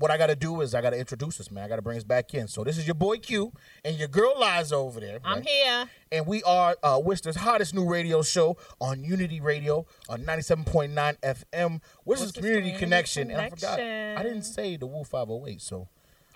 what 0.00 0.10
I 0.10 0.16
got 0.16 0.28
to 0.28 0.36
do 0.36 0.62
is 0.62 0.74
I 0.74 0.80
got 0.80 0.90
to 0.90 0.98
introduce 0.98 1.38
us, 1.40 1.50
man. 1.50 1.62
I 1.62 1.68
got 1.68 1.76
to 1.76 1.82
bring 1.82 1.98
us 1.98 2.04
back 2.04 2.32
in. 2.32 2.48
So 2.48 2.64
this 2.64 2.78
is 2.78 2.86
your 2.86 2.94
boy 2.94 3.18
Q 3.18 3.52
and 3.84 3.96
your 3.96 4.08
girl 4.08 4.32
Liza 4.40 4.74
over 4.74 4.98
there. 4.98 5.20
I'm 5.22 5.38
right? 5.38 5.48
here. 5.48 5.90
And 6.10 6.26
we 6.26 6.42
are 6.44 6.74
uh, 6.82 6.98
Worcester's 7.04 7.36
hottest 7.36 7.74
new 7.74 7.86
radio 7.86 8.22
show 8.22 8.56
on 8.80 9.04
Unity 9.04 9.40
Radio 9.40 9.86
on 10.08 10.22
97.9 10.22 10.94
FM. 10.94 11.20
Worcester's 11.22 11.80
Worcester's 12.06 12.32
Community 12.32 12.60
Community 12.60 12.78
Connection. 12.78 13.30
And 13.30 13.40
I 13.40 13.50
forgot, 13.50 13.78
Connection. 13.78 14.16
I 14.18 14.22
didn't 14.22 14.42
say 14.44 14.76
the 14.76 14.86
Woo 14.86 15.04
508, 15.04 15.60
so. 15.60 15.88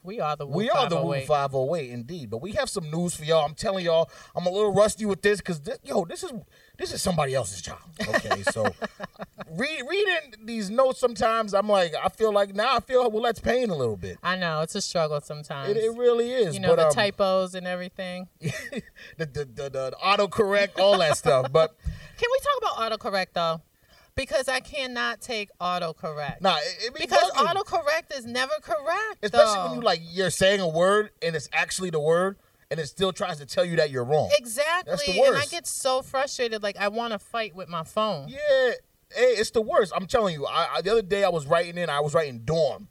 We 0.02 0.20
are 0.20 0.36
the 0.36 0.46
Woo 0.46 0.58
We 0.58 0.68
are 0.68 0.86
the 0.86 0.96
Woo 0.96 1.14
508. 1.14 1.26
508, 1.26 1.90
indeed. 1.90 2.30
But 2.30 2.42
we 2.42 2.52
have 2.52 2.68
some 2.68 2.90
news 2.90 3.16
for 3.16 3.24
y'all. 3.24 3.46
I'm 3.46 3.54
telling 3.54 3.86
y'all, 3.86 4.10
I'm 4.36 4.44
a 4.44 4.50
little 4.50 4.74
rusty 4.74 5.06
with 5.06 5.22
this 5.22 5.38
because 5.38 5.60
this, 5.60 5.78
yo, 5.82 6.04
this 6.04 6.22
is 6.22 6.32
this 6.76 6.92
is 6.92 7.00
somebody 7.00 7.34
else's 7.34 7.62
job. 7.62 7.78
Okay, 8.08 8.42
so 8.50 8.66
read, 9.50 9.82
reading 9.88 10.34
these 10.44 10.70
notes 10.70 10.98
sometimes, 10.98 11.54
I'm 11.54 11.68
like, 11.68 11.94
I 12.02 12.08
feel 12.08 12.32
like 12.32 12.54
now 12.54 12.76
I 12.76 12.80
feel 12.80 13.10
well, 13.10 13.22
let's 13.22 13.40
pain 13.40 13.70
a 13.70 13.76
little 13.76 13.96
bit. 13.96 14.18
I 14.22 14.36
know 14.36 14.60
it's 14.62 14.74
a 14.74 14.80
struggle 14.80 15.20
sometimes. 15.20 15.70
It, 15.70 15.76
it 15.76 15.96
really 15.96 16.30
is. 16.32 16.54
you 16.54 16.60
know 16.60 16.70
but, 16.70 16.76
the 16.76 16.86
um, 16.88 16.92
typos 16.92 17.54
and 17.54 17.66
everything. 17.66 18.28
the, 18.40 18.52
the, 19.18 19.26
the, 19.26 19.44
the, 19.44 19.70
the 19.70 19.96
autocorrect, 20.02 20.78
all 20.78 20.98
that 20.98 21.16
stuff. 21.16 21.52
But 21.52 21.76
Can 22.18 22.28
we 22.30 22.38
talk 22.40 22.76
about 22.76 23.00
autocorrect 23.00 23.28
though? 23.34 23.60
Because 24.16 24.48
I 24.48 24.60
cannot 24.60 25.20
take 25.20 25.50
autocorrect. 25.60 26.40
nah, 26.40 26.56
it, 26.56 26.86
it 26.86 26.94
be 26.94 27.00
because 27.00 27.30
bugging. 27.32 27.62
autocorrect 27.62 28.16
is 28.16 28.24
never 28.24 28.52
correct. 28.62 29.18
especially 29.22 29.54
though. 29.54 29.66
when 29.66 29.74
you 29.74 29.80
like 29.80 30.00
you're 30.02 30.30
saying 30.30 30.60
a 30.60 30.68
word 30.68 31.10
and 31.20 31.34
it's 31.34 31.48
actually 31.52 31.90
the 31.90 32.00
word, 32.00 32.36
and 32.70 32.80
it 32.80 32.86
still 32.86 33.12
tries 33.12 33.38
to 33.38 33.46
tell 33.46 33.64
you 33.64 33.76
that 33.76 33.90
you're 33.90 34.04
wrong. 34.04 34.30
Exactly. 34.36 34.90
That's 34.90 35.06
the 35.06 35.20
worst. 35.20 35.32
And 35.32 35.42
I 35.42 35.46
get 35.46 35.66
so 35.66 36.02
frustrated. 36.02 36.62
Like 36.62 36.76
I 36.76 36.88
want 36.88 37.12
to 37.12 37.18
fight 37.18 37.54
with 37.54 37.68
my 37.68 37.84
phone. 37.84 38.28
Yeah, 38.28 38.38
hey, 39.14 39.34
it's 39.36 39.50
the 39.50 39.60
worst. 39.60 39.92
I'm 39.94 40.06
telling 40.06 40.34
you. 40.34 40.46
I, 40.46 40.76
I 40.76 40.82
the 40.82 40.92
other 40.92 41.02
day 41.02 41.24
I 41.24 41.28
was 41.28 41.46
writing 41.46 41.78
in. 41.78 41.88
I 41.88 42.00
was 42.00 42.14
writing 42.14 42.40
dorm. 42.44 42.88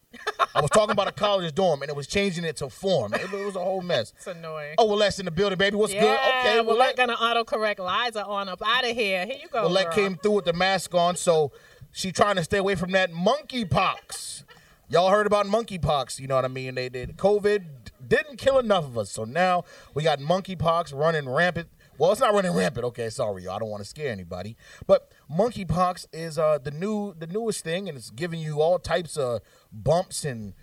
I 0.56 0.62
was 0.62 0.70
talking 0.70 0.92
about 0.92 1.08
a 1.08 1.12
college 1.12 1.54
dorm, 1.56 1.82
and 1.82 1.90
it 1.90 1.96
was 1.96 2.08
changing 2.08 2.44
it 2.44 2.58
to 2.58 2.70
form. 2.70 3.14
It, 3.14 3.22
it 3.34 3.46
was 3.46 3.56
a 3.56 3.60
whole 3.60 3.82
mess. 3.82 4.14
It's 4.16 4.28
annoying. 4.28 4.76
Oh, 4.78 4.86
well, 4.86 4.98
that's 4.98 5.20
in 5.20 5.26
the 5.26 5.32
building, 5.32 5.58
baby. 5.58 5.76
What's 5.76 5.94
yeah, 5.94 6.02
good? 6.02 6.20
Okay, 6.40 6.62
well, 6.62 6.78
let, 6.78 6.96
gonna 6.96 7.16
autocorrect 7.16 7.80
Liza 7.80 8.26
on 8.26 8.50
up 8.50 8.62
out 8.64 8.88
of 8.88 8.96
here. 8.96 9.26
Here 9.26 9.38
you 9.42 9.48
go. 9.50 9.68
Willette 9.68 9.94
came 9.94 10.16
through 10.16 10.34
with 10.34 10.46
the 10.46 10.54
mask 10.54 10.94
on, 10.94 11.16
so 11.16 11.52
she 11.92 12.12
trying 12.12 12.36
to 12.36 12.44
stay 12.44 12.58
away 12.58 12.76
from 12.76 12.92
that 12.92 13.12
monkeypox. 13.12 14.44
Y'all 14.90 15.10
heard 15.10 15.26
about 15.26 15.48
monkeypox? 15.48 16.20
You 16.20 16.28
know 16.28 16.36
what 16.36 16.46
I 16.46 16.50
mean? 16.50 16.76
They 16.76 16.90
did 16.90 17.18
COVID 17.18 17.83
didn't 18.08 18.38
kill 18.38 18.60
enough 18.60 18.86
of 18.86 18.98
us, 18.98 19.12
so 19.12 19.24
now 19.24 19.64
we 19.94 20.04
got 20.04 20.20
monkeypox 20.20 20.94
running 20.94 21.28
rampant. 21.30 21.70
Well, 21.98 22.12
it's 22.12 22.22
not 22.22 22.34
running 22.34 22.54
rampant. 22.54 22.86
Okay, 22.86 23.10
sorry, 23.10 23.44
y'all. 23.44 23.54
I 23.56 23.60
don't 23.60 23.70
want 23.70 23.84
to 23.84 23.90
scare 23.90 24.12
anybody, 24.12 24.58
but 24.88 25.12
monkeypox 25.32 26.08
is 26.12 26.38
uh, 26.38 26.58
the 26.58 26.72
new, 26.72 27.14
the 27.18 27.28
newest 27.28 27.64
thing, 27.64 27.88
and 27.88 27.98
it's 27.98 28.10
giving 28.10 28.40
you 28.40 28.62
all 28.62 28.80
types 28.80 29.16
of 29.16 29.42
bumps 29.72 30.26
and 30.26 30.54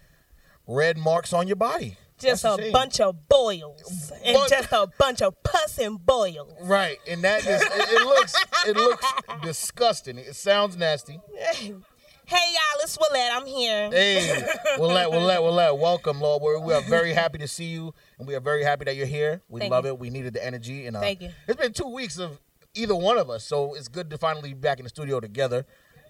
red 0.66 0.98
marks 0.98 1.32
on 1.32 1.46
your 1.46 1.56
body. 1.56 1.96
Just 2.18 2.42
That's 2.42 2.58
a 2.58 2.62
shame. 2.62 2.72
bunch 2.72 3.00
of 3.00 3.28
boils 3.28 4.12
and 4.22 4.36
just 4.48 4.70
a 4.72 4.86
bunch 4.98 5.22
of 5.22 5.42
pus 5.42 5.78
and 5.78 6.04
boils. 6.04 6.52
Right, 6.62 6.98
and 7.08 7.22
that 7.24 7.46
is 7.46 7.62
it, 7.62 7.70
it 7.72 8.04
looks 8.04 8.34
it 8.66 8.76
looks 8.76 9.06
disgusting. 9.42 10.18
It 10.18 10.36
sounds 10.36 10.76
nasty. 10.76 11.18
Hey 12.30 12.36
y'all, 12.52 12.80
it's 12.84 12.96
Willette. 12.96 13.30
I'm 13.32 13.44
here. 13.44 13.90
Hey, 13.90 14.40
Willette, 14.78 15.10
Willette, 15.10 15.40
Willette, 15.40 15.76
welcome, 15.76 16.20
Lord. 16.20 16.40
We're, 16.40 16.60
we 16.60 16.72
are 16.72 16.80
very 16.82 17.12
happy 17.12 17.38
to 17.38 17.48
see 17.48 17.64
you, 17.64 17.92
and 18.20 18.28
we 18.28 18.36
are 18.36 18.40
very 18.40 18.62
happy 18.62 18.84
that 18.84 18.94
you're 18.94 19.06
here. 19.06 19.42
We 19.48 19.58
Thank 19.62 19.72
love 19.72 19.84
you. 19.84 19.90
it. 19.90 19.98
We 19.98 20.10
needed 20.10 20.34
the 20.34 20.46
energy, 20.46 20.86
and 20.86 20.96
uh, 20.96 21.00
Thank 21.00 21.22
you. 21.22 21.30
It's 21.48 21.60
been 21.60 21.72
two 21.72 21.88
weeks 21.92 22.18
of 22.20 22.40
either 22.74 22.94
one 22.94 23.18
of 23.18 23.30
us, 23.30 23.42
so 23.42 23.74
it's 23.74 23.88
good 23.88 24.10
to 24.10 24.16
finally 24.18 24.50
be 24.50 24.54
back 24.54 24.78
in 24.78 24.84
the 24.84 24.90
studio 24.90 25.18
together. 25.18 25.66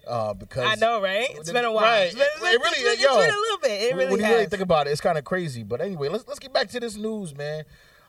Uh, 0.07 0.35
because 0.35 0.65
I 0.67 0.75
know, 0.75 1.01
right? 1.01 1.27
It's 1.31 1.51
been 1.51 1.65
a 1.65 1.71
while. 1.71 1.85
Right. 1.85 2.03
It's 2.05 2.13
been, 2.13 2.23
It 2.23 2.39
really- 2.39 2.59
it's 2.77 3.01
been, 3.01 3.11
yo, 3.11 3.17
it's 3.17 3.25
been 3.25 3.35
a 3.35 3.39
little 3.39 3.57
bit. 3.57 3.81
It 3.81 3.95
really 3.95 4.11
when 4.11 4.19
you 4.19 4.25
has. 4.25 4.33
really 4.35 4.45
think 4.45 4.61
about 4.61 4.85
it, 4.85 4.91
it's 4.91 5.01
kind 5.01 5.17
of 5.17 5.23
crazy. 5.23 5.63
But 5.63 5.81
anyway, 5.81 6.07
let's 6.09 6.27
let's 6.27 6.39
get 6.39 6.53
back 6.53 6.69
to 6.69 6.79
this 6.79 6.95
news, 6.97 7.35
man. 7.35 7.63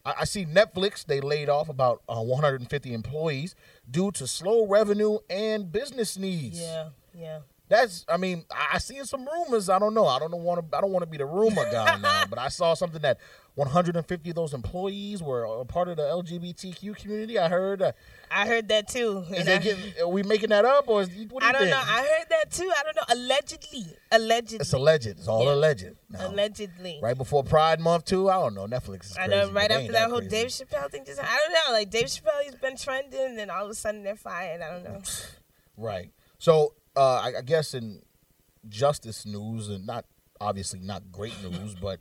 I, 0.05 0.15
I 0.21 0.25
see 0.25 0.45
Netflix 0.45 1.07
they 1.07 1.23
laid 1.23 1.49
off 1.49 1.71
about 1.71 2.03
uh, 2.11 2.21
150 2.21 2.93
employees 2.93 3.55
due 3.91 4.11
to 4.12 4.27
slow 4.27 4.67
revenue 4.67 5.17
and 5.31 5.72
business 5.72 6.19
needs. 6.19 6.61
yeah, 6.61 6.89
yeah. 7.15 7.39
That's 7.72 8.05
I 8.06 8.19
mean 8.19 8.44
I, 8.50 8.75
I 8.75 8.78
seen 8.78 9.03
some 9.06 9.27
rumors. 9.27 9.71
I 9.71 9.78
don't 9.78 9.94
know. 9.94 10.06
I 10.06 10.19
don't 10.19 10.31
want 10.43 10.60
to. 10.71 10.77
I 10.77 10.83
don't 10.83 10.93
want 10.93 11.05
to 11.05 11.10
be 11.10 11.16
the 11.16 11.25
rumor 11.25 11.65
guy 11.72 11.97
now. 12.03 12.25
But 12.28 12.38
I 12.38 12.49
saw 12.49 12.75
something 12.75 13.00
that 13.00 13.16
150 13.55 14.28
of 14.31 14.37
those 14.37 14.53
employees 14.53 15.22
were 15.22 15.44
a 15.44 15.65
part 15.65 15.88
of 15.88 15.97
the 15.97 16.03
LGBTQ 16.03 16.94
community. 16.97 17.38
I 17.38 17.49
heard. 17.49 17.81
Uh, 17.81 17.93
I 18.31 18.47
heard 18.47 18.69
that 18.69 18.88
too. 18.88 19.25
is 19.31 19.47
they 19.47 19.55
I, 19.55 19.59
getting, 19.59 19.93
are 20.03 20.09
we 20.09 20.22
making 20.22 20.50
that 20.50 20.66
up 20.66 20.87
or 20.87 21.00
is, 21.03 21.09
what 21.09 21.16
do 21.16 21.22
you 21.47 21.49
I 21.49 21.53
don't 21.53 21.60
think? 21.62 21.71
know. 21.71 21.83
I 21.83 22.00
heard 22.19 22.27
that 22.28 22.50
too. 22.50 22.71
I 22.78 22.83
don't 22.83 22.97
know. 22.97 23.15
Allegedly, 23.25 23.87
allegedly, 24.10 24.59
it's 24.60 24.72
alleged. 24.75 25.06
It's 25.06 25.27
all 25.28 25.44
Yeah. 25.44 25.54
alleged. 25.54 25.87
allegedly. 26.19 26.99
Right 27.03 27.16
before 27.16 27.43
Pride 27.43 27.81
Month 27.81 28.04
too. 28.04 28.28
I 28.28 28.34
don't 28.34 28.54
know. 28.54 28.66
Netflix 28.66 29.12
is 29.12 29.16
I 29.19 29.27
know. 29.28 29.50
Right 29.50 29.71
after 29.71 29.84
ain't 29.84 29.93
that 29.93 30.10
whole. 30.10 30.21
Dave 30.21 30.49
Chappelle 30.49 30.91
thing, 30.91 31.04
just 31.06 31.21
I 31.22 31.25
don't 31.39 31.53
know. 31.54 31.72
Like 31.72 31.91
Dave 31.91 32.06
Chappelle, 32.06 32.43
he's 32.44 32.54
been 32.54 32.77
trending, 32.77 33.19
and 33.21 33.39
then 33.39 33.49
all 33.49 33.65
of 33.65 33.71
a 33.71 33.75
sudden 33.75 34.03
they're 34.03 34.16
fired. 34.16 34.60
I 34.60 34.71
don't 34.71 34.84
know. 34.84 35.00
Right. 35.77 36.10
So 36.39 36.75
uh, 36.97 37.14
I, 37.16 37.38
I 37.38 37.42
guess 37.42 37.75
in 37.75 38.03
justice 38.69 39.26
news, 39.26 39.69
and 39.69 39.86
not 39.86 40.04
obviously 40.41 40.80
not 40.80 41.10
great 41.12 41.34
news, 41.42 41.75
but 41.75 41.98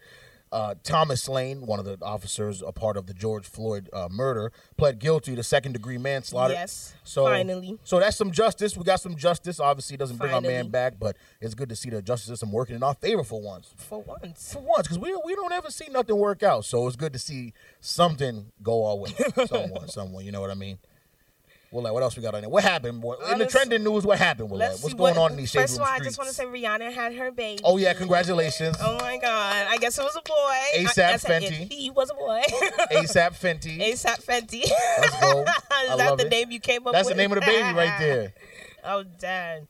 uh, 0.51 0.75
Thomas 0.83 1.29
Lane, 1.29 1.65
one 1.65 1.79
of 1.79 1.85
the 1.85 1.97
officers, 2.01 2.61
a 2.61 2.73
part 2.73 2.97
of 2.97 3.07
the 3.07 3.13
George 3.13 3.47
Floyd 3.47 3.89
uh, 3.93 4.09
murder, 4.11 4.51
pled 4.75 4.99
guilty 4.99 5.33
to 5.35 5.43
second 5.43 5.71
degree 5.71 5.97
manslaughter. 5.97 6.53
Yes, 6.53 6.93
So 7.05 7.23
finally. 7.25 7.79
so 7.85 8.01
that's 8.01 8.17
some 8.17 8.31
justice. 8.31 8.75
We 8.75 8.83
got 8.83 8.99
some 8.99 9.15
justice. 9.15 9.61
Obviously, 9.61 9.93
it 9.93 9.99
doesn't 9.99 10.17
bring 10.17 10.33
our 10.33 10.41
man 10.41 10.67
back, 10.69 10.95
but 10.99 11.15
it's 11.39 11.53
good 11.53 11.69
to 11.69 11.75
see 11.75 11.89
the 11.89 12.01
justice 12.01 12.27
system 12.27 12.51
working 12.51 12.75
in 12.75 12.83
our 12.83 12.95
favor 12.95 13.23
for 13.23 13.39
once. 13.41 13.73
For 13.77 14.01
once. 14.01 14.51
For 14.51 14.59
once, 14.61 14.83
because 14.87 14.99
we 14.99 15.15
we 15.23 15.35
don't 15.35 15.53
ever 15.53 15.71
see 15.71 15.87
nothing 15.89 16.17
work 16.17 16.43
out. 16.43 16.65
So 16.65 16.85
it's 16.85 16.97
good 16.97 17.13
to 17.13 17.19
see 17.19 17.53
something 17.79 18.51
go 18.61 18.85
our 18.87 18.97
way. 18.97 19.11
someone, 19.47 19.87
someone. 19.87 20.25
You 20.25 20.33
know 20.33 20.41
what 20.41 20.51
I 20.51 20.55
mean? 20.55 20.79
Well, 21.71 21.83
like, 21.85 21.93
what 21.93 22.03
else 22.03 22.17
we 22.17 22.21
got 22.21 22.35
on 22.35 22.41
there? 22.41 22.49
What 22.49 22.63
happened? 22.63 23.01
What, 23.01 23.19
in 23.31 23.37
the 23.39 23.45
trending 23.45 23.81
news, 23.81 24.05
what 24.05 24.17
happened? 24.19 24.49
Well, 24.49 24.59
Let's 24.59 24.83
what's 24.83 24.93
going 24.93 25.15
what- 25.15 25.21
on 25.23 25.31
in 25.31 25.37
these 25.37 25.51
shade 25.51 25.61
First 25.61 25.75
of 25.77 25.81
all, 25.83 25.87
I 25.87 25.99
just 25.99 26.17
want 26.17 26.29
to 26.29 26.35
say 26.35 26.43
Rihanna 26.43 26.91
had 26.91 27.15
her 27.15 27.31
baby. 27.31 27.61
Oh 27.63 27.77
yeah, 27.77 27.93
congratulations, 27.93 28.75
Oh 28.81 28.97
my 28.97 29.17
God! 29.17 29.67
I 29.69 29.77
guess 29.77 29.97
it 29.97 30.01
was 30.03 30.15
a 30.17 30.21
boy. 30.21 30.33
I- 30.35 30.71
A$AP 30.75 30.87
I 30.89 31.17
said 31.17 31.19
Fenty. 31.43 31.71
He 31.71 31.89
was 31.89 32.09
a 32.09 32.13
boy. 32.13 32.41
ASAP 32.91 33.39
Fenty. 33.39 33.79
ASAP 33.79 34.21
Fenty. 34.25 34.69
Let's 34.99 35.21
go. 35.21 35.41
Is 35.91 35.97
that 35.97 36.17
the 36.17 36.25
it. 36.25 36.29
name 36.29 36.51
you 36.51 36.59
came 36.59 36.81
up 36.81 36.87
with? 36.87 36.93
That's 36.95 37.07
with? 37.07 37.15
the 37.15 37.23
name 37.23 37.31
of 37.31 37.39
the 37.39 37.45
baby 37.45 37.73
right 37.73 37.95
there. 37.99 38.33
oh 38.83 39.03
damn. 39.19 39.67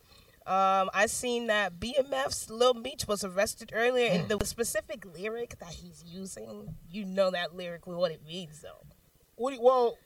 Um, 0.47 0.89
I 0.95 1.05
seen 1.05 1.47
that 1.47 1.79
BMF's 1.79 2.49
Lil 2.49 2.73
Meech 2.73 3.07
was 3.07 3.23
arrested 3.23 3.69
earlier, 3.75 4.09
Hmm. 4.09 4.15
and 4.31 4.39
the 4.39 4.43
specific 4.45 5.05
lyric 5.15 5.59
that 5.59 5.69
he's 5.69 6.03
using, 6.07 6.73
you 6.89 7.05
know 7.05 7.29
that 7.29 7.55
lyric 7.55 7.85
what 7.85 8.11
it 8.11 8.25
means, 8.25 8.59
though. 8.61 8.87
What 9.35 9.51
do 9.51 9.57
you- 9.57 9.61
well, 9.61 9.97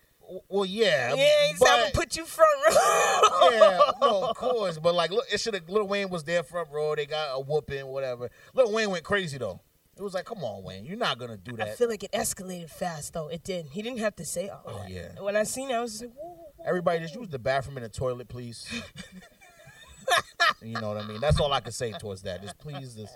well, 0.50 0.66
yeah. 0.66 1.14
Yeah, 1.16 1.48
he's 1.50 1.62
I'm 1.62 1.80
gonna 1.82 1.92
put 1.94 2.16
you 2.18 2.26
front 2.26 2.50
row. 2.68 3.50
yeah, 3.52 3.80
no, 4.02 4.24
of 4.30 4.36
course. 4.38 4.78
But 4.80 4.96
like, 4.96 5.12
look, 5.12 5.26
it 5.32 5.40
should 5.40 5.54
have. 5.54 5.68
Lil 5.70 5.88
Wayne 5.88 6.10
was 6.10 6.24
there 6.24 6.44
front 6.44 6.70
row. 6.72 6.96
They 6.96 7.06
got 7.06 7.30
a 7.34 7.40
whooping, 7.40 7.86
whatever. 7.88 8.30
Lil 8.54 8.72
Wayne 8.72 8.90
went 8.90 9.04
crazy 9.04 9.38
though. 9.38 9.60
It 9.98 10.02
was 10.02 10.14
like, 10.14 10.26
come 10.26 10.44
on, 10.44 10.62
Wayne, 10.64 10.84
you're 10.84 10.98
not 10.98 11.18
gonna 11.20 11.38
do 11.38 11.54
that. 11.54 11.70
I 11.70 11.72
feel 11.72 11.88
like 11.88 12.04
it 12.04 12.12
escalated 12.12 12.70
fast, 12.70 13.14
though. 13.14 13.30
It 13.30 13.46
did. 13.46 13.68
He 13.72 13.82
didn't 13.82 14.00
have 14.00 14.16
to 14.18 14.26
say 14.26 14.50
all 14.50 14.62
Oh, 14.66 14.78
that. 14.80 14.90
yeah. 14.90 15.08
When 15.22 15.38
I 15.38 15.44
seen 15.44 15.70
it, 15.70 15.74
I 15.74 15.82
was 15.82 15.92
just 15.94 16.04
like, 16.04 16.14
whoa, 16.16 16.28
whoa, 16.28 16.54
whoa. 16.58 16.66
Everybody, 16.68 17.00
just 17.00 17.16
use 17.16 17.30
the 17.30 17.40
bathroom 17.40 17.78
and 17.78 17.86
the 17.86 17.90
toilet, 17.90 18.28
please. 18.28 18.68
you 20.62 20.74
know 20.74 20.90
what 20.90 20.98
I 20.98 21.08
mean? 21.08 21.22
That's 21.22 21.40
all 21.40 21.52
I 21.54 21.62
can 21.62 21.72
say 21.72 21.92
towards 21.94 22.24
that. 22.24 22.42
Just 22.42 22.58
please, 22.60 22.94
just 22.96 23.16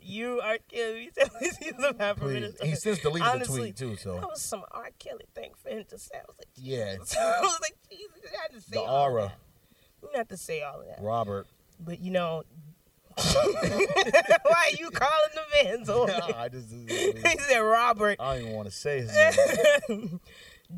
You 0.00 0.40
are 0.40 0.58
killing 0.68 0.96
me. 0.96 1.10
Please 1.16 1.58
use 1.60 1.74
the 1.78 1.94
bathroom. 1.94 2.30
please. 2.30 2.34
minutes. 2.34 2.62
He 2.62 2.74
since 2.74 2.98
deleted 3.00 3.40
the 3.40 3.46
tweet 3.46 3.76
too. 3.76 3.96
So 3.96 4.14
that 4.14 4.28
was 4.28 4.42
some 4.42 4.62
R. 4.70 4.90
Kelly 4.98 5.24
thing 5.34 5.52
for 5.62 5.70
him 5.70 5.84
to 5.88 5.98
say. 5.98 6.16
I 6.16 6.24
was 6.26 6.36
like, 6.38 6.48
yeah, 6.56 6.96
I 7.20 7.40
was 7.40 7.58
like, 7.60 7.76
Jesus, 7.90 8.08
you 8.22 8.38
had 8.40 8.52
to 8.52 8.60
say 8.60 8.70
the 8.72 8.80
all 8.80 9.04
aura, 9.04 9.22
that. 9.22 9.32
You 10.02 10.08
didn't 10.08 10.18
have 10.18 10.28
to 10.28 10.36
say 10.36 10.62
all 10.62 10.80
of 10.80 10.86
that. 10.86 11.02
Robert. 11.02 11.46
But 11.78 12.00
you 12.00 12.10
know, 12.10 12.42
why 13.16 14.70
are 14.72 14.76
you 14.78 14.90
calling 14.90 15.34
the 15.34 15.64
man's 15.64 15.88
over? 15.88 16.12
I 16.36 16.48
just, 16.48 16.70
he 16.88 17.38
said, 17.38 17.58
Robert. 17.58 18.16
I 18.20 18.34
don't 18.34 18.42
even 18.42 18.56
want 18.56 18.68
to 18.68 18.74
say 18.74 19.00
his 19.00 19.16
name. 19.88 20.20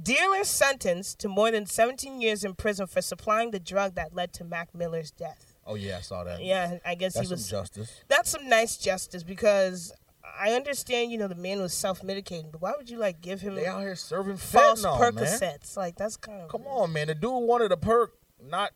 Dealer 0.02 0.44
sentenced 0.44 1.19
to 1.20 1.29
more 1.29 1.50
than 1.50 1.67
17 1.67 2.20
years 2.20 2.44
in 2.44 2.55
prison 2.55 2.87
for 2.87 3.02
supplying 3.02 3.50
the 3.50 3.61
drug 3.61 3.94
that 3.94 4.14
led 4.14 4.32
to 4.35 4.44
Mac 4.44 4.75
Miller's 4.75 5.11
death. 5.11 5.51
Oh 5.72 5.74
yeah, 5.74 5.98
I 5.98 6.00
saw 6.00 6.24
that. 6.24 6.42
Yeah, 6.44 6.78
I 6.84 6.94
guess 6.94 7.14
that's 7.14 7.28
he 7.28 7.32
was. 7.34 7.44
some 7.46 7.58
justice. 7.60 8.02
that's 8.08 8.30
some 8.30 8.48
nice 8.48 8.76
justice 8.76 9.22
because 9.22 9.92
I 10.40 10.52
understand, 10.52 11.10
you 11.12 11.19
know, 11.19 11.28
the 11.28 11.34
man 11.34 11.60
was 11.60 11.74
self-medicating, 11.74 12.52
but 12.52 12.60
why 12.62 12.72
would 12.76 12.88
you 12.88 12.98
like 12.98 13.20
give 13.20 13.40
him 13.40 13.54
They 13.54 13.66
out 13.66 13.80
here 13.80 13.96
serving 13.96 14.36
false 14.38 14.84
fentanyl, 14.84 15.14
man. 15.14 15.24
Percocets? 15.24 15.76
Like 15.76 15.96
that's 15.96 16.16
kind 16.16 16.42
of 16.42 16.48
Come 16.48 16.62
on, 16.66 16.92
man. 16.92 17.08
The 17.08 17.14
dude 17.14 17.30
wanted 17.30 17.72
a 17.72 17.76
perk, 17.76 18.12
not 18.42 18.72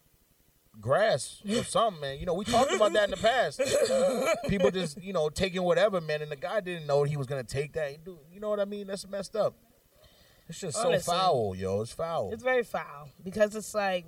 grass 0.81 1.40
or 1.48 1.64
something, 1.64 2.00
man. 2.00 2.19
You 2.19 2.26
know, 2.26 2.34
we 2.34 2.44
talked 2.44 2.72
about 2.72 2.93
that 2.93 3.04
in 3.04 3.10
the 3.10 3.16
past. 3.16 3.60
People 4.48 4.70
just, 4.70 5.02
you 5.02 5.12
know, 5.12 5.28
taking 5.28 5.62
whatever, 5.62 6.00
man. 6.00 6.22
And 6.22 6.31
the 6.31 6.37
guy 6.37 6.60
didn't 6.60 6.87
know 6.87 7.04
he 7.04 7.16
was 7.16 7.26
gonna 7.26 7.44
take 7.44 7.72
that. 7.75 8.04
Do- 8.04 8.19
You 8.32 8.40
know 8.40 8.50
what 8.50 8.60
I 8.60 8.64
mean? 8.64 8.87
That's 8.87 9.06
messed 9.08 9.37
up. 9.37 9.54
It's 10.48 10.60
just 10.60 10.76
Honestly. 10.78 11.00
so 11.02 11.12
foul, 11.12 11.54
yo. 11.56 11.81
It's 11.81 11.93
foul. 11.93 12.31
It's 12.32 12.43
very 12.43 12.62
foul 12.62 13.08
because 13.25 13.56
it's 13.56 13.75
like 13.75 14.04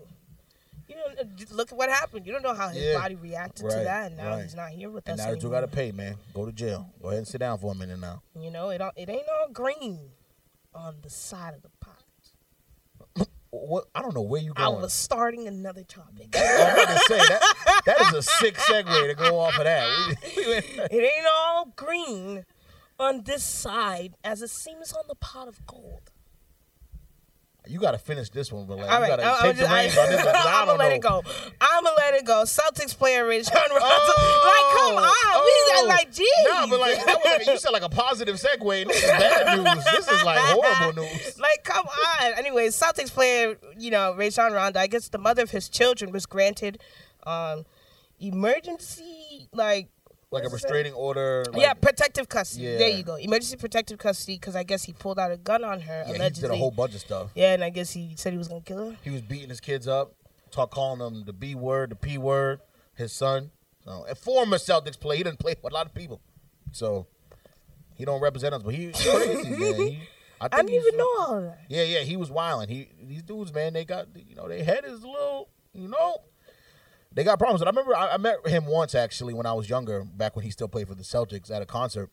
You 0.88 0.96
know, 0.96 1.02
uh, 1.20 1.24
just 1.36 1.52
look 1.52 1.70
at 1.70 1.76
what 1.78 1.90
happened. 1.90 2.26
You 2.26 2.32
don't 2.32 2.42
know 2.42 2.54
how 2.54 2.68
his 2.68 2.82
Yeah. 2.82 2.98
body 2.98 3.14
reacted 3.14 3.68
to 3.68 3.76
that, 3.76 4.06
and 4.08 4.16
now 4.16 4.30
right. 4.30 4.42
he's 4.42 4.54
not 4.54 4.70
here 4.70 4.88
with 4.90 5.06
And 5.08 5.20
us 5.20 5.26
now 5.26 5.32
that 5.32 5.42
you 5.42 5.50
got 5.50 5.60
to 5.60 5.68
pay, 5.68 5.92
man. 5.92 6.16
Go 6.34 6.46
to 6.46 6.52
jail. 6.52 6.90
Go 7.02 7.08
ahead 7.08 7.18
and 7.18 7.28
sit 7.28 7.38
down 7.38 7.58
for 7.58 7.72
a 7.72 7.74
minute 7.74 7.98
now. 8.00 8.22
You 8.34 8.50
know, 8.50 8.70
it 8.70 8.80
it 8.96 9.08
ain't 9.10 9.28
all 9.28 9.48
green 9.52 10.10
on 10.74 10.96
the 11.02 11.10
side 11.10 11.54
of 11.54 11.62
the 11.62 11.70
pot. 11.80 11.94
What? 13.50 13.86
I 13.94 14.02
don't 14.02 14.14
know 14.14 14.20
where 14.22 14.42
you 14.42 14.52
I 14.56 14.64
going. 14.66 14.78
I 14.78 14.82
was 14.82 14.92
starting 14.92 15.48
another 15.48 15.82
topic. 15.82 16.28
I'm 16.36 16.72
about 16.82 16.88
to 16.88 16.98
say 17.08 17.16
that. 17.18 17.82
That 17.86 18.00
is 18.02 18.12
a 18.12 18.22
sick 18.22 18.56
segue 18.56 19.06
to 19.08 19.14
go 19.14 19.38
off 19.38 19.56
of 19.56 19.64
that. 19.64 19.88
We- 20.36 20.36
we 20.44 20.48
went- 20.52 20.64
it 20.92 20.92
ain't 20.92 21.26
all 21.26 21.72
green 21.74 22.44
on 23.00 23.22
this 23.22 23.42
side 23.42 24.16
as 24.22 24.42
it 24.42 24.50
seems 24.50 24.92
on 24.92 25.04
the 25.08 25.14
pot 25.14 25.48
of 25.48 25.64
gold. 25.66 26.10
You 27.68 27.78
got 27.78 27.92
to 27.92 27.98
finish 27.98 28.30
this 28.30 28.50
one, 28.50 28.66
but 28.66 28.78
like, 28.78 28.86
you 28.86 29.06
got 29.08 29.16
to 29.16 29.26
I, 29.26 29.42
take 29.42 29.56
the 29.56 29.64
reins 29.66 29.96
on 29.98 30.08
this 30.08 30.24
one. 30.24 30.34
'cause 30.34 30.46
I 30.46 30.60
am 30.60 30.66
don't 30.66 30.78
gonna 30.78 30.78
let 30.78 30.88
know. 30.88 30.94
it 30.94 31.02
go. 31.02 31.22
I'm 31.60 31.84
gonna 31.84 31.96
let 31.96 32.14
it 32.14 32.24
go. 32.24 32.42
Celtics 32.44 32.96
player 32.96 33.26
Rich 33.26 33.48
Rondo. 33.54 33.74
Oh, 33.78 33.78
like, 34.48 34.78
come 34.78 34.96
on, 34.96 35.44
we 35.44 35.50
oh. 35.52 35.72
got 35.74 35.86
like, 35.88 36.12
geez. 36.12 36.28
No, 36.44 36.66
but 36.68 36.80
like 36.80 37.04
that 37.04 37.18
was 37.38 37.46
you 37.46 37.58
said 37.58 37.70
like 37.70 37.82
a 37.82 37.88
positive 37.88 38.36
segue. 38.36 38.86
This 38.88 39.04
is 39.04 39.10
bad 39.10 39.58
news. 39.58 39.84
This 39.84 40.08
is 40.08 40.24
like 40.24 40.38
horrible 40.42 41.02
news. 41.02 41.38
Like, 41.38 41.64
come 41.64 41.86
on. 41.86 42.32
Anyway, 42.38 42.68
Celtics 42.68 43.10
player, 43.12 43.56
you 43.76 43.90
know, 43.90 44.14
Rajon 44.16 44.52
Rondo, 44.52 44.80
I 44.80 44.86
guess 44.86 45.08
the 45.08 45.18
mother 45.18 45.42
of 45.42 45.50
his 45.50 45.68
children 45.68 46.10
was 46.10 46.26
granted 46.26 46.80
um, 47.24 47.64
emergency, 48.18 49.48
like, 49.52 49.88
Like 50.30 50.42
a 50.42 50.48
what's 50.48 50.56
it 50.56 50.58
say? 50.58 50.66
restraining 50.66 50.92
order. 50.92 51.44
Like, 51.52 51.62
yeah, 51.62 51.74
protective 51.74 52.28
custody. 52.28 52.64
Yeah. 52.66 52.78
There 52.78 52.88
you 52.90 53.02
go. 53.02 53.14
Emergency 53.14 53.56
protective 53.56 53.98
custody 53.98 54.36
because 54.36 54.54
I 54.54 54.62
guess 54.62 54.84
he 54.84 54.92
pulled 54.92 55.18
out 55.18 55.32
a 55.32 55.38
gun 55.38 55.64
on 55.64 55.80
her, 55.80 56.04
yeah, 56.06 56.24
he 56.24 56.30
did 56.30 56.50
a 56.50 56.56
whole 56.56 56.70
bunch 56.70 56.94
of 56.94 57.00
stuff. 57.00 57.30
yeah, 57.34 57.54
and 57.54 57.64
I 57.64 57.70
guess 57.70 57.92
he 57.92 58.12
said 58.16 58.32
he 58.32 58.38
was 58.38 58.48
going 58.48 58.62
to 58.62 58.66
kill 58.66 58.90
her. 58.90 58.96
He 59.02 59.10
was 59.10 59.22
beating 59.22 59.48
his 59.48 59.60
kids 59.60 59.88
up, 59.88 60.14
talk 60.50 60.70
calling 60.70 60.98
them 60.98 61.24
the 61.24 61.32
B 61.32 61.54
word, 61.54 61.90
the 61.90 61.96
P 61.96 62.18
word, 62.18 62.60
his 62.94 63.12
son. 63.12 63.50
So 63.84 64.04
a 64.08 64.14
former 64.14 64.58
Celtics 64.58 65.00
player. 65.00 65.18
He 65.18 65.22
didn't 65.24 65.38
play 65.38 65.54
with 65.62 65.72
a 65.72 65.74
lot 65.74 65.86
of 65.86 65.94
people. 65.94 66.20
So 66.72 67.06
he 67.94 68.04
don't 68.04 68.20
represent 68.20 68.54
us, 68.54 68.62
but 68.62 68.74
he, 68.74 68.86
he's 68.86 69.00
crazy, 69.02 69.50
man. 69.50 69.74
He, 69.74 70.00
I, 70.40 70.46
I 70.52 70.62
didn't 70.62 70.74
even 70.74 70.96
know 70.98 71.14
all 71.20 71.40
that. 71.40 71.60
Yeah, 71.70 71.84
yeah, 71.84 72.00
he 72.00 72.18
was 72.18 72.30
wilding. 72.30 72.68
He 72.68 72.88
these 73.02 73.22
dudes, 73.22 73.52
man, 73.52 73.72
they 73.72 73.86
got 73.86 74.08
you 74.14 74.34
know, 74.34 74.46
their 74.46 74.62
head 74.62 74.84
is 74.84 75.02
a 75.02 75.08
little, 75.08 75.48
you 75.72 75.88
know, 75.88 76.18
they 77.18 77.24
got 77.24 77.36
problems. 77.40 77.60
And 77.60 77.68
I 77.68 77.72
remember 77.72 77.96
I, 77.96 78.10
I 78.10 78.16
met 78.16 78.46
him 78.46 78.64
once 78.66 78.94
actually 78.94 79.34
when 79.34 79.44
I 79.44 79.52
was 79.52 79.68
younger, 79.68 80.04
back 80.04 80.36
when 80.36 80.44
he 80.44 80.52
still 80.52 80.68
played 80.68 80.86
for 80.86 80.94
the 80.94 81.02
Celtics 81.02 81.50
at 81.50 81.60
a 81.60 81.66
concert. 81.66 82.10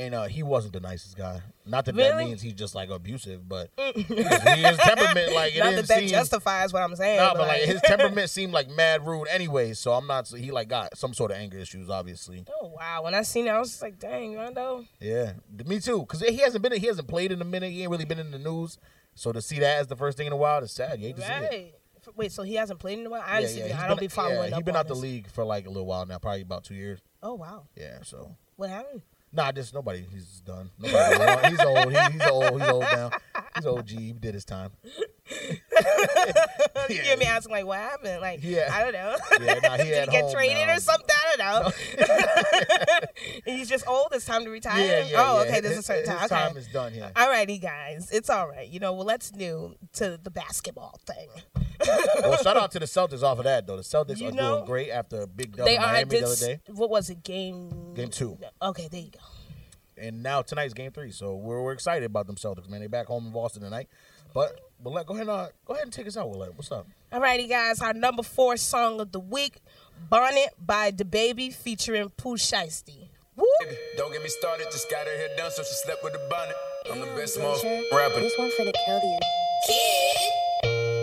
And 0.00 0.16
uh, 0.16 0.24
he 0.24 0.42
wasn't 0.42 0.72
the 0.72 0.80
nicest 0.80 1.16
guy. 1.16 1.40
Not 1.64 1.84
that 1.84 1.94
that 1.94 2.16
means 2.18 2.42
he's 2.42 2.54
just 2.54 2.74
like 2.74 2.90
abusive, 2.90 3.48
but 3.48 3.70
his 3.78 4.76
temperament 4.78 5.32
like 5.32 5.54
it 5.54 5.60
Not 5.60 5.76
that 5.76 5.86
that 5.86 5.98
seem. 6.00 6.08
justifies 6.08 6.72
what 6.72 6.82
I'm 6.82 6.96
saying. 6.96 7.18
No, 7.18 7.34
but 7.34 7.46
like 7.46 7.62
his 7.62 7.80
temperament 7.82 8.28
seemed 8.28 8.52
like 8.52 8.68
mad 8.68 9.06
rude 9.06 9.28
anyway. 9.30 9.72
So 9.74 9.92
I'm 9.92 10.08
not. 10.08 10.26
He 10.26 10.50
like 10.50 10.66
got 10.66 10.98
some 10.98 11.14
sort 11.14 11.30
of 11.30 11.36
anger 11.36 11.58
issues, 11.58 11.88
obviously. 11.88 12.44
Oh 12.60 12.72
wow! 12.76 13.04
When 13.04 13.14
I 13.14 13.22
seen 13.22 13.46
it, 13.46 13.50
I 13.50 13.60
was 13.60 13.68
just 13.70 13.82
like, 13.82 14.00
"Dang, 14.00 14.34
Rondo." 14.34 14.84
Yeah, 15.00 15.34
me 15.64 15.78
too. 15.78 16.00
Because 16.00 16.22
he 16.22 16.38
hasn't 16.38 16.64
been. 16.64 16.72
He 16.72 16.88
hasn't 16.88 17.06
played 17.06 17.30
in 17.30 17.40
a 17.40 17.44
minute. 17.44 17.70
He 17.70 17.82
ain't 17.82 17.92
really 17.92 18.04
been 18.04 18.18
in 18.18 18.32
the 18.32 18.38
news. 18.40 18.78
So 19.14 19.30
to 19.30 19.40
see 19.40 19.60
that 19.60 19.78
as 19.78 19.86
the 19.86 19.94
first 19.94 20.18
thing 20.18 20.26
in 20.26 20.32
a 20.32 20.36
while 20.36 20.60
is 20.64 20.72
sad. 20.72 20.98
You 20.98 21.06
hate 21.06 21.16
to 21.18 21.22
see 21.22 21.28
it. 21.56 21.80
Wait, 22.16 22.32
so 22.32 22.42
he 22.42 22.54
hasn't 22.54 22.78
played 22.78 22.98
in 22.98 23.06
a 23.06 23.10
while? 23.10 23.22
I, 23.24 23.40
Yeah, 23.40 23.46
see, 23.46 23.58
yeah, 23.68 23.80
I 23.82 23.86
don't 23.88 23.96
been- 23.96 24.04
be 24.04 24.08
following 24.08 24.36
yeah, 24.50 24.56
up. 24.56 24.62
He's 24.62 24.64
been 24.64 24.76
out 24.76 24.88
the 24.88 24.94
league 24.94 25.30
for 25.30 25.44
like 25.44 25.66
a 25.66 25.70
little 25.70 25.86
while 25.86 26.04
now, 26.06 26.18
probably 26.18 26.42
about 26.42 26.64
two 26.64 26.74
years. 26.74 27.00
Oh 27.22 27.34
wow! 27.34 27.66
Yeah, 27.76 27.98
so 28.02 28.36
What 28.56 28.70
happened? 28.70 29.02
nah, 29.32 29.50
just 29.52 29.72
nobody. 29.74 30.06
He's 30.12 30.40
done. 30.40 30.70
Nobody, 30.78 31.48
he's 31.50 31.60
old. 31.60 31.92
He, 31.92 31.98
he's 32.12 32.22
old. 32.28 32.60
He's 32.60 32.68
old 32.70 32.82
now. 32.82 33.10
He's 33.56 33.66
old. 33.66 33.86
G. 33.86 33.96
He 33.96 34.12
did 34.12 34.34
his 34.34 34.44
time. 34.44 34.70
you 36.90 37.00
hear 37.02 37.16
me 37.16 37.24
asking 37.26 37.52
like, 37.52 37.66
"What 37.66 37.78
happened?" 37.78 38.20
Like, 38.20 38.40
Yeah. 38.42 38.68
I 38.72 38.82
don't 38.84 38.92
know. 38.92 39.16
Yeah, 39.40 39.54
nah, 39.62 39.76
he 39.76 39.84
Did 39.90 40.08
he 40.08 40.12
get 40.12 40.32
traded 40.32 40.66
now. 40.66 40.74
or 40.76 40.80
something? 40.80 41.08
I 41.10 41.36
don't 41.36 41.64
know. 41.64 43.06
He's 43.44 43.68
just 43.68 43.86
old. 43.86 44.08
It's 44.12 44.24
time 44.24 44.44
to 44.44 44.50
retire. 44.50 44.80
Yeah, 44.84 45.04
yeah. 45.10 45.16
oh, 45.32 45.42
okay. 45.42 45.60
This 45.60 45.72
is 45.72 45.76
a 45.76 45.76
His- 45.76 45.86
certain 45.86 46.02
his 46.02 46.28
time. 46.30 46.38
Okay. 46.42 46.48
time 46.48 46.56
is 46.56 46.66
done 46.68 46.92
here. 46.92 47.10
Alrighty, 47.14 47.60
guys. 47.60 48.10
It's 48.12 48.30
all 48.30 48.48
right. 48.48 48.68
You 48.68 48.80
know, 48.80 48.92
well, 48.92 49.06
let's 49.06 49.32
new 49.34 49.74
to 49.94 50.18
the 50.22 50.30
basketball 50.30 51.00
thing. 51.06 51.28
well, 52.22 52.36
shout 52.42 52.56
out 52.56 52.70
to 52.72 52.78
the 52.78 52.86
Celtics 52.86 53.22
off 53.22 53.38
of 53.38 53.44
that 53.44 53.66
though. 53.66 53.76
The 53.76 53.82
Celtics 53.82 54.20
You 54.20 54.28
are 54.28 54.32
know, 54.32 54.54
doing 54.56 54.66
great 54.66 54.90
after 54.90 55.22
a 55.22 55.26
big 55.26 55.56
dub 55.56 55.66
they 55.66 55.76
in 55.76 55.82
are. 55.82 55.96
Did, 56.04 56.10
the 56.10 56.24
other 56.26 56.36
day, 56.36 56.60
what 56.68 56.90
was 56.90 57.10
it? 57.10 57.22
Game. 57.24 57.94
Game 57.94 58.08
two. 58.10 58.38
Okay, 58.62 58.88
there 58.90 59.00
you 59.00 59.10
go. 59.10 59.18
and 59.96 60.22
now 60.22 60.42
tonight's 60.42 60.74
game 60.74 60.92
three. 60.92 61.10
So 61.10 61.34
we're, 61.34 61.60
we're 61.62 61.72
excited 61.72 62.04
about 62.06 62.26
them 62.26 62.36
Celtics, 62.36 62.68
man. 62.68 62.80
They 62.80 62.86
back 62.86 63.06
home 63.06 63.26
in 63.26 63.32
Boston 63.32 63.62
tonight. 63.62 63.88
But 64.32 64.58
Willette, 64.84 65.06
go 65.06 65.14
ahead, 65.14 65.28
uh, 65.28 65.48
go 65.64 65.72
ahead 65.72 65.84
and 65.84 65.92
take 65.92 66.06
us 66.06 66.16
out, 66.16 66.30
Willette. 66.30 66.54
What's 66.54 66.70
up? 66.70 66.86
Alrighty, 67.10 67.48
guys. 67.48 67.80
Our 67.80 67.94
number 67.94 68.22
four 68.22 68.56
song 68.58 69.00
of 69.00 69.12
the 69.12 69.20
week, 69.20 69.62
"Bonnet" 70.10 70.50
by 70.58 70.90
DaBaby 70.92 71.54
featuring 71.54 72.10
Pooh 72.10 72.36
Shiesty. 72.36 73.08
Woo! 73.34 73.46
Baby, 73.60 73.76
Don't 73.96 74.12
get 74.12 74.22
me 74.22 74.28
started, 74.28 74.66
just 74.70 74.90
got 74.90 75.06
her 75.06 75.16
hair 75.16 75.28
done, 75.38 75.50
so 75.50 75.62
she 75.62 75.74
slept 75.84 76.04
with 76.04 76.14
a 76.14 76.28
bonnet. 76.28 76.54
I'm 76.92 77.00
the 77.00 77.06
best 77.18 77.38
motherfucking 77.38 77.90
rapper. 77.92 78.20
This 78.20 78.36
one 78.38 78.50
finna 78.50 78.72
kill 78.84 79.00
you. 79.02 79.18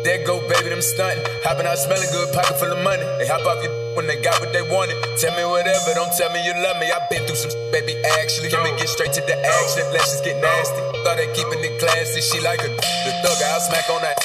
There 0.04 0.26
go, 0.26 0.40
baby, 0.48 0.70
them 0.70 0.82
stunting. 0.82 1.26
Hopping 1.44 1.66
out 1.66 1.78
smelling 1.78 2.10
good, 2.12 2.34
pocket 2.34 2.58
full 2.60 2.72
of 2.72 2.84
money. 2.84 3.04
They 3.18 3.28
hop 3.28 3.46
off 3.46 3.64
your 3.64 3.74
when 3.96 4.08
they 4.08 4.20
got 4.22 4.40
what 4.40 4.54
they 4.54 4.62
wanted. 4.62 4.98
Tell 5.18 5.34
me 5.36 5.44
whatever, 5.44 5.94
don't 5.94 6.12
tell 6.16 6.32
me 6.32 6.44
you 6.46 6.54
love 6.60 6.78
me. 6.80 6.92
I've 6.92 7.10
been 7.10 7.26
through 7.26 7.40
some 7.40 7.54
baby, 7.72 7.96
actually. 8.22 8.50
Can 8.50 8.64
we 8.64 8.72
get 8.78 8.90
straight 8.90 9.14
to 9.14 9.22
the 9.22 9.38
action? 9.38 9.84
Let's 9.92 10.12
just 10.12 10.24
get 10.24 10.40
nasty. 10.42 10.82
Thought 11.04 11.18
they 11.18 11.30
keeping 11.34 11.62
it 11.64 11.80
classy. 11.80 12.22
She 12.22 12.40
like 12.40 12.62
a 12.62 12.70
the 13.06 13.12
thug, 13.24 13.38
I'll 13.52 13.62
smack 13.62 13.90
on 13.90 14.02
that. 14.02 14.18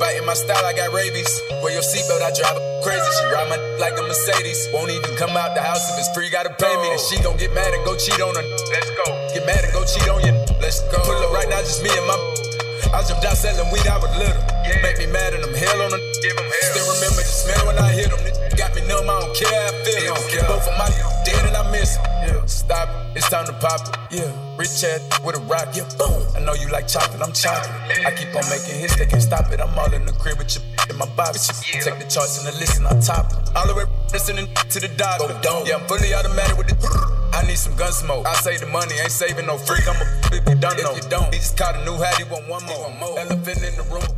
Biting 0.00 0.24
my 0.24 0.32
style, 0.32 0.64
I 0.64 0.72
got 0.72 0.92
rabies. 0.92 1.28
Wear 1.60 1.72
your 1.72 1.84
seatbelt, 1.84 2.24
I 2.24 2.32
drive 2.32 2.56
her 2.56 2.70
crazy. 2.80 3.10
She 3.20 3.24
ride 3.28 3.48
my 3.48 3.56
like 3.82 3.96
a 3.98 4.02
Mercedes. 4.02 4.68
Won't 4.72 4.90
even 4.90 5.12
come 5.16 5.36
out 5.36 5.54
the 5.54 5.62
house 5.62 5.84
if 5.92 5.98
it's 6.00 6.10
free, 6.16 6.28
gotta 6.30 6.50
pay 6.56 6.74
me. 6.80 6.88
And 6.90 7.00
she 7.00 7.20
gon' 7.20 7.36
get 7.36 7.52
mad 7.52 7.72
and 7.72 7.84
go 7.84 7.96
cheat 7.96 8.20
on 8.20 8.34
her. 8.34 8.44
Let's 8.72 8.90
go. 8.96 9.04
Get 9.32 9.44
mad 9.46 9.64
and 9.64 9.72
go 9.72 9.84
cheat 9.84 10.08
on 10.08 10.24
you. 10.24 10.32
Let's 10.60 10.80
go. 10.88 10.98
Pull 11.04 11.20
up 11.20 11.32
right 11.32 11.48
now, 11.48 11.60
just 11.60 11.82
me 11.82 11.90
and 11.92 12.06
my. 12.08 12.16
I 12.96 13.04
jumped 13.06 13.24
out 13.24 13.36
selling 13.36 13.70
weed, 13.70 13.86
I 13.86 13.98
was 13.98 14.10
little. 14.16 14.42
Make 14.82 14.98
me 14.98 15.06
mad 15.06 15.34
and 15.34 15.44
I'm 15.44 15.54
hell 15.54 15.82
on 15.82 15.92
her. 15.92 16.00
Give 16.22 16.32
him 16.32 16.48
hell. 16.48 16.72
Still 16.72 16.86
remember 16.94 17.22
the 17.22 17.34
smell 17.36 17.66
when 17.66 17.78
I 17.78 17.92
hit 17.92 18.10
them. 18.10 18.39
Got 18.60 18.76
me 18.76 18.84
numb, 18.84 19.08
I 19.08 19.20
don't 19.24 19.32
care 19.32 19.48
how 19.48 19.72
I 19.72 19.84
feel. 19.88 20.12
I'm 20.12 20.46
both 20.52 20.68
of 20.68 20.76
my 20.76 20.92
dead 21.24 21.48
and 21.48 21.56
I 21.56 21.64
miss 21.72 21.96
'em. 21.96 22.46
Stop, 22.46 22.88
it, 22.92 23.16
it's 23.16 23.30
time 23.30 23.46
to 23.46 23.54
pop 23.54 23.80
it. 23.88 24.20
Yeah, 24.20 24.28
rich 24.60 24.82
head 24.82 25.00
with 25.24 25.36
a 25.36 25.40
rock. 25.48 25.72
Yeah, 25.72 25.88
boom. 25.96 26.20
I 26.36 26.40
know 26.44 26.52
you 26.52 26.68
like 26.68 26.86
chocolate, 26.86 27.22
I'm 27.24 27.32
chocolate. 27.32 27.72
I 28.04 28.12
keep 28.12 28.28
on 28.36 28.44
making 28.52 28.76
hits, 28.78 28.96
they 28.96 29.06
can't 29.06 29.22
stop 29.22 29.50
it. 29.50 29.60
I'm 29.64 29.72
all 29.78 29.90
in 29.94 30.04
the 30.04 30.12
crib 30.12 30.36
with 30.36 30.52
your 30.54 30.64
in 30.90 30.98
my 30.98 31.08
box. 31.16 31.48
Take 31.72 31.96
the 31.96 32.04
charts 32.04 32.36
and 32.36 32.52
the 32.52 32.52
listen, 32.60 32.84
I 32.84 33.00
top 33.00 33.32
it. 33.32 33.56
All 33.56 33.66
the 33.66 33.72
way 33.72 33.84
listening 34.12 34.46
to 34.68 34.78
the 34.78 34.88
dog. 34.88 35.24
Yeah, 35.66 35.76
I'm 35.76 35.88
fully 35.88 36.12
automatic 36.12 36.58
with 36.58 36.68
the. 36.68 36.76
I 37.32 37.46
need 37.46 37.56
some 37.56 37.74
gun 37.76 37.92
smoke. 37.92 38.26
I 38.26 38.34
say 38.44 38.58
the 38.58 38.66
money 38.66 38.92
ain't 39.00 39.10
saving 39.10 39.46
no 39.46 39.56
freak. 39.56 39.88
I'm 39.88 39.96
a 39.96 40.04
if 40.36 40.44
you 40.44 40.54
don't 40.60 40.76
know. 40.82 40.92
If 40.92 41.04
you 41.04 41.08
don't, 41.08 41.32
he 41.32 41.40
just 41.40 41.56
caught 41.56 41.76
a 41.76 41.84
new 41.86 41.96
hat. 41.96 42.18
He 42.18 42.24
want 42.24 42.46
one 42.46 42.64
more. 42.66 42.92
Elephant 43.16 43.62
in 43.64 43.76
the 43.80 43.86
room. 43.88 44.09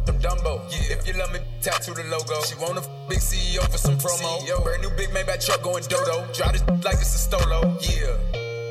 Yeah, 0.72 0.96
if 0.96 1.06
you 1.06 1.12
love 1.20 1.32
me, 1.32 1.40
tattoo 1.60 1.92
the 1.92 2.04
logo. 2.08 2.40
She 2.48 2.56
want 2.56 2.80
a 2.80 2.84
big 3.04 3.20
CEO 3.20 3.60
for 3.68 3.76
some 3.76 4.00
promo. 4.00 4.40
Brand 4.64 4.80
new 4.80 4.88
big 4.96 5.10
Maybach 5.12 5.44
truck 5.44 5.60
going 5.60 5.84
dodo. 5.84 6.24
Drive 6.32 6.56
this 6.56 6.64
like 6.80 6.96
it's 6.96 7.12
a 7.12 7.20
stolo. 7.20 7.60
Yeah. 7.84 8.16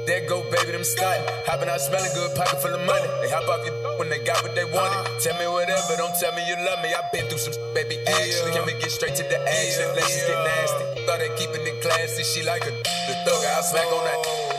There 0.10 0.26
go, 0.26 0.42
baby, 0.50 0.74
them 0.74 0.84
stunting. 0.84 1.22
Hopping 1.46 1.70
out 1.70 1.78
smelling 1.78 2.10
good, 2.18 2.34
pocket 2.34 2.58
full 2.58 2.74
of 2.74 2.82
money. 2.90 3.06
They 3.22 3.30
hop 3.30 3.46
off 3.46 3.62
your 3.62 4.00
when 4.02 4.10
they 4.10 4.18
got 4.26 4.42
what 4.42 4.58
they 4.58 4.66
wanted. 4.66 5.22
Tell 5.22 5.38
me 5.38 5.46
whatever, 5.46 5.94
don't 5.94 6.18
tell 6.18 6.34
me 6.34 6.42
you 6.50 6.58
love 6.66 6.82
me. 6.82 6.90
I've 6.90 7.12
been 7.14 7.30
through 7.30 7.38
some 7.38 7.54
baby 7.78 8.02
action. 8.10 8.50
Can 8.50 8.66
we 8.66 8.74
get 8.82 8.90
straight 8.90 9.14
to 9.22 9.24
the 9.30 9.38
action? 9.38 9.86
Let's 9.94 10.10
just 10.10 10.26
get 10.26 10.42
nasty. 10.42 11.06
Thought 11.06 11.22
they 11.22 11.30
keeping 11.38 11.62
it 11.70 11.86
classy. 11.86 12.26
She 12.26 12.42
like 12.42 12.66
a 12.66 12.74
the 12.74 13.14
thug, 13.30 13.46
I'll 13.46 13.62
smack 13.62 13.86
on 13.94 14.04
that. 14.10 14.51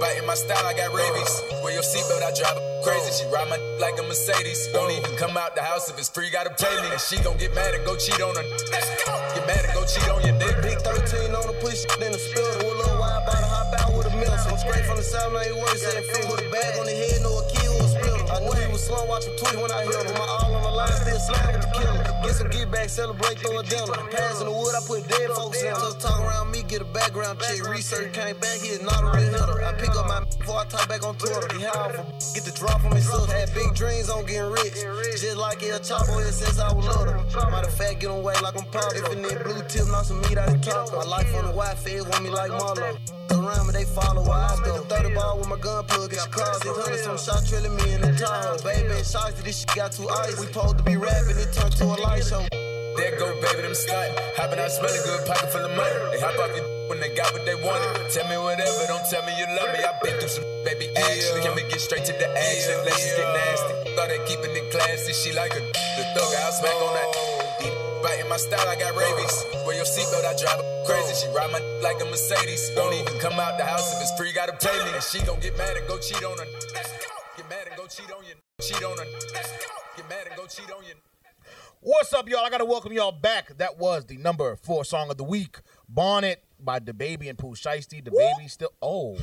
Biting 0.00 0.26
my 0.26 0.34
style, 0.34 0.64
I 0.64 0.74
got 0.74 0.94
rabies. 0.94 1.42
Wear 1.62 1.74
your 1.74 1.82
seatbelt, 1.82 2.22
I 2.22 2.30
drive 2.30 2.54
crazy. 2.86 3.10
She 3.18 3.26
ride 3.34 3.50
my 3.50 3.58
like 3.82 3.98
a 3.98 4.02
Mercedes. 4.02 4.68
Don't 4.72 4.90
even 4.92 5.16
come 5.16 5.36
out 5.36 5.56
the 5.56 5.62
house 5.62 5.90
if 5.90 5.98
it's 5.98 6.08
free, 6.08 6.30
gotta 6.30 6.50
pay 6.50 6.70
me. 6.82 6.88
And 6.94 7.00
she 7.00 7.18
gon' 7.18 7.36
get 7.36 7.54
mad 7.54 7.74
and 7.74 7.84
go 7.84 7.96
cheat 7.96 8.20
on 8.22 8.34
her. 8.36 8.46
Get 9.34 9.46
mad 9.46 9.64
and 9.64 9.74
go 9.74 9.82
cheat 9.84 10.08
on 10.08 10.22
your 10.22 10.38
dick. 10.38 10.54
Big 10.62 10.78
13 10.86 11.34
on 11.34 11.46
the 11.50 11.56
push, 11.60 11.82
then 11.98 12.12
the 12.12 12.18
spill. 12.18 12.46
With 12.46 12.62
a 12.62 12.76
little 12.78 12.98
wide 12.98 13.26
body, 13.26 13.42
hop 13.42 13.74
out 13.74 13.90
with 13.98 14.06
a 14.06 14.14
mill. 14.16 14.38
So 14.38 14.50
I'm 14.54 14.58
straight 14.58 14.84
from 14.86 14.96
the 14.98 15.02
side, 15.02 15.32
now 15.32 15.42
you 15.42 15.56
worse 15.58 15.82
than 15.82 16.02
fit. 16.02 16.26
Put 16.30 16.46
a 16.46 16.48
bag 16.50 16.78
on 16.78 16.86
the 16.86 16.94
head, 16.94 17.22
no 17.22 17.34
a 17.34 17.42
key 17.50 17.66
who 17.66 17.74
a 17.82 17.88
spill. 17.88 18.07
I 18.28 18.40
knew 18.40 18.52
he 18.52 18.68
was 18.72 18.84
slow, 18.84 19.04
watching 19.06 19.36
Twitter 19.36 19.60
when 19.60 19.72
I 19.72 19.84
hit 19.84 20.04
him. 20.04 20.14
My 20.14 20.26
all 20.28 20.54
on 20.54 20.62
the 20.62 20.70
line, 20.70 20.92
still 20.92 21.18
sliding 21.18 21.56
with 21.56 21.64
the 21.64 21.72
killer. 21.80 22.04
Get 22.22 22.34
some 22.34 22.50
get 22.50 22.70
back, 22.70 22.88
celebrate, 22.88 23.38
throw 23.38 23.58
a 23.58 23.62
dinner. 23.64 23.96
Pass 24.12 24.40
in 24.40 24.46
the 24.46 24.52
wood, 24.52 24.74
I 24.76 24.80
put 24.84 25.08
dead 25.08 25.30
folks 25.32 25.62
in. 25.62 25.72
Just 25.74 26.00
talk 26.00 26.20
around 26.20 26.50
me, 26.50 26.62
get 26.62 26.82
a 26.82 26.84
background 26.84 27.40
check. 27.40 27.64
Research 27.64 28.12
came 28.12 28.36
back, 28.38 28.60
he 28.60 28.68
is 28.68 28.82
not 28.82 29.00
a 29.02 29.16
real 29.16 29.32
hitter. 29.32 29.64
I 29.64 29.72
pick 29.80 29.96
up 29.96 30.06
my 30.06 30.20
before 30.24 30.60
I 30.60 30.64
talk 30.66 30.88
back 30.88 31.04
on 31.04 31.16
Twitter. 31.16 31.48
He 31.56 31.64
high 31.64 32.04
get 32.34 32.44
the 32.44 32.52
drop 32.52 32.80
from 32.80 32.92
his 32.92 33.08
sister. 33.08 33.32
Had 33.32 33.52
big 33.54 33.74
dreams 33.74 34.10
on 34.10 34.26
getting 34.26 34.50
rich. 34.50 34.74
Just 34.74 35.36
like 35.36 35.62
El 35.62 35.80
Chapo 35.80 36.20
here 36.20 36.32
since 36.32 36.58
I 36.58 36.72
was 36.72 36.86
little. 36.86 37.14
Matter 37.50 37.68
of 37.68 37.74
fact, 37.74 38.00
get 38.00 38.10
on 38.10 38.22
way 38.22 38.34
like 38.42 38.56
I'm 38.56 38.66
pop. 38.66 38.92
If 38.94 39.10
it 39.12 39.18
need 39.18 39.42
blue 39.44 39.62
tip, 39.68 39.86
knock 39.88 40.04
some 40.04 40.20
meat 40.22 40.36
out 40.36 40.48
the 40.50 40.58
top. 40.58 40.92
My 40.92 41.04
life 41.04 41.34
on 41.34 41.46
the 41.46 41.52
Wi-Fi, 41.52 42.02
want 42.02 42.22
me 42.22 42.30
like 42.30 42.50
Marlo. 42.50 43.17
Around 43.48 43.66
me, 43.68 43.72
they 43.72 43.88
follow 43.88 44.20
where 44.28 44.36
I 44.36 44.60
go. 44.60 44.84
30 44.84 45.14
ball 45.14 45.38
with 45.40 45.48
my 45.48 45.56
gun 45.56 45.84
plug 45.88 46.12
in 46.12 46.20
Chicago. 46.20 46.84
600 46.84 47.00
some 47.00 47.16
shot 47.16 47.40
drilling 47.48 47.76
me 47.80 47.96
in 47.96 48.04
the 48.04 48.12
Tahoe. 48.12 48.60
Baby, 48.60 49.00
shots 49.00 49.40
that 49.40 49.44
this 49.44 49.64
shit 49.64 49.72
got 49.72 49.92
too 49.92 50.04
ice. 50.04 50.36
We 50.36 50.52
supposed 50.52 50.76
to 50.76 50.84
be 50.84 51.00
rapping, 51.00 51.40
it 51.40 51.48
turned 51.56 51.72
to 51.80 51.84
a 51.88 51.96
light 51.96 52.28
show. 52.28 52.44
There 52.52 53.16
go, 53.16 53.32
baby, 53.40 53.64
them 53.64 53.72
stunting. 53.72 54.20
Hopping 54.36 54.60
out 54.60 54.68
smelling 54.68 55.00
good, 55.00 55.24
pocket 55.24 55.48
full 55.48 55.64
of 55.64 55.72
money. 55.72 55.96
They 56.12 56.20
hop 56.20 56.36
off 56.36 56.52
your 56.52 56.68
when 56.92 57.00
they 57.00 57.08
got 57.16 57.32
what 57.32 57.48
they 57.48 57.56
wanted. 57.56 58.12
Tell 58.12 58.28
me 58.28 58.36
whatever, 58.36 58.84
don't 58.84 59.06
tell 59.08 59.24
me 59.24 59.32
you 59.40 59.48
love 59.56 59.72
me. 59.72 59.80
I've 59.80 59.96
been 60.04 60.20
through 60.20 60.28
some 60.28 60.44
baby 60.68 60.92
actually. 60.92 61.40
Can 61.40 61.56
we 61.56 61.64
get 61.72 61.80
straight 61.80 62.04
to 62.04 62.12
the 62.12 62.28
action? 62.28 62.76
Let's 62.84 63.00
just 63.00 63.16
get 63.16 63.28
nasty. 63.32 63.96
Thought 63.96 64.12
they 64.12 64.20
keeping 64.28 64.52
it 64.52 64.68
classy. 64.68 65.16
She 65.16 65.32
like 65.32 65.56
a 65.56 65.64
the 65.64 66.04
thug. 66.12 66.28
I'll 66.36 66.52
smack 66.52 66.76
on 66.84 66.92
that. 67.00 67.27
Biting 68.02 68.28
my 68.28 68.36
style, 68.36 68.68
I 68.68 68.76
got 68.76 68.94
rabies. 68.94 69.44
Wear 69.66 69.76
your 69.76 69.84
seatbelt, 69.84 70.24
I 70.24 70.34
drive 70.38 70.60
crazy. 70.86 71.14
She 71.14 71.28
ride 71.34 71.50
my 71.50 71.58
like 71.82 72.00
a 72.00 72.04
Mercedes. 72.04 72.70
Won't 72.76 72.94
even 72.94 73.18
come 73.20 73.38
out 73.40 73.58
the 73.58 73.64
house 73.64 73.94
if 73.94 74.02
it's 74.02 74.16
free, 74.16 74.32
gotta 74.32 74.52
pay 74.52 74.76
me. 74.84 74.92
And 74.94 75.02
she 75.02 75.20
gon' 75.24 75.40
get 75.40 75.56
mad 75.56 75.76
and 75.76 75.86
go 75.88 75.98
cheat 75.98 76.22
on 76.22 76.38
her. 76.38 76.44
Get 77.36 77.48
mad 77.48 77.66
and 77.66 77.76
go 77.76 77.86
cheat 77.86 78.10
on 78.10 78.24
you. 78.24 78.34
Cheat 78.60 78.82
on 78.84 78.98
her. 78.98 79.04
Get 79.96 80.08
mad 80.08 80.26
and 80.26 80.36
go 80.36 80.46
cheat 80.46 80.70
on 80.70 80.84
you. 80.84 80.94
What's 81.80 82.12
up, 82.12 82.28
y'all? 82.28 82.44
I 82.44 82.50
gotta 82.50 82.64
welcome 82.64 82.92
y'all 82.92 83.12
back. 83.12 83.56
That 83.58 83.78
was 83.78 84.04
the 84.06 84.16
number 84.16 84.56
four 84.56 84.84
song 84.84 85.10
of 85.10 85.16
the 85.16 85.24
week, 85.24 85.58
"Bonnet" 85.88 86.42
by 86.58 86.80
DaBaby 86.80 87.28
and 87.28 87.38
Pooh 87.38 87.54
Shiesty. 87.54 88.02
DaBaby 88.02 88.50
still. 88.50 88.72
Oh, 88.82 89.16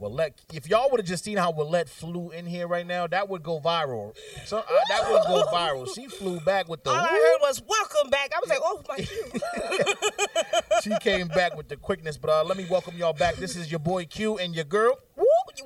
Willette. 0.00 0.32
If 0.52 0.68
y'all 0.68 0.90
would 0.90 1.00
have 1.00 1.06
just 1.06 1.24
seen 1.24 1.36
how 1.36 1.52
Willette 1.52 1.88
flew 1.88 2.30
in 2.30 2.46
here 2.46 2.66
right 2.66 2.86
now, 2.86 3.06
that 3.06 3.28
would 3.28 3.42
go 3.42 3.60
viral. 3.60 4.16
So 4.44 4.58
uh, 4.58 4.62
that 4.88 5.10
would 5.10 5.22
go 5.26 5.44
viral. 5.52 5.92
She 5.94 6.06
flew 6.06 6.40
back 6.40 6.68
with 6.68 6.84
the. 6.84 6.90
All 6.90 6.96
I 6.96 7.08
heard 7.08 7.38
was 7.40 7.62
"Welcome 7.66 8.10
back." 8.10 8.30
I 8.34 8.40
was 8.40 8.48
like, 8.50 8.60
"Oh 8.62 8.82
my!" 8.88 10.80
she 10.82 10.90
came 11.00 11.28
back 11.28 11.56
with 11.56 11.68
the 11.68 11.76
quickness. 11.76 12.16
But 12.16 12.30
uh, 12.30 12.44
let 12.44 12.56
me 12.56 12.66
welcome 12.70 12.96
y'all 12.96 13.12
back. 13.12 13.36
This 13.36 13.56
is 13.56 13.70
your 13.70 13.80
boy 13.80 14.04
Q 14.04 14.38
and 14.38 14.54
your 14.54 14.64
girl. 14.64 14.98
Woo, 15.16 15.24
you 15.56 15.64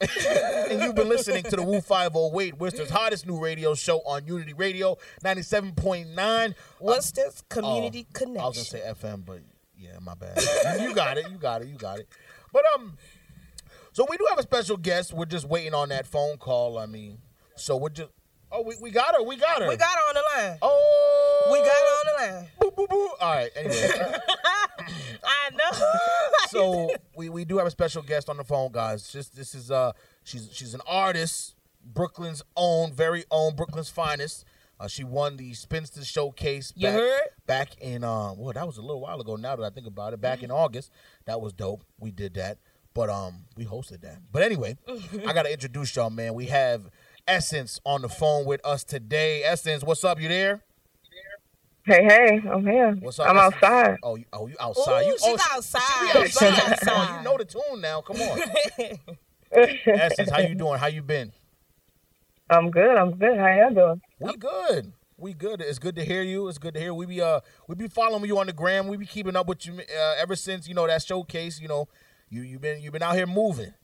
and 0.70 0.82
you've 0.82 0.94
been 0.94 1.08
listening 1.08 1.42
to 1.44 1.56
the 1.56 1.62
Woo 1.62 1.80
508, 1.80 2.58
Worcester's 2.58 2.90
hottest 2.90 3.26
new 3.26 3.38
radio 3.38 3.74
show 3.74 3.98
on 4.00 4.26
Unity 4.26 4.52
Radio 4.52 4.96
97.9. 5.24 6.54
What's 6.78 7.12
this 7.12 7.42
community 7.48 8.06
Oh, 8.08 8.12
connection? 8.12 8.40
I 8.40 8.46
was 8.46 8.56
gonna 8.56 8.84
say 8.84 9.08
FM, 9.08 9.24
but 9.24 9.40
yeah, 9.78 9.98
my 10.00 10.14
bad. 10.14 10.38
you 10.80 10.94
got 10.94 11.18
it, 11.18 11.30
you 11.30 11.36
got 11.36 11.62
it, 11.62 11.68
you 11.68 11.76
got 11.76 11.98
it. 12.00 12.08
But 12.52 12.64
um, 12.74 12.96
so 13.94 14.04
we 14.10 14.16
do 14.16 14.26
have 14.28 14.38
a 14.38 14.42
special 14.42 14.76
guest. 14.76 15.12
We're 15.14 15.24
just 15.24 15.48
waiting 15.48 15.72
on 15.72 15.88
that 15.90 16.04
phone 16.04 16.36
call. 16.36 16.78
I 16.78 16.86
mean, 16.86 17.18
so 17.54 17.76
we're 17.76 17.90
just 17.90 18.10
oh 18.50 18.62
we, 18.62 18.74
we 18.82 18.90
got 18.90 19.14
her, 19.14 19.22
we 19.22 19.36
got 19.36 19.62
her. 19.62 19.68
we 19.68 19.76
got 19.76 19.94
her 19.94 20.00
on 20.08 20.14
the 20.14 20.22
line. 20.36 20.58
oh 20.62 21.48
We 21.52 21.58
got 21.58 21.68
her 21.68 21.72
on 21.72 22.06
the 22.06 22.34
line. 22.34 22.48
Boo, 22.60 22.70
boo, 22.76 22.86
boo. 22.88 23.10
All 23.20 23.34
right. 23.34 23.50
Anyway, 23.54 23.90
I 25.24 25.50
know. 25.52 25.78
so 26.48 26.90
we, 27.16 27.28
we 27.28 27.44
do 27.44 27.58
have 27.58 27.68
a 27.68 27.70
special 27.70 28.02
guest 28.02 28.28
on 28.28 28.36
the 28.36 28.44
phone, 28.44 28.72
guys. 28.72 29.10
Just 29.12 29.36
this 29.36 29.54
is 29.54 29.70
uh 29.70 29.92
she's 30.24 30.50
she's 30.52 30.74
an 30.74 30.80
artist, 30.88 31.54
Brooklyn's 31.84 32.42
own, 32.56 32.92
very 32.92 33.24
own, 33.30 33.54
Brooklyn's 33.54 33.90
finest. 33.90 34.44
Uh, 34.80 34.88
she 34.88 35.04
won 35.04 35.36
the 35.36 35.54
Spinster 35.54 36.04
Showcase. 36.04 36.72
You 36.74 36.88
back, 36.88 36.94
heard? 36.94 37.20
Back 37.46 37.78
in 37.80 38.02
uh, 38.02 38.34
well, 38.36 38.52
that 38.52 38.66
was 38.66 38.76
a 38.76 38.82
little 38.82 39.00
while 39.00 39.20
ago. 39.20 39.36
Now 39.36 39.54
that 39.54 39.62
I 39.64 39.70
think 39.70 39.86
about 39.86 40.14
it, 40.14 40.20
back 40.20 40.42
in 40.42 40.50
August, 40.50 40.90
that 41.26 41.40
was 41.40 41.52
dope. 41.52 41.84
We 42.00 42.10
did 42.10 42.34
that, 42.34 42.58
but 42.94 43.10
um, 43.10 43.44
we 43.56 43.64
hosted 43.64 44.00
that. 44.02 44.18
But 44.32 44.42
anyway, 44.42 44.76
I 45.26 45.32
gotta 45.32 45.52
introduce 45.52 45.94
y'all, 45.96 46.10
man. 46.10 46.34
We 46.34 46.46
have 46.46 46.88
Essence 47.26 47.80
on 47.84 48.02
the 48.02 48.08
phone 48.08 48.44
with 48.46 48.64
us 48.64 48.84
today. 48.84 49.42
Essence, 49.42 49.82
what's 49.82 50.04
up? 50.04 50.20
You 50.20 50.28
there? 50.28 50.62
Hey, 51.86 52.02
hey, 52.04 52.42
I'm 52.50 52.64
here. 52.64 52.92
What's 53.00 53.18
up? 53.18 53.28
I'm 53.28 53.36
Essence? 53.36 53.62
outside. 53.62 53.96
Oh, 54.02 54.14
you, 54.14 54.24
oh, 54.32 54.46
you 54.46 54.54
outside? 54.58 55.02
Ooh, 55.02 55.06
you, 55.06 55.18
she's 55.18 55.40
oh, 55.40 55.56
outside. 55.56 56.12
She, 56.12 56.24
she, 56.26 56.38
She 56.38 56.46
outside. 56.46 56.78
Come 56.80 56.94
on, 56.94 57.00
outside. 57.00 57.18
you 57.18 57.24
know 57.24 57.36
the 57.36 57.44
tune 57.44 57.80
now. 57.80 58.00
Come 58.00 58.16
on. 58.16 58.40
Essence, 59.86 60.30
how 60.30 60.40
you 60.40 60.54
doing? 60.54 60.78
How 60.78 60.86
you 60.86 61.02
been? 61.02 61.32
I'm 62.48 62.70
good. 62.70 62.96
I'm 62.96 63.16
good. 63.16 63.38
How 63.38 63.48
y'all 63.48 63.74
doing? 63.74 64.00
We 64.20 64.36
good. 64.36 64.92
We 65.16 65.32
good. 65.32 65.60
It's 65.60 65.78
good 65.78 65.96
to 65.96 66.04
hear 66.04 66.22
you. 66.22 66.48
It's 66.48 66.58
good 66.58 66.74
to 66.74 66.80
hear. 66.80 66.92
We 66.92 67.06
be 67.06 67.20
uh 67.20 67.40
we 67.68 67.74
be 67.74 67.88
following 67.88 68.24
you 68.24 68.38
on 68.38 68.46
the 68.46 68.52
gram. 68.52 68.88
We 68.88 68.96
be 68.96 69.06
keeping 69.06 69.36
up 69.36 69.46
with 69.46 69.66
you 69.66 69.74
uh, 69.74 70.14
ever 70.18 70.36
since 70.36 70.68
you 70.68 70.74
know 70.74 70.86
that 70.86 71.02
showcase. 71.02 71.60
You 71.60 71.68
know, 71.68 71.88
you 72.28 72.42
you 72.42 72.58
been 72.58 72.82
you've 72.82 72.92
been 72.92 73.02
out 73.02 73.14
here 73.14 73.26
moving. 73.26 73.74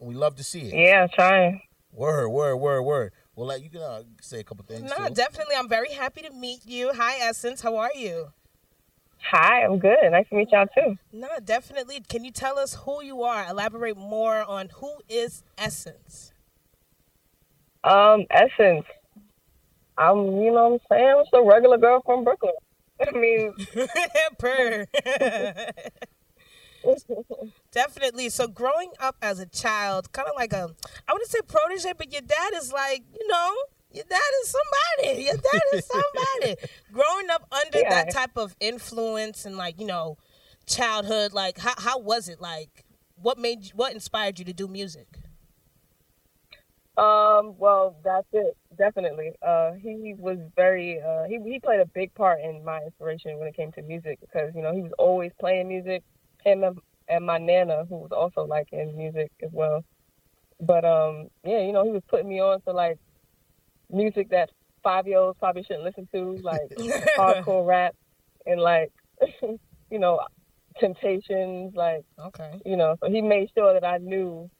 And 0.00 0.08
we 0.08 0.14
love 0.14 0.36
to 0.36 0.44
see 0.44 0.60
it. 0.60 0.74
Yeah, 0.74 1.06
trying. 1.06 1.62
Word, 1.92 2.28
word, 2.28 2.56
word, 2.56 2.82
word. 2.82 3.12
Well, 3.36 3.46
like 3.46 3.62
you 3.62 3.70
can 3.70 3.82
uh, 3.82 4.02
say 4.20 4.40
a 4.40 4.44
couple 4.44 4.64
things. 4.64 4.90
no, 4.98 5.08
too. 5.08 5.14
definitely. 5.14 5.54
I'm 5.56 5.68
very 5.68 5.92
happy 5.92 6.22
to 6.22 6.30
meet 6.30 6.66
you. 6.66 6.92
Hi, 6.92 7.18
Essence. 7.20 7.62
How 7.62 7.76
are 7.76 7.92
you? 7.94 8.32
Hi, 9.30 9.64
I'm 9.64 9.78
good. 9.78 10.10
Nice 10.10 10.28
to 10.28 10.36
meet 10.36 10.50
y'all 10.52 10.66
too. 10.76 10.98
No, 11.12 11.28
definitely. 11.42 12.02
Can 12.08 12.24
you 12.24 12.30
tell 12.30 12.58
us 12.58 12.74
who 12.74 13.02
you 13.02 13.22
are? 13.22 13.48
Elaborate 13.48 13.96
more 13.96 14.42
on 14.42 14.68
who 14.80 14.98
is 15.08 15.42
Essence. 15.56 16.32
Um, 17.82 18.26
Essence. 18.30 18.84
I'm, 19.96 20.18
you 20.42 20.52
know 20.52 20.68
what 20.68 20.72
I'm 20.72 20.78
saying? 20.90 21.08
I'm 21.08 21.24
just 21.24 21.34
a 21.34 21.42
regular 21.42 21.78
girl 21.78 22.02
from 22.04 22.24
Brooklyn. 22.24 22.52
I 23.00 23.10
mean, 23.12 23.54
Purr. 24.38 24.86
Definitely. 27.72 28.28
So 28.30 28.46
growing 28.46 28.92
up 29.00 29.16
as 29.20 29.38
a 29.40 29.46
child, 29.46 30.12
kind 30.12 30.28
of 30.28 30.34
like 30.36 30.52
a, 30.52 30.70
I 31.08 31.12
wouldn't 31.12 31.30
say 31.30 31.40
protege, 31.46 31.92
but 31.96 32.12
your 32.12 32.22
dad 32.22 32.52
is 32.54 32.72
like, 32.72 33.02
you 33.18 33.26
know, 33.28 33.54
your 33.92 34.04
dad 34.08 34.20
is 34.42 34.54
somebody. 34.54 35.22
Your 35.24 35.36
dad 35.36 35.62
is 35.74 35.84
somebody. 35.84 36.56
growing 36.92 37.30
up 37.30 37.46
under 37.52 37.82
Yeah. 37.82 37.88
that 37.88 38.10
type 38.10 38.36
of 38.36 38.56
influence 38.60 39.44
and 39.44 39.56
like, 39.56 39.80
you 39.80 39.86
know, 39.86 40.18
childhood, 40.66 41.32
like 41.32 41.58
how 41.58 41.74
how 41.78 41.98
was 41.98 42.28
it? 42.28 42.40
Like, 42.40 42.84
what 43.16 43.38
made 43.38 43.64
you, 43.64 43.70
what 43.74 43.92
inspired 43.92 44.38
you 44.38 44.44
to 44.46 44.52
do 44.52 44.68
music? 44.68 45.18
um, 46.96 47.56
well, 47.58 47.96
that's 48.04 48.28
it. 48.32 48.56
Definitely. 48.78 49.32
Uh, 49.42 49.72
he 49.72 50.14
was 50.16 50.38
very, 50.54 51.00
uh, 51.02 51.24
he, 51.24 51.40
he 51.44 51.58
played 51.58 51.80
a 51.80 51.86
big 51.86 52.14
part 52.14 52.40
in 52.40 52.64
my 52.64 52.80
inspiration 52.82 53.36
when 53.38 53.48
it 53.48 53.56
came 53.56 53.72
to 53.72 53.82
music 53.82 54.20
because, 54.20 54.54
you 54.54 54.62
know, 54.62 54.72
he 54.72 54.80
was 54.82 54.92
always 54.98 55.32
playing 55.40 55.66
music. 55.68 56.04
Him 56.44 56.62
and, 56.64 56.78
and 57.08 57.26
my 57.26 57.38
Nana, 57.38 57.84
who 57.88 57.96
was 57.96 58.10
also 58.12 58.42
like 58.46 58.68
in 58.72 58.96
music 58.96 59.30
as 59.42 59.50
well. 59.52 59.82
But, 60.60 60.84
um, 60.84 61.28
yeah, 61.44 61.60
you 61.60 61.72
know, 61.72 61.84
he 61.84 61.90
was 61.90 62.02
putting 62.08 62.28
me 62.28 62.40
on 62.40 62.60
to 62.62 62.72
like 62.72 62.96
music 63.90 64.30
that 64.30 64.50
five 64.82 65.06
year 65.06 65.18
olds 65.18 65.38
probably 65.38 65.62
shouldn't 65.64 65.84
listen 65.84 66.08
to, 66.14 66.38
like 66.42 66.70
hardcore 67.18 67.66
rap 67.66 67.94
and 68.46 68.60
like, 68.60 68.90
you 69.42 69.98
know, 69.98 70.20
Temptations, 70.80 71.72
like, 71.76 72.02
Okay. 72.18 72.60
you 72.64 72.76
know, 72.76 72.96
so 73.02 73.08
he 73.10 73.22
made 73.22 73.48
sure 73.56 73.72
that 73.74 73.84
I 73.84 73.98
knew 73.98 74.50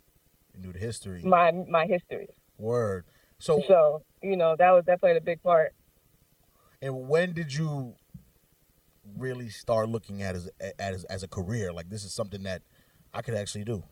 You 0.54 0.60
knew 0.60 0.72
the 0.72 0.78
history. 0.78 1.20
my, 1.24 1.50
my 1.68 1.86
history. 1.86 2.28
Word. 2.56 3.04
So, 3.40 3.62
So, 3.66 4.02
you 4.22 4.36
know, 4.36 4.54
that 4.58 4.70
was 4.70 4.84
that 4.86 5.00
played 5.00 5.16
a 5.16 5.20
big 5.20 5.42
part. 5.42 5.72
and 6.80 7.08
when 7.08 7.32
did 7.32 7.52
you 7.52 7.94
really 9.16 9.48
start 9.48 9.88
looking 9.88 10.22
at 10.22 10.34
as 10.34 10.50
as, 10.78 11.04
as 11.04 11.22
a 11.22 11.28
career? 11.28 11.72
Like 11.72 11.90
this 11.90 12.04
is 12.04 12.12
something 12.12 12.42
that 12.44 12.62
I 13.12 13.22
could 13.22 13.34
actually 13.34 13.64
do. 13.64 13.82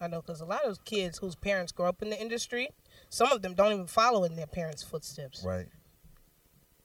I 0.00 0.06
know 0.06 0.20
because 0.20 0.40
a 0.40 0.44
lot 0.44 0.64
of 0.64 0.84
kids 0.84 1.18
whose 1.18 1.34
parents 1.34 1.72
grow 1.72 1.88
up 1.88 2.02
in 2.02 2.10
the 2.10 2.20
industry, 2.20 2.68
some 3.08 3.32
of 3.32 3.42
them 3.42 3.54
don't 3.54 3.72
even 3.72 3.86
follow 3.86 4.24
in 4.24 4.36
their 4.36 4.46
parents' 4.46 4.82
footsteps. 4.82 5.44
Right. 5.44 5.66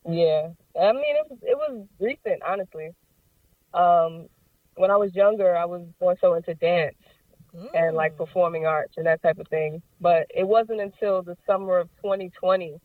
Yeah. 0.09 0.49
I 0.79 0.91
mean 0.91 1.15
it 1.15 1.27
was 1.29 1.39
it 1.41 1.57
was 1.57 1.85
recent, 1.99 2.41
honestly. 2.43 2.89
Um 3.73 4.27
when 4.75 4.89
I 4.89 4.97
was 4.97 5.13
younger 5.13 5.55
I 5.55 5.65
was 5.65 5.85
more 6.01 6.15
so 6.19 6.33
into 6.33 6.55
dance 6.55 6.95
and 7.73 7.95
like 7.95 8.17
performing 8.17 8.65
arts 8.65 8.93
and 8.97 9.05
that 9.05 9.21
type 9.21 9.37
of 9.37 9.47
thing. 9.47 9.81
But 10.01 10.27
it 10.33 10.47
wasn't 10.47 10.81
until 10.81 11.21
the 11.21 11.37
summer 11.45 11.77
of 11.77 11.89
2020 12.01 12.79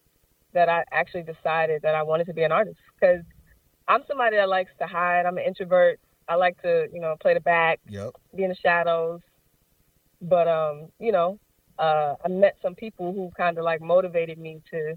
that 0.52 0.68
I 0.68 0.84
actually 0.92 1.22
decided 1.22 1.82
that 1.82 1.94
I 1.94 2.02
wanted 2.02 2.26
to 2.26 2.34
be 2.34 2.42
an 2.42 2.52
artist 2.52 2.78
because 2.98 3.22
I'm 3.88 4.02
somebody 4.08 4.36
that 4.36 4.48
likes 4.48 4.72
to 4.80 4.86
hide. 4.86 5.26
I'm 5.26 5.38
an 5.38 5.44
introvert. 5.44 5.98
I 6.28 6.36
like 6.36 6.60
to, 6.62 6.88
you 6.92 7.00
know, 7.00 7.16
play 7.20 7.34
the 7.34 7.40
back, 7.40 7.80
Yep. 7.88 8.10
be 8.36 8.44
in 8.44 8.50
the 8.50 8.56
shadows. 8.56 9.20
But 10.20 10.48
um, 10.48 10.88
you 10.98 11.12
know, 11.12 11.38
uh, 11.78 12.14
I 12.24 12.28
met 12.28 12.56
some 12.62 12.74
people 12.74 13.12
who 13.12 13.30
kind 13.36 13.58
of 13.58 13.64
like 13.64 13.80
motivated 13.80 14.38
me 14.38 14.60
to 14.72 14.94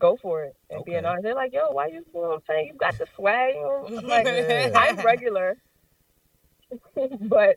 go 0.00 0.16
for 0.22 0.44
it 0.44 0.54
and 0.70 0.84
be 0.84 0.92
an 0.94 0.98
Okay. 0.98 1.06
artist. 1.06 1.24
They're 1.24 1.34
like, 1.34 1.52
"Yo, 1.52 1.70
why 1.72 1.88
you? 1.88 2.04
You 2.14 2.22
know 2.22 2.28
what 2.28 2.34
I'm 2.36 2.40
saying? 2.48 2.68
You 2.72 2.78
got 2.78 2.96
the 2.98 3.06
swag." 3.16 3.54
You 3.54 3.62
know? 3.62 3.88
I'm 3.98 4.06
like, 4.08 4.26
Yeah. 4.26 4.70
I'm 4.76 5.00
regular, 5.04 5.56
but 7.20 7.56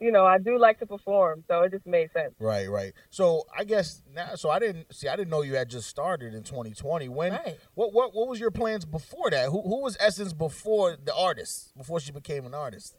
you 0.00 0.10
know, 0.10 0.26
I 0.26 0.38
do 0.38 0.58
like 0.58 0.78
to 0.80 0.86
perform, 0.86 1.44
so 1.48 1.62
it 1.62 1.70
just 1.70 1.86
made 1.86 2.10
sense. 2.12 2.34
Right, 2.38 2.68
right. 2.68 2.92
So 3.10 3.44
I 3.56 3.64
guess 3.64 4.02
now, 4.12 4.34
so 4.34 4.50
I 4.50 4.58
didn't 4.58 4.92
see. 4.94 5.08
I 5.08 5.16
didn't 5.16 5.30
know 5.30 5.42
you 5.42 5.54
had 5.54 5.68
just 5.68 5.88
started 5.88 6.34
in 6.34 6.42
2020. 6.42 7.08
When? 7.08 7.32
Right. 7.32 7.58
What? 7.74 7.92
What? 7.92 8.14
What 8.14 8.28
was 8.28 8.40
your 8.40 8.50
plans 8.50 8.84
before 8.84 9.30
that? 9.30 9.50
Who? 9.50 9.62
Who 9.62 9.82
was 9.82 9.96
Essence 10.00 10.32
before 10.32 10.96
the 11.02 11.14
artist? 11.14 11.76
Before 11.76 12.00
she 12.00 12.12
became 12.12 12.44
an 12.46 12.54
artist? 12.54 12.96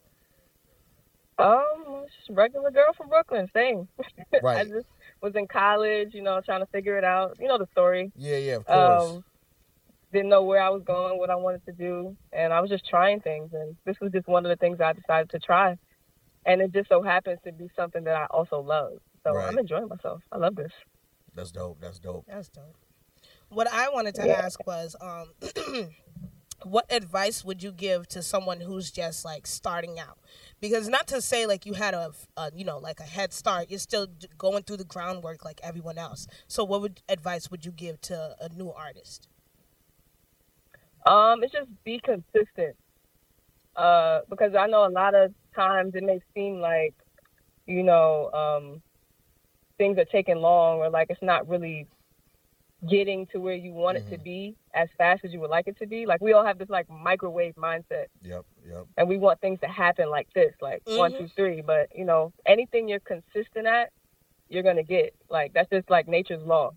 Um, 1.38 2.06
regular 2.30 2.72
girl 2.72 2.94
from 2.96 3.10
Brooklyn, 3.10 3.50
same. 3.54 3.88
Right. 4.42 4.58
I 4.58 4.64
just 4.66 4.88
was 5.22 5.34
in 5.36 5.48
college, 5.48 6.10
you 6.14 6.22
know, 6.22 6.42
trying 6.42 6.60
to 6.60 6.66
figure 6.68 6.98
it 6.98 7.04
out. 7.04 7.38
You 7.40 7.48
know 7.48 7.58
the 7.58 7.68
story. 7.72 8.12
Yeah, 8.16 8.38
yeah. 8.38 8.56
Of 8.56 8.66
course. 8.66 9.12
Um, 9.12 9.24
didn't 10.12 10.30
know 10.30 10.44
where 10.44 10.62
I 10.62 10.70
was 10.70 10.84
going, 10.84 11.18
what 11.18 11.30
I 11.30 11.36
wanted 11.36 11.66
to 11.66 11.72
do, 11.72 12.16
and 12.32 12.54
I 12.54 12.62
was 12.62 12.70
just 12.70 12.88
trying 12.88 13.22
things. 13.22 13.52
And 13.54 13.76
this 13.86 13.98
was 14.02 14.12
just 14.12 14.28
one 14.28 14.46
of 14.46 14.50
the 14.50 14.56
things 14.56 14.80
I 14.80 14.94
decided 14.94 15.30
to 15.32 15.40
try. 15.40 15.78
And 16.46 16.62
it 16.62 16.74
just 16.74 16.90
so 16.90 17.02
happens 17.02 17.40
to 17.46 17.52
be 17.52 17.70
something 17.76 18.04
that 18.06 18.16
I 18.16 18.26
also 18.30 18.60
love. 18.62 19.00
So 19.24 19.32
Right. 19.34 19.48
I'm 19.48 19.58
enjoying 19.58 19.88
myself. 19.88 20.22
I 20.32 20.38
love 20.38 20.56
this. 20.56 20.72
That's 21.34 21.52
dope. 21.52 21.80
That's 21.82 22.00
dope. 22.00 22.26
That's 22.28 22.50
dope. 22.50 22.78
What 23.50 23.68
I 23.72 23.90
wanted 23.90 24.16
to 24.16 24.24
Yeah. 24.26 24.42
ask 24.46 24.66
was, 24.66 24.96
um, 25.02 25.34
what 26.64 26.86
advice 26.92 27.44
would 27.46 27.62
you 27.64 27.72
give 27.72 28.08
to 28.10 28.24
someone 28.24 28.62
who's 28.62 28.92
just 28.92 29.26
like 29.26 29.46
starting 29.48 30.00
out? 30.00 30.20
Because 30.62 30.88
not 30.90 31.08
to 31.08 31.22
say 31.22 31.46
like 31.46 31.66
you 31.66 31.74
had 31.74 31.94
a, 31.94 32.12
a 32.38 32.52
you 32.56 32.66
know 32.66 32.80
like 32.80 33.00
a 33.00 33.04
head 33.04 33.34
start, 33.34 33.70
you're 33.70 33.80
still 33.80 34.08
going 34.38 34.64
through 34.64 34.78
the 34.78 34.86
groundwork 34.86 35.46
like 35.46 35.60
everyone 35.64 35.98
else. 35.98 36.28
So 36.48 36.64
what 36.64 36.82
would 36.82 37.02
advice 37.10 37.52
would 37.52 37.66
you 37.66 37.72
give 37.72 38.02
to 38.02 38.36
a 38.42 38.50
new 38.50 38.72
artist? 38.72 39.28
Um, 41.06 41.44
it's 41.44 41.54
just 41.54 41.70
be 41.84 42.00
consistent. 42.04 42.76
Uh, 43.76 44.22
because 44.30 44.54
I 44.58 44.68
know 44.68 44.86
a 44.88 44.90
lot 44.90 45.16
of 45.16 45.34
times 45.56 45.94
it 45.96 46.04
may 46.04 46.20
seem 46.34 46.60
like, 46.60 46.94
you 47.66 47.84
know, 47.84 48.32
um, 48.32 48.82
things 49.78 49.98
are 49.98 50.06
taking 50.06 50.38
long 50.38 50.78
or 50.80 50.90
like 50.90 51.08
it's 51.10 51.22
not 51.22 51.48
really 51.48 51.88
getting 52.90 53.26
to 53.28 53.40
where 53.40 53.56
you 53.56 53.74
want 53.74 53.98
it 53.98 54.06
to 54.12 54.18
be 54.20 54.56
as 54.74 54.88
fast 54.98 55.22
as 55.26 55.32
you 55.34 55.40
would 55.40 55.50
like 55.50 55.68
it 55.68 55.78
to 55.80 55.88
be. 55.88 56.06
Like 56.06 56.22
we 56.22 56.34
all 56.34 56.46
have 56.46 56.58
this 56.58 56.70
like 56.70 56.88
microwave 56.90 57.56
mindset 57.56 58.06
Yep, 58.22 58.46
yep. 58.68 58.86
and 58.98 59.08
we 59.10 59.18
want 59.18 59.40
things 59.42 59.60
to 59.62 59.68
happen 59.68 60.10
like 60.10 60.28
this, 60.36 60.54
like 60.62 60.82
one, 60.86 61.12
Mhm. 61.14 61.18
two, 61.18 61.28
three. 61.36 61.62
But 61.62 61.88
you 61.96 62.06
know, 62.06 62.32
anything 62.46 62.88
you're 62.88 63.00
consistent 63.02 63.68
at, 63.68 63.92
you're 64.50 64.64
gonna 64.64 64.84
get. 64.84 65.14
Like 65.30 65.54
that's 65.54 65.70
just 65.70 65.90
like 65.90 66.08
nature's 66.08 66.44
law. 66.46 66.72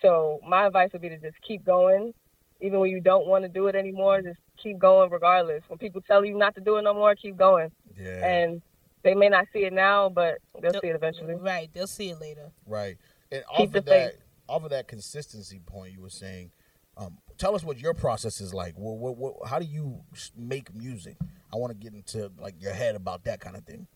So 0.00 0.40
my 0.46 0.66
advice 0.66 0.90
would 0.92 1.02
be 1.02 1.08
to 1.08 1.18
just 1.18 1.40
keep 1.42 1.64
going, 1.64 2.12
even 2.60 2.80
when 2.80 2.90
you 2.90 3.00
don't 3.00 3.26
want 3.26 3.44
to 3.44 3.48
do 3.48 3.66
it 3.68 3.74
anymore. 3.74 4.22
Just 4.22 4.38
keep 4.64 4.78
going 4.80 5.10
regardless. 5.10 5.62
When 5.68 5.78
people 5.78 6.00
tell 6.00 6.24
you 6.24 6.36
not 6.36 6.56
to 6.56 6.60
do 6.60 6.76
it 6.78 6.82
no 6.82 6.92
more, 6.94 7.14
keep 7.14 7.36
going. 7.36 7.70
Yeah. 7.96 8.26
And 8.26 8.62
they 9.04 9.14
may 9.14 9.28
not 9.28 9.46
see 9.52 9.60
it 9.60 9.72
now, 9.72 10.08
but 10.08 10.38
they'll 10.60 10.72
see 10.80 10.88
it 10.88 10.96
eventually. 10.96 11.34
Right, 11.34 11.70
they'll 11.72 11.86
see 11.86 12.10
it 12.10 12.20
later. 12.20 12.50
Right. 12.66 12.96
And 13.30 13.44
Keep 13.56 13.68
off 13.68 13.72
the 13.72 13.78
of 13.78 13.84
that, 13.84 14.10
faith. 14.12 14.20
off 14.48 14.64
of 14.64 14.70
that 14.70 14.88
consistency 14.88 15.60
point 15.64 15.92
you 15.92 16.00
were 16.00 16.10
saying, 16.10 16.50
um, 16.96 17.18
tell 17.38 17.54
us 17.54 17.62
what 17.64 17.78
your 17.78 17.94
process 17.94 18.40
is 18.40 18.52
like. 18.54 18.74
What, 18.78 18.96
what, 18.98 19.16
what, 19.16 19.48
how 19.48 19.58
do 19.58 19.66
you 19.66 20.00
make 20.36 20.74
music? 20.74 21.16
I 21.52 21.56
want 21.56 21.70
to 21.72 21.78
get 21.78 21.92
into 21.94 22.32
like 22.40 22.54
your 22.60 22.72
head 22.72 22.94
about 22.96 23.24
that 23.24 23.40
kind 23.40 23.56
of 23.56 23.64
thing. 23.64 23.86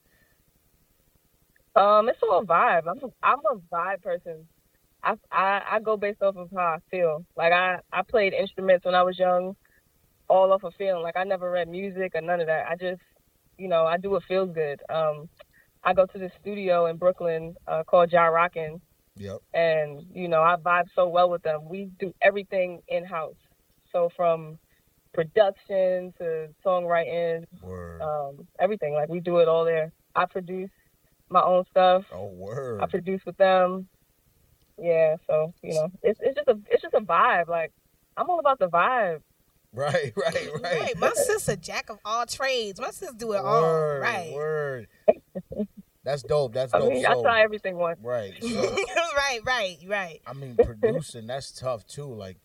Um, 1.77 2.09
it's 2.09 2.19
all 2.23 2.45
vibe. 2.45 2.83
I'm 2.89 2.99
a, 2.99 3.13
I'm 3.23 3.39
a 3.51 3.57
vibe 3.75 4.03
person. 4.03 4.47
I, 5.03 5.15
I 5.31 5.63
I 5.73 5.81
go 5.81 5.97
based 5.97 6.23
off 6.23 6.37
of 6.37 6.49
how 6.53 6.61
I 6.61 6.79
feel. 6.91 7.25
Like 7.37 7.53
I 7.53 7.79
I 7.93 8.03
played 8.03 8.33
instruments 8.33 8.85
when 8.85 8.97
I 8.97 9.03
was 9.05 9.17
young, 9.17 9.55
all 10.29 10.53
off 10.53 10.65
of 10.65 10.75
feeling. 10.77 11.03
Like 11.03 11.17
I 11.17 11.25
never 11.25 11.51
read 11.51 11.69
music 11.69 12.13
or 12.15 12.21
none 12.21 12.41
of 12.41 12.47
that. 12.49 12.67
I 12.69 12.77
just, 12.77 13.01
you 13.59 13.69
know, 13.69 13.87
I 13.87 13.97
do 13.99 14.11
what 14.11 14.25
feels 14.25 14.51
good. 14.55 14.81
Um, 14.91 15.29
I 15.85 15.95
go 15.95 16.07
to 16.07 16.19
the 16.19 16.31
studio 16.41 16.87
in 16.87 16.97
Brooklyn 16.97 17.55
uh, 17.67 17.85
called 17.85 18.13
Ja 18.13 18.25
Rockin', 18.27 18.81
Yep. 19.17 19.39
and 19.55 20.03
you 20.13 20.29
know 20.29 20.43
I 20.43 20.57
vibe 20.57 20.87
so 20.95 21.09
well 21.09 21.31
with 21.31 21.43
them. 21.43 21.61
We 21.69 21.91
do 21.99 22.13
everything 22.23 22.81
in 22.89 23.05
house. 23.05 23.37
So 23.93 24.11
from 24.17 24.59
production 25.15 26.13
to 26.19 26.49
songwriting, 26.65 27.45
Word. 27.63 28.03
um, 28.03 28.47
everything. 28.61 28.95
Like 28.95 29.09
we 29.09 29.21
do 29.21 29.39
it 29.39 29.49
all 29.49 29.65
there. 29.65 29.93
I 30.15 30.27
produce 30.27 30.71
my 31.31 31.43
own 31.43 31.65
stuff. 31.71 32.05
oh, 32.13 32.27
word. 32.27 32.83
I 32.83 32.87
produce 32.87 33.21
with 33.27 33.37
them. 33.37 33.89
Yeah, 34.81 35.17
so 35.27 35.53
you 35.63 35.75
know, 35.75 35.89
it's 36.03 36.21
it's 36.23 36.37
just 36.37 36.49
a 36.49 36.59
it's 36.71 36.83
just 36.83 36.95
a 36.95 37.01
vibe. 37.01 37.49
Like 37.49 37.73
I'm 38.17 38.29
all 38.31 38.39
about 38.41 38.59
the 38.59 38.69
vibe. 38.69 39.21
Right, 39.73 40.13
right, 40.17 40.49
right. 40.63 40.81
Right, 40.81 40.99
my 40.99 41.13
sister 41.15 41.57
jack 41.57 41.91
of 41.91 41.99
all 42.05 42.27
trades. 42.27 42.81
My 42.81 42.91
sister 42.91 43.15
do 43.17 43.33
it 43.33 43.39
all 43.39 43.63
Word, 43.63 44.01
right. 44.03 44.33
Word. 44.33 44.89
That's 46.05 46.23
dope. 46.23 46.55
That's 46.55 46.73
I 46.73 46.79
dope. 46.79 46.93
mean, 46.93 47.05
I 47.05 47.13
So- 47.15 47.23
try 47.23 47.43
everything 47.43 47.77
once. 47.77 47.99
right. 48.03 48.33
So, 48.43 48.75
right, 49.17 49.41
right, 49.45 49.77
right. 49.87 50.21
I 50.27 50.33
mean, 50.33 50.57
producing 50.57 51.27
that's 51.27 51.53
tough 51.53 51.87
too. 51.87 52.07
Like, 52.07 52.39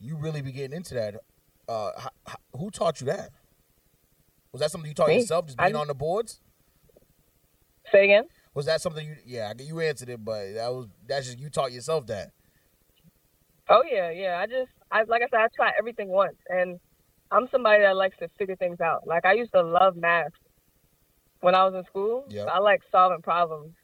you 0.00 0.16
really 0.16 0.42
be 0.42 0.50
getting 0.52 0.76
into 0.76 0.94
that. 0.94 1.16
Uh, 1.68 1.90
h- 1.98 2.06
h- 2.28 2.34
who 2.58 2.70
taught 2.70 3.00
you 3.00 3.06
that? 3.06 3.30
Was 4.52 4.60
that 4.60 4.70
something 4.70 4.88
you 4.88 4.94
taught 4.94 5.08
Me. 5.08 5.16
yourself, 5.20 5.46
just 5.46 5.60
I- 5.60 5.66
being 5.66 5.76
on 5.76 5.86
the 5.86 5.94
boards? 5.94 6.40
Say 7.92 8.04
again. 8.04 8.24
Was 8.54 8.66
that 8.66 8.80
something 8.80 9.06
you? 9.06 9.16
Yeah, 9.24 9.52
you 9.58 9.80
answered 9.80 10.08
it, 10.08 10.24
but 10.24 10.54
that 10.54 10.72
was 10.72 10.88
that's 11.06 11.26
just 11.26 11.38
you 11.38 11.50
taught 11.50 11.72
yourself 11.72 12.06
that. 12.06 12.30
Oh 13.68 13.82
yeah, 13.90 14.10
yeah. 14.10 14.38
I 14.40 14.46
just 14.46 14.70
I 14.94 15.02
like 15.08 15.22
I 15.22 15.28
said, 15.30 15.40
I 15.40 15.48
try 15.54 15.72
everything 15.78 16.08
once, 16.08 16.38
and 16.48 16.78
I'm 17.32 17.48
somebody 17.50 17.82
that 17.82 17.96
likes 17.96 18.16
to 18.18 18.28
figure 18.38 18.56
things 18.56 18.80
out. 18.80 19.06
Like 19.06 19.26
I 19.26 19.34
used 19.34 19.52
to 19.54 19.62
love 19.62 19.96
math 19.96 20.32
when 21.40 21.54
I 21.54 21.64
was 21.64 21.74
in 21.74 21.84
school. 21.84 22.24
Yep. 22.30 22.48
I 22.50 22.60
like 22.60 22.80
solving 22.92 23.22
problems. 23.22 23.74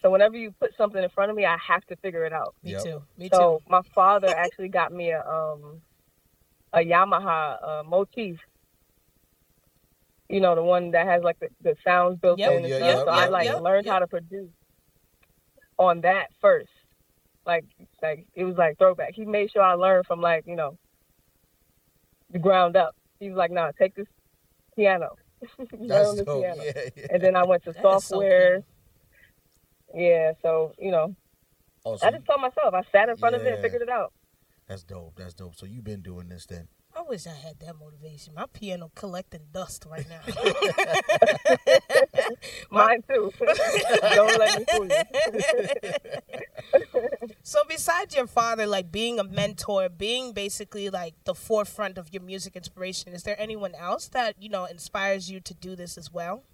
So 0.00 0.10
whenever 0.10 0.36
you 0.36 0.52
put 0.60 0.70
something 0.78 1.02
in 1.02 1.10
front 1.10 1.30
of 1.30 1.36
me, 1.36 1.44
I 1.46 1.56
have 1.66 1.84
to 1.86 1.96
figure 1.96 2.24
it 2.24 2.32
out. 2.32 2.54
Me 2.62 2.72
Yep. 2.72 2.82
too. 2.82 3.02
Me 3.18 3.28
too. 3.28 3.36
So 3.36 3.60
my 3.68 3.82
father 3.94 4.28
actually 4.34 4.68
got 4.68 4.92
me 4.92 5.10
a 5.10 5.20
um 5.20 5.82
a 6.72 6.78
Yamaha 6.78 7.56
uh, 7.62 7.82
motif. 7.84 8.38
You 10.28 10.40
know, 10.40 10.54
the 10.54 10.62
one 10.62 10.92
that 10.92 11.06
has 11.06 11.22
like 11.22 11.38
the, 11.40 11.48
the 11.62 11.74
sounds 11.84 12.18
built 12.20 12.38
Yep, 12.38 12.50
in. 12.50 12.56
and 12.58 12.68
yeah, 12.68 12.76
stuff. 12.76 12.88
yep, 12.88 13.04
so 13.06 13.10
I 13.12 13.28
like 13.28 13.46
yep, 13.46 13.60
learned 13.60 13.86
yep. 13.86 13.92
how 13.92 13.98
to 14.00 14.06
produce 14.06 14.50
on 15.78 16.02
that 16.02 16.28
first. 16.40 16.70
Like 17.46 17.64
like 18.02 18.26
it 18.34 18.44
was 18.44 18.56
like 18.56 18.78
throwback. 18.78 19.14
He 19.14 19.24
made 19.24 19.50
sure 19.50 19.62
I 19.62 19.74
learned 19.74 20.06
from 20.06 20.20
like, 20.20 20.44
you 20.46 20.56
know, 20.56 20.78
the 22.30 22.38
ground 22.38 22.76
up. 22.76 22.94
He 23.20 23.28
was 23.28 23.36
like, 23.36 23.50
nah, 23.50 23.70
take 23.78 23.94
this 23.94 24.06
piano. 24.76 25.10
learn 25.58 25.88
That's 25.88 26.14
the 26.16 26.24
piano. 26.24 26.62
Yeah, 26.64 26.72
yeah. 26.96 27.06
And 27.10 27.22
then 27.22 27.36
I 27.36 27.44
went 27.44 27.64
to 27.64 27.72
That 27.72 27.78
is 27.78 27.82
so 27.82 27.98
software. 27.98 28.60
Yeah, 29.94 30.32
so, 30.42 30.72
you 30.78 30.90
know, 30.90 31.14
Oh, 31.86 31.96
so 31.96 32.06
I 32.06 32.10
just 32.10 32.24
told 32.24 32.40
myself. 32.40 32.72
I 32.72 32.82
sat 32.90 33.08
in 33.08 33.16
front 33.16 33.34
of 33.34 33.42
it 33.42 33.52
and 33.52 33.62
figured 33.62 33.82
it 33.82 33.90
out. 33.90 34.12
that's 34.66 34.82
dope. 34.82 35.14
That's 35.16 35.34
dope. 35.34 35.54
So 35.54 35.66
you've 35.66 35.84
been 35.84 36.00
doing 36.00 36.28
this 36.28 36.46
then. 36.46 36.68
I 37.04 37.08
wish 37.08 37.26
I 37.26 37.30
had 37.34 37.58
that 37.60 37.74
motivation. 37.78 38.32
My 38.34 38.46
piano 38.50 38.90
collecting 38.94 39.42
dust 39.52 39.84
right 39.90 40.06
now. 40.08 40.20
Mine 42.70 43.02
too. 43.08 43.30
Don't 44.14 44.38
let 44.38 44.58
me 44.58 44.64
fool 44.70 44.88
you. 44.88 45.02
so 47.42 47.58
besides 47.68 48.16
your 48.16 48.26
father, 48.26 48.66
like 48.66 48.90
being 48.90 49.18
a 49.18 49.24
mentor, 49.24 49.88
being 49.90 50.32
basically 50.32 50.88
like 50.88 51.12
the 51.24 51.34
forefront 51.34 51.98
of 51.98 52.08
your 52.12 52.22
music 52.22 52.56
inspiration, 52.56 53.12
is 53.12 53.24
there 53.24 53.38
anyone 53.38 53.74
else 53.74 54.08
that, 54.08 54.40
you 54.42 54.48
know, 54.48 54.64
inspires 54.64 55.30
you 55.30 55.40
to 55.40 55.52
do 55.54 55.76
this 55.76 55.98
as 55.98 56.10
well? 56.12 56.44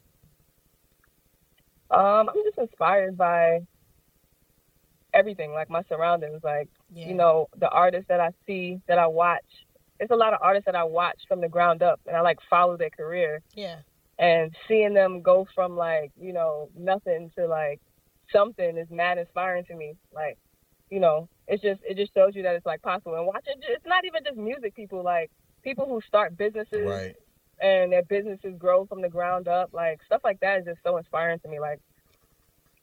Um, 1.90 2.28
I'm 2.28 2.34
just 2.44 2.58
inspired 2.58 3.16
by 3.16 3.60
everything, 5.14 5.52
like 5.52 5.70
my 5.70 5.82
surroundings, 5.88 6.42
like 6.42 6.68
Yeah. 6.92 7.06
you 7.08 7.14
know, 7.14 7.48
the 7.56 7.68
artists 7.68 8.08
that 8.08 8.18
I 8.20 8.30
see, 8.46 8.80
that 8.88 8.98
I 8.98 9.06
watch. 9.06 9.44
There's 10.00 10.10
a 10.10 10.16
lot 10.16 10.32
of 10.32 10.40
artists 10.42 10.64
that 10.64 10.74
I 10.74 10.82
watch 10.84 11.20
from 11.28 11.40
the 11.42 11.48
ground 11.48 11.82
up, 11.82 12.00
and 12.06 12.16
I 12.16 12.22
like 12.22 12.38
follow 12.48 12.76
their 12.78 12.88
career 12.90 13.42
Yeah. 13.54 13.80
and 14.18 14.56
seeing 14.66 14.94
them 14.94 15.20
go 15.20 15.46
from 15.54 15.76
like 15.76 16.10
you 16.18 16.32
know 16.32 16.70
nothing 16.74 17.30
to 17.36 17.46
like 17.46 17.80
something 18.32 18.76
is 18.78 18.88
mad 18.90 19.18
inspiring 19.18 19.64
to 19.66 19.74
me. 19.74 19.94
Like, 20.12 20.38
you 20.90 21.00
know, 21.00 21.28
it's 21.46 21.62
just 21.62 21.80
it 21.88 21.96
just 21.98 22.14
shows 22.14 22.34
you 22.34 22.42
that 22.44 22.54
it's 22.54 22.64
like 22.64 22.80
possible. 22.80 23.14
And 23.14 23.26
watch 23.26 23.44
it. 23.46 23.58
It's 23.68 23.84
not 23.84 24.04
even 24.06 24.24
just 24.24 24.38
music 24.38 24.74
people, 24.74 25.02
like 25.04 25.30
people 25.62 25.86
who 25.86 26.00
start 26.08 26.34
businesses 26.38 26.88
Right. 26.88 27.14
and 27.60 27.92
their 27.92 28.02
businesses 28.04 28.54
grow 28.56 28.86
from 28.86 29.02
the 29.02 29.08
ground 29.10 29.48
up. 29.48 29.70
Like 29.74 30.00
stuff 30.06 30.22
like 30.24 30.40
that 30.40 30.60
is 30.60 30.64
just 30.64 30.78
so 30.82 30.96
inspiring 30.96 31.40
to 31.40 31.48
me. 31.48 31.60
Like, 31.60 31.80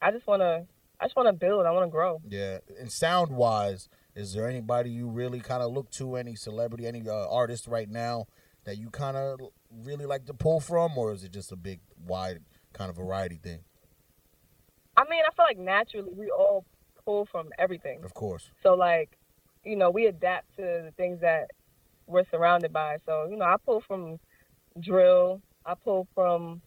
I 0.00 0.12
just 0.12 0.24
wanna, 0.28 0.66
I 1.00 1.06
just 1.06 1.16
wanna 1.16 1.32
build. 1.32 1.66
I 1.66 1.72
wanna 1.72 1.88
grow. 1.88 2.20
Yeah. 2.28 2.58
And 2.78 2.92
sound 2.92 3.32
wise, 3.32 3.88
is 4.18 4.34
there 4.34 4.48
anybody 4.48 4.90
you 4.90 5.08
really 5.08 5.38
kind 5.38 5.62
of 5.62 5.72
look 5.72 5.90
to? 5.92 6.16
Any 6.16 6.34
celebrity, 6.34 6.86
any 6.86 7.08
uh, 7.08 7.30
artist 7.30 7.68
right 7.68 7.88
now 7.88 8.26
that 8.64 8.76
you 8.76 8.90
kind 8.90 9.16
of 9.16 9.38
really 9.84 10.06
like 10.06 10.26
to 10.26 10.34
pull 10.34 10.58
from, 10.58 10.98
or 10.98 11.12
is 11.12 11.22
it 11.22 11.30
just 11.32 11.52
a 11.52 11.56
big, 11.56 11.80
wide 12.04 12.40
kind 12.72 12.90
of 12.90 12.96
variety 12.96 13.36
thing? 13.36 13.60
I 14.96 15.04
mean, 15.08 15.22
I 15.24 15.32
feel 15.36 15.46
like 15.48 15.58
naturally 15.58 16.10
we 16.12 16.30
all 16.30 16.64
pull 17.04 17.26
from 17.30 17.50
everything. 17.60 18.00
Of 18.04 18.12
course. 18.12 18.50
So 18.64 18.74
like, 18.74 19.16
you 19.64 19.76
know, 19.76 19.90
we 19.90 20.06
adapt 20.06 20.56
to 20.56 20.62
the 20.62 20.92
things 20.96 21.20
that 21.20 21.52
we're 22.08 22.24
surrounded 22.28 22.72
by. 22.72 22.96
So, 23.06 23.28
you 23.30 23.36
know, 23.36 23.44
I 23.44 23.54
pull 23.64 23.82
from 23.86 24.18
drill, 24.80 25.40
I 25.64 25.74
pull 25.74 26.08
from 26.16 26.60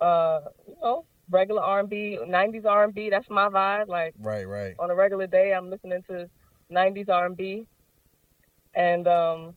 uh, 0.00 0.40
you 0.66 0.76
know, 0.82 1.04
regular 1.30 1.60
R&B, 1.60 2.18
90s 2.26 2.64
R&B, 2.64 3.10
that's 3.10 3.28
my 3.28 3.48
vibe. 3.48 3.88
Like 3.88 4.14
Right. 4.18 4.48
Right. 4.48 4.74
on 4.78 4.90
a 4.90 4.94
regular 4.94 5.26
day, 5.26 5.52
I'm 5.52 5.68
listening 5.68 6.02
to 6.08 6.30
90s 6.70 7.08
R&B 7.08 7.66
and 8.74 9.08
um 9.08 9.54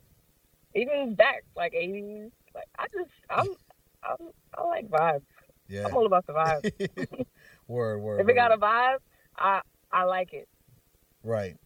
even 0.75 1.15
back 1.15 1.43
like 1.55 1.73
80s. 1.73 2.31
Like 2.55 2.67
I 2.77 2.85
just 2.93 3.11
I'm 3.29 3.47
I'm 4.03 4.29
I 4.57 4.63
like 4.63 4.89
vibes. 4.89 5.21
Yeah. 5.67 5.85
I'm 5.85 5.95
all 5.95 6.05
about 6.05 6.25
the 6.25 6.33
vibe. 6.33 7.25
word. 7.67 7.99
Word. 7.99 8.21
if 8.21 8.27
it 8.27 8.33
got 8.33 8.51
a 8.51 8.57
vibe, 8.57 8.97
I 9.37 9.61
I 9.91 10.03
like 10.03 10.33
it. 10.33 10.47
Right. 11.23 11.57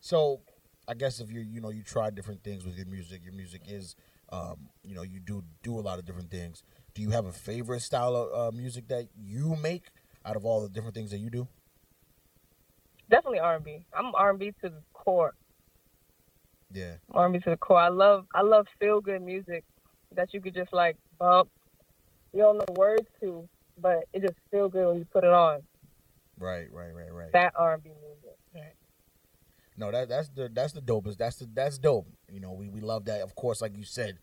So, 0.00 0.40
I 0.86 0.94
guess 0.94 1.20
if 1.20 1.30
you 1.30 1.40
you 1.40 1.60
know 1.60 1.70
you 1.70 1.82
try 1.82 2.10
different 2.10 2.42
things 2.42 2.64
with 2.64 2.76
your 2.76 2.86
music, 2.86 3.22
your 3.24 3.34
music 3.34 3.62
is, 3.66 3.96
um, 4.30 4.68
you 4.82 4.94
know, 4.94 5.02
you 5.02 5.20
do 5.20 5.42
do 5.62 5.78
a 5.78 5.80
lot 5.80 5.98
of 5.98 6.04
different 6.04 6.30
things. 6.30 6.62
Do 6.94 7.02
you 7.02 7.10
have 7.10 7.26
a 7.26 7.32
favorite 7.32 7.80
style 7.80 8.14
of 8.14 8.54
uh, 8.54 8.56
music 8.56 8.88
that 8.88 9.08
you 9.16 9.56
make 9.56 9.86
out 10.24 10.36
of 10.36 10.44
all 10.44 10.62
the 10.62 10.68
different 10.68 10.94
things 10.94 11.10
that 11.10 11.18
you 11.18 11.30
do? 11.30 11.48
Definitely 13.10 13.40
R&B. 13.40 13.84
I'm 13.96 14.14
R&B 14.14 14.52
to 14.62 14.70
the 14.70 14.82
core. 14.92 15.34
Yeah. 16.72 16.94
R&B 17.12 17.38
to 17.40 17.50
the 17.50 17.56
core. 17.56 17.78
I 17.78 17.88
love 17.88 18.26
I 18.34 18.42
love 18.42 18.66
feel 18.80 19.00
good 19.00 19.22
music 19.22 19.64
that 20.14 20.32
you 20.32 20.40
could 20.40 20.54
just 20.54 20.72
like 20.72 20.96
bump. 21.18 21.48
You 22.32 22.40
don't 22.40 22.58
know 22.58 22.64
words 22.76 23.06
to, 23.20 23.48
but 23.80 24.04
it 24.12 24.22
just 24.22 24.34
feel 24.50 24.68
good 24.68 24.88
when 24.88 24.96
you 24.98 25.06
put 25.12 25.24
it 25.24 25.30
on. 25.30 25.62
Right, 26.38 26.66
right, 26.72 26.92
right, 26.92 27.12
right. 27.12 27.32
That 27.32 27.52
R&B 27.56 27.90
music. 28.00 28.34
No, 29.76 29.90
that 29.90 30.08
that's 30.08 30.28
the 30.28 30.48
that's 30.52 30.72
the 30.72 30.80
dopest. 30.80 31.16
That's 31.18 31.36
the 31.36 31.48
that's 31.52 31.78
dope. 31.78 32.06
You 32.30 32.40
know, 32.40 32.52
we, 32.52 32.68
we 32.68 32.80
love 32.80 33.06
that. 33.06 33.22
Of 33.22 33.34
course, 33.34 33.60
like 33.60 33.76
you 33.76 33.84
said, 33.84 34.18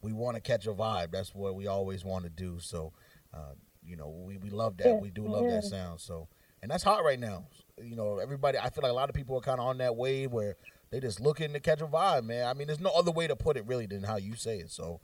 we 0.00 0.12
want 0.12 0.36
to 0.36 0.40
catch 0.40 0.66
a 0.66 0.72
vibe. 0.72 1.10
That's 1.10 1.34
what 1.34 1.54
we 1.54 1.66
always 1.66 2.04
want 2.04 2.24
to 2.24 2.30
do. 2.30 2.58
So, 2.58 2.92
uh, 3.32 3.52
you 3.84 3.96
know, 3.96 4.08
we, 4.08 4.38
we 4.38 4.50
love 4.50 4.78
that. 4.78 4.86
Yeah, 4.86 4.94
We 4.94 5.10
do 5.10 5.26
love 5.26 5.46
that 5.48 5.64
sound. 5.64 6.00
So, 6.00 6.28
and 6.62 6.70
that's 6.70 6.82
hot 6.82 7.04
right 7.04 7.20
now. 7.20 7.44
You 7.82 7.96
know, 7.96 8.18
everybody. 8.18 8.58
I 8.58 8.70
feel 8.70 8.82
like 8.82 8.92
a 8.92 8.94
lot 8.94 9.08
of 9.08 9.14
people 9.16 9.36
are 9.36 9.40
kind 9.40 9.58
of 9.60 9.66
on 9.66 9.78
that 9.78 9.96
wave 9.96 10.30
where 10.32 10.56
they 10.90 11.00
just 11.00 11.20
looking 11.20 11.52
to 11.54 11.60
catch 11.60 11.80
a 11.80 11.86
vibe, 11.86 12.24
man. 12.24 12.46
I 12.46 12.54
mean, 12.54 12.66
there's 12.68 12.80
no 12.80 12.90
other 12.90 13.10
way 13.10 13.26
to 13.26 13.34
put 13.36 13.56
it 13.56 13.66
really 13.66 13.86
than 13.86 14.02
how 14.04 14.16
you 14.16 14.34
say 14.36 14.58
it. 14.58 14.70
So, 14.70 15.00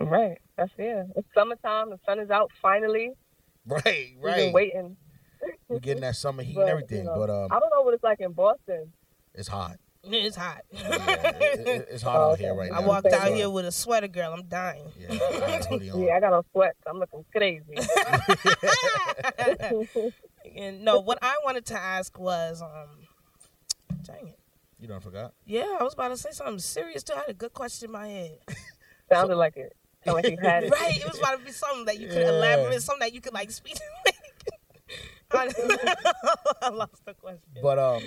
Right. 0.00 0.38
That's 0.56 0.70
yeah. 0.78 1.04
It's 1.16 1.26
summertime. 1.34 1.90
The 1.90 1.98
sun 2.06 2.20
is 2.20 2.30
out 2.30 2.50
finally. 2.62 3.12
right, 3.66 3.82
We've 3.84 4.22
been 4.22 4.24
right. 4.44 4.52
waiting. 4.52 4.96
We're 5.68 5.80
getting 5.80 6.02
that 6.02 6.16
summer 6.16 6.42
heat 6.42 6.54
But, 6.54 6.62
and 6.62 6.70
everything, 6.70 6.98
you 6.98 7.04
know, 7.04 7.16
but 7.16 7.30
um, 7.30 7.48
I 7.50 7.58
don't 7.58 7.70
know 7.74 7.82
what 7.82 7.94
it's 7.94 8.04
like 8.04 8.20
in 8.20 8.32
Boston. 8.32 8.92
it's 9.34 9.48
hot. 9.48 9.76
It's 10.04 10.36
hot. 10.36 10.62
Yeah, 10.72 11.30
it- 11.42 11.66
it- 11.68 11.88
it's 11.90 12.02
hot 12.02 12.16
Oh, 12.16 12.30
out 12.32 12.38
here 12.38 12.50
okay. 12.52 12.58
right 12.58 12.70
now. 12.70 12.78
I 12.80 12.86
walked 12.86 13.06
out 13.12 13.32
here 13.34 13.50
with 13.50 13.66
a 13.66 13.72
sweater, 13.72 14.08
girl. 14.08 14.32
I'm 14.32 14.46
dying. 14.48 14.84
Yeah, 14.98 15.08
I 15.12 15.18
got 15.40 15.66
a 15.66 15.68
hoodie 15.68 15.90
on. 15.90 16.00
Yeah, 16.00 16.14
I 16.16 16.20
got 16.20 16.32
on 16.32 16.42
sweats. 16.52 16.78
I'm 16.86 16.98
looking 16.98 17.24
crazy. 17.32 17.64
and 20.56 20.82
no, 20.84 21.00
what 21.00 21.18
I 21.22 21.34
wanted 21.44 21.66
to 21.66 21.74
ask 21.78 22.18
was, 22.18 22.62
um, 22.62 22.88
dang 24.04 24.28
it. 24.28 24.38
You 24.80 24.88
don't 24.88 25.02
forgot. 25.02 25.34
Yeah, 25.44 25.76
I 25.78 25.82
was 25.82 25.92
about 25.94 26.08
to 26.08 26.16
say 26.16 26.30
something 26.32 26.58
serious 26.58 27.02
too. 27.02 27.12
I 27.14 27.20
had 27.20 27.28
a 27.28 27.34
good 27.34 27.52
question 27.52 27.86
in 27.86 27.92
my 27.92 28.08
head. 28.08 28.38
Sounded 29.12 29.36
like 29.36 29.56
it. 29.56 29.76
Sounded 30.04 30.22
like 30.24 30.30
you 30.32 30.38
had 30.42 30.64
it. 30.64 30.70
Right, 30.70 30.96
it 30.98 31.06
was 31.06 31.18
about 31.18 31.38
to 31.38 31.44
be 31.44 31.52
something 31.52 31.84
that 31.84 31.98
you 31.98 32.06
could 32.08 32.22
Yeah. 32.22 32.30
elaborate, 32.30 32.80
something 32.82 33.00
that 33.06 33.12
you 33.12 33.20
could 33.20 33.34
like 33.34 33.50
speak. 33.50 33.76
I, 35.32 35.48
I 36.62 36.68
lost 36.70 37.04
the 37.04 37.14
question. 37.14 37.40
But 37.62 37.78
um, 37.78 38.02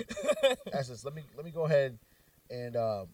Essence, 0.72 1.04
let 1.04 1.14
me 1.14 1.22
let 1.36 1.44
me 1.44 1.50
go 1.52 1.64
ahead 1.64 1.98
and 2.50 2.76
um. 2.76 3.08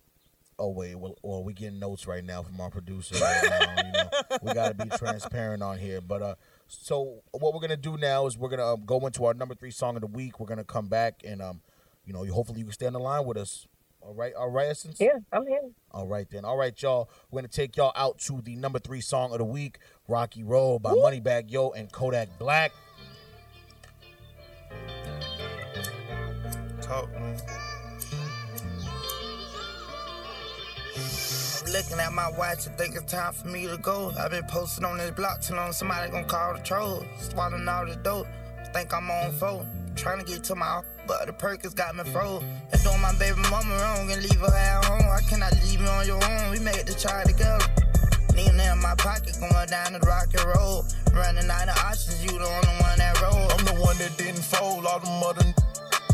Oh 0.59 0.69
wait, 0.71 0.95
well, 0.95 1.17
well 1.23 1.43
we 1.43 1.55
getting 1.55 1.79
notes 1.79 2.07
right 2.07 2.23
now 2.25 2.43
from 2.43 2.61
our 2.61 2.69
producer. 2.71 3.15
Right 3.15 3.43
now, 3.49 3.83
you 3.87 3.93
know, 3.93 4.11
we 4.43 4.53
got 4.53 4.77
to 4.77 4.85
be 4.85 4.91
transparent 4.91 5.63
on 5.63 5.79
here. 5.79 6.01
But 6.03 6.23
uh, 6.23 6.35
so 6.71 7.23
what 7.33 7.53
we're 7.53 7.61
gonna 7.61 7.77
do 7.77 7.97
now 7.97 8.27
is 8.27 8.39
we're 8.39 8.49
gonna 8.49 8.75
um, 8.75 8.85
go 8.87 9.05
into 9.05 9.25
our 9.25 9.35
number 9.35 9.57
three 9.57 9.73
song 9.73 9.97
of 9.97 10.03
the 10.03 10.07
week. 10.07 10.39
We're 10.39 10.47
gonna 10.47 10.63
come 10.65 10.87
back 10.87 11.23
and 11.25 11.43
um, 11.43 11.63
you 12.05 12.13
know, 12.13 12.25
hopefully 12.27 12.61
you 12.61 12.65
can 12.65 12.73
stay 12.73 12.87
on 12.87 12.93
the 12.93 13.01
line 13.01 13.27
with 13.27 13.37
us. 13.37 13.67
All 14.01 14.15
right, 14.15 14.33
all 14.35 14.49
right, 14.49 14.69
Essence. 14.69 14.99
Yeah, 15.01 15.19
I'm 15.33 15.47
here. 15.47 15.61
All 15.91 16.07
right 16.07 16.31
then. 16.31 16.45
All 16.45 16.57
right, 16.57 16.81
y'all. 16.81 17.11
We're 17.31 17.41
gonna 17.41 17.49
take 17.49 17.77
y'all 17.77 17.93
out 17.97 18.19
to 18.21 18.41
the 18.41 18.55
number 18.55 18.79
three 18.79 19.01
song 19.01 19.33
of 19.33 19.39
the 19.39 19.45
week, 19.45 19.79
"Rocky 20.07 20.45
Road" 20.45 20.83
by 20.83 20.93
Moneybagg 20.93 21.51
Yo 21.51 21.71
and 21.71 21.91
Kodak 21.93 22.39
Black. 22.39 22.73
Talk, 26.81 27.11
looking 31.73 31.99
at 31.99 32.13
my 32.13 32.31
watch 32.33 32.67
and 32.67 32.77
think 32.77 32.97
it's 32.97 33.13
time 33.13 33.33
for 33.33 33.49
me 33.49 33.67
to 33.67 33.77
go. 33.79 34.13
I've 34.19 34.31
been 34.31 34.45
posting 34.45 34.85
on 34.85 34.99
this 34.99 35.11
block 35.11 35.41
too 35.41 35.55
long, 35.55 35.73
somebody 35.73 36.11
gonna 36.11 36.27
call 36.27 36.55
the 36.55 36.61
troll. 36.61 37.05
Swallowing 37.19 37.69
all 37.69 37.87
the 37.87 37.97
dope, 37.97 38.27
think 38.73 38.93
I'm 38.93 39.11
on 39.11 39.33
phone. 39.33 39.69
Trying 39.97 40.21
to 40.21 40.25
get 40.25 40.45
to 40.45 40.55
my 40.55 40.83
but 41.07 41.27
the 41.27 41.33
perkins 41.33 41.75
got 41.75 41.97
me 41.97 42.05
froze. 42.05 42.43
And 42.73 42.83
doing 42.83 43.01
my 43.01 43.13
baby 43.19 43.41
mama 43.51 43.75
wrong 43.83 44.11
and 44.11 44.23
leave 44.23 44.41
her 44.41 44.55
at 44.55 44.85
home. 44.85 45.11
I 45.11 45.21
cannot 45.29 45.53
leave 45.65 45.81
you 45.81 45.87
on 45.87 46.07
your 46.07 46.23
own. 46.23 46.51
We 46.53 46.61
made 46.61 46.87
the 46.87 46.95
try 46.95 47.25
together. 47.25 47.67
Needle 48.35 48.61
in 48.61 48.79
my 48.81 48.95
pocket, 48.95 49.37
going 49.41 49.67
down 49.69 49.93
the 49.93 50.01
rock 50.07 50.29
and 50.33 50.45
roll. 50.55 50.85
Running 51.13 51.51
out 51.51 51.69
of 51.69 51.77
options, 51.79 52.23
you 52.23 52.31
the 52.31 52.47
only 52.47 52.75
one 52.79 52.99
that 52.99 53.21
roll. 53.21 53.51
I'm 53.51 53.65
the 53.65 53.83
one 53.83 53.99
that 53.99 54.17
didn't 54.17 54.43
fold. 54.43 54.87
All 54.87 55.01
the 55.01 55.11
mother 55.19 55.43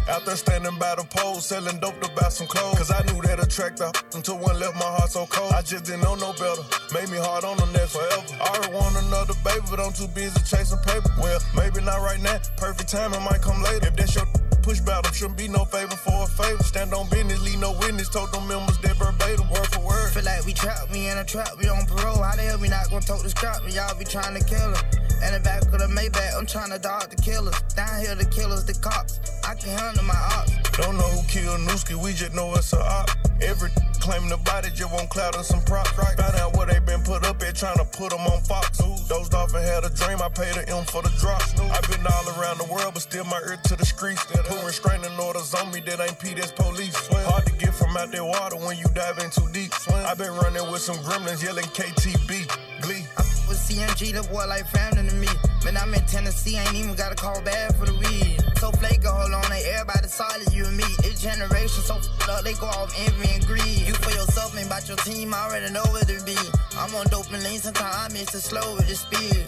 out 0.08 0.24
there 0.24 0.36
standing 0.36 0.78
by 0.78 0.94
the 0.94 1.04
pole, 1.04 1.40
selling 1.40 1.78
dope 1.80 2.00
to 2.00 2.08
buy 2.14 2.28
some 2.28 2.46
clothes. 2.46 2.78
Cause 2.78 2.90
I 2.90 3.02
knew 3.10 3.20
that 3.22 3.40
attract 3.40 3.78
the 3.78 3.90
until 4.14 4.38
one 4.38 4.58
left 4.58 4.74
my 4.74 4.86
heart 4.86 5.10
so 5.10 5.26
cold. 5.26 5.52
I 5.52 5.62
just 5.62 5.84
didn't 5.84 6.02
know 6.02 6.14
no 6.14 6.32
better. 6.32 6.62
Made 6.94 7.10
me 7.10 7.18
hard 7.18 7.44
on 7.44 7.56
the 7.56 7.66
next 7.74 7.96
forever. 7.96 8.22
I 8.40 8.48
already 8.48 8.72
want 8.74 8.96
another 9.06 9.34
baby, 9.42 9.66
but 9.70 9.80
I'm 9.80 9.92
too 9.92 10.08
busy 10.08 10.38
chasing 10.46 10.78
paper. 10.86 11.10
Well, 11.18 11.40
maybe 11.56 11.82
not 11.82 12.00
right 12.00 12.20
now. 12.20 12.38
Perfect 12.56 12.88
timing 12.90 13.22
might 13.22 13.42
come 13.42 13.62
later. 13.62 13.88
If 13.88 13.96
that's 13.96 14.14
your 14.14 14.26
push 14.62 14.80
battle, 14.80 15.10
shouldn't 15.12 15.38
be 15.38 15.48
no 15.48 15.64
favor 15.64 15.96
for 15.96 16.24
a 16.24 16.26
favor. 16.26 16.62
Stand 16.62 16.94
on 16.94 17.08
business, 17.10 17.42
leave 17.42 17.60
no 17.60 17.72
witness. 17.78 18.08
Told 18.08 18.32
them 18.32 18.46
members 18.46 18.78
that 18.78 18.96
verbatim, 18.96 19.50
word 19.50 19.66
for 19.74 19.80
word. 19.80 20.10
Feel 20.12 20.24
like 20.24 20.44
we 20.46 20.52
trapped, 20.52 20.90
we 20.92 21.06
in 21.08 21.18
a 21.18 21.24
trap, 21.24 21.50
we 21.58 21.68
on 21.68 21.86
parole. 21.86 22.22
How 22.22 22.36
the 22.36 22.42
hell 22.42 22.58
we 22.58 22.68
not 22.68 22.90
gonna 22.90 23.04
talk 23.04 23.22
this 23.22 23.34
crap 23.34 23.62
when 23.62 23.72
y'all 23.72 23.96
be 23.98 24.04
trying 24.04 24.38
to 24.38 24.44
kill 24.44 24.74
her? 24.74 25.05
In 25.24 25.32
the 25.32 25.40
back 25.40 25.62
of 25.62 25.72
the 25.72 25.88
Maybach, 25.88 26.36
I'm 26.36 26.46
trying 26.46 26.70
to 26.70 26.78
dodge 26.78 27.08
the 27.08 27.16
killers. 27.16 27.56
Down 27.74 28.00
here, 28.00 28.14
the 28.14 28.26
killers, 28.26 28.64
the 28.64 28.74
cops. 28.74 29.18
I 29.48 29.54
can 29.54 29.70
handle 29.70 30.04
my 30.04 30.14
ops. 30.14 30.52
Don't 30.76 30.96
know 30.96 31.08
who 31.08 31.26
killed 31.26 31.60
Nooski, 31.60 31.96
we 31.96 32.12
just 32.12 32.34
know 32.34 32.52
it's 32.54 32.72
a 32.74 32.80
op. 32.80 33.08
Every 33.40 33.70
claiming 33.98 34.28
the 34.28 34.36
body 34.36 34.68
just 34.74 34.92
want 34.92 35.08
clout 35.08 35.34
and 35.34 35.44
some 35.44 35.62
props. 35.64 35.96
Right? 35.96 36.16
Found 36.16 36.36
out 36.36 36.56
where 36.56 36.66
they 36.66 36.78
been 36.80 37.02
put 37.02 37.24
up 37.24 37.42
at, 37.42 37.56
trying 37.56 37.78
to 37.78 37.84
put 37.84 38.10
them 38.10 38.20
on 38.28 38.42
Fox. 38.42 38.78
Dozed 39.08 39.34
off 39.34 39.54
and 39.54 39.64
had 39.64 39.84
a 39.84 39.90
dream, 39.90 40.20
I 40.20 40.28
paid 40.28 40.56
a 40.56 40.68
M 40.68 40.84
for 40.84 41.00
the 41.00 41.10
drop. 41.18 41.42
I've 41.72 41.88
been 41.88 42.04
all 42.06 42.28
around 42.36 42.58
the 42.58 42.68
world, 42.68 42.92
but 42.92 43.02
still 43.02 43.24
my 43.24 43.40
ear 43.48 43.56
to 43.56 43.76
the 43.76 43.86
streets. 43.86 44.24
Put 44.26 44.64
restraining 44.64 45.18
orders 45.18 45.54
on 45.54 45.72
me 45.72 45.80
that 45.80 46.00
ain't 46.00 46.18
P, 46.18 46.34
that's 46.34 46.52
police. 46.52 46.94
Hard 47.24 47.46
to 47.46 47.52
get 47.52 47.74
from 47.74 47.96
out 47.96 48.12
that 48.12 48.24
water 48.24 48.56
when 48.56 48.76
you 48.76 48.84
dive 48.94 49.18
in 49.18 49.30
too 49.30 49.48
deep. 49.52 49.72
I've 49.88 50.18
been 50.18 50.34
running 50.34 50.70
with 50.70 50.82
some 50.82 50.96
gremlins 50.98 51.42
yelling 51.42 51.64
KTB, 51.72 52.46
Glee. 52.82 53.06
I 53.16 53.25
CMG, 53.56 54.12
the 54.12 54.22
boy 54.28 54.46
like 54.46 54.66
family 54.68 55.08
to 55.08 55.14
me. 55.16 55.28
Man, 55.64 55.76
I'm 55.76 55.92
in 55.94 56.04
Tennessee, 56.06 56.56
ain't 56.56 56.74
even 56.74 56.94
gotta 56.94 57.16
call 57.16 57.40
bad 57.42 57.74
for 57.76 57.86
the 57.86 57.96
weed. 57.96 58.36
So 58.60 58.70
flake 58.72 59.04
hold 59.04 59.32
on, 59.32 59.48
they 59.50 59.64
everybody 59.72 60.08
solid, 60.08 60.52
you 60.52 60.64
and 60.64 60.76
me. 60.76 60.86
This 61.02 61.20
generation 61.20 61.82
so 61.82 61.96
f***ed 61.96 62.30
up, 62.30 62.44
they 62.44 62.54
go 62.54 62.66
off 62.66 62.92
envy 62.96 63.32
and 63.34 63.44
greed. 63.46 63.88
You 63.88 63.94
for 63.94 64.12
yourself, 64.12 64.56
ain't 64.56 64.66
about 64.66 64.86
your 64.88 64.96
team, 64.98 65.34
I 65.34 65.48
already 65.48 65.72
know 65.72 65.84
where 65.90 66.04
to 66.04 66.18
be. 66.24 66.36
I'm 66.78 66.94
on 66.94 67.08
dope 67.08 67.32
and 67.32 67.42
lean, 67.42 67.58
sometimes 67.58 67.96
I 67.96 68.08
miss 68.12 68.30
the 68.30 68.40
slow 68.40 68.76
with 68.76 68.88
the 68.88 68.94
speed. 68.94 69.42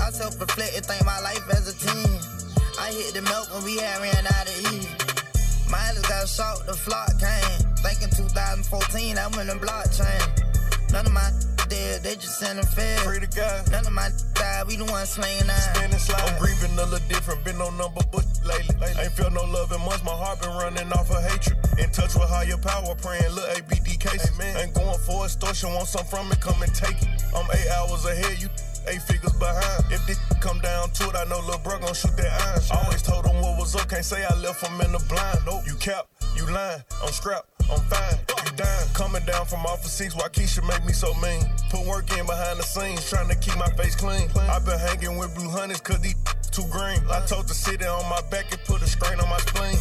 I 0.00 0.10
self-reflect 0.10 0.76
and 0.76 0.84
think 0.84 1.04
my 1.04 1.20
life 1.20 1.44
as 1.52 1.68
a 1.68 1.76
team. 1.76 2.18
I 2.80 2.90
hit 2.90 3.14
the 3.14 3.22
milk 3.22 3.52
when 3.52 3.64
we 3.64 3.78
had 3.78 4.00
ran 4.00 4.26
out 4.26 4.48
of 4.48 4.56
E. 4.72 4.88
Mileage 5.70 6.08
got 6.08 6.28
shot, 6.28 6.66
the 6.66 6.74
flock 6.74 7.08
came. 7.20 7.60
Thinking 7.84 8.10
2014, 8.10 9.18
I 9.18 9.26
went 9.28 9.48
in 9.48 9.58
the 9.58 9.66
blockchain. 9.66 10.20
None 10.92 11.06
of 11.06 11.12
my 11.12 11.30
dead, 11.72 12.02
they 12.02 12.14
just 12.14 12.38
sending 12.38 12.64
fed. 12.64 12.98
Pray 13.00 13.18
to 13.18 13.26
God. 13.26 13.70
None 13.70 13.86
of 13.86 13.92
my 13.92 14.10
died, 14.34 14.66
we 14.68 14.76
the 14.76 14.84
ones 14.84 15.08
slinging 15.08 15.48
out. 15.48 15.74
Spinning 15.74 15.98
slide. 15.98 16.20
I'm 16.20 16.38
grieving 16.38 16.76
a 16.78 16.84
little 16.84 17.08
different, 17.08 17.44
been 17.44 17.60
on 17.60 17.76
number 17.78 18.02
but 18.12 18.26
lately. 18.44 18.76
Ain't 19.00 19.12
felt 19.12 19.32
no 19.32 19.44
love 19.44 19.72
in 19.72 19.80
months, 19.80 20.04
my 20.04 20.12
heart 20.12 20.40
been 20.40 20.52
running 20.52 20.92
off 20.92 21.10
of 21.10 21.22
hatred. 21.24 21.56
In 21.78 21.90
touch 21.90 22.14
with 22.14 22.28
higher 22.28 22.58
power, 22.58 22.94
praying 23.00 23.32
look, 23.32 23.48
ABD 23.56 23.88
cases. 23.98 24.30
Amen. 24.36 24.56
Ain't 24.56 24.74
going 24.74 24.98
for 25.06 25.24
extortion, 25.24 25.72
want 25.72 25.88
some 25.88 26.04
from 26.04 26.30
it, 26.32 26.40
come 26.40 26.60
and 26.62 26.74
take 26.74 27.00
it. 27.00 27.08
I'm 27.34 27.48
eight 27.56 27.68
hours 27.72 28.04
ahead, 28.04 28.40
you 28.40 28.48
eight 28.88 29.02
figures 29.02 29.32
behind. 29.40 29.84
If 29.90 30.04
this 30.06 30.18
come 30.40 30.60
down 30.60 30.90
to 30.90 31.08
it, 31.08 31.16
I 31.16 31.24
know 31.24 31.40
lil' 31.40 31.58
bro 31.64 31.78
gon' 31.78 31.94
shoot 31.94 32.16
that 32.16 32.32
iron. 32.48 32.60
Always 32.84 33.02
told 33.02 33.26
him 33.26 33.40
what 33.40 33.56
was 33.58 33.74
up, 33.76 33.88
can't 33.88 34.04
say 34.04 34.24
I 34.24 34.34
left 34.40 34.60
him 34.64 34.80
in 34.80 34.92
the 34.92 35.02
blind. 35.08 35.40
Nope, 35.46 35.62
you 35.66 35.76
cap, 35.76 36.08
you 36.36 36.44
lying, 36.52 36.82
I'm 37.02 37.12
strapped. 37.12 37.51
I'm 37.70 37.80
fine. 37.90 38.32
Coming 38.94 39.24
down 39.24 39.46
from 39.46 39.64
off 39.66 39.84
of 39.84 39.90
six, 39.90 40.14
why 40.14 40.28
Keisha 40.28 40.66
make 40.68 40.84
me 40.84 40.92
so 40.92 41.12
mean? 41.14 41.42
Put 41.70 41.86
work 41.86 42.12
in 42.16 42.26
behind 42.26 42.58
the 42.58 42.62
scenes, 42.62 43.08
trying 43.08 43.28
to 43.28 43.34
keep 43.34 43.56
my 43.56 43.68
face 43.70 43.96
clean. 43.96 44.28
i 44.36 44.58
been 44.58 44.78
hanging 44.78 45.16
with 45.18 45.34
blue 45.34 45.48
honeys, 45.48 45.80
cause 45.80 45.98
these 46.00 46.14
too 46.52 46.64
green. 46.70 47.00
I 47.10 47.24
told 47.26 47.48
to 47.48 47.54
sit 47.54 47.82
on 47.84 48.08
my 48.10 48.20
back 48.30 48.52
and 48.52 48.62
put 48.64 48.82
a 48.82 48.86
strain 48.86 49.18
on 49.18 49.28
my 49.28 49.38
spleen. 49.38 49.76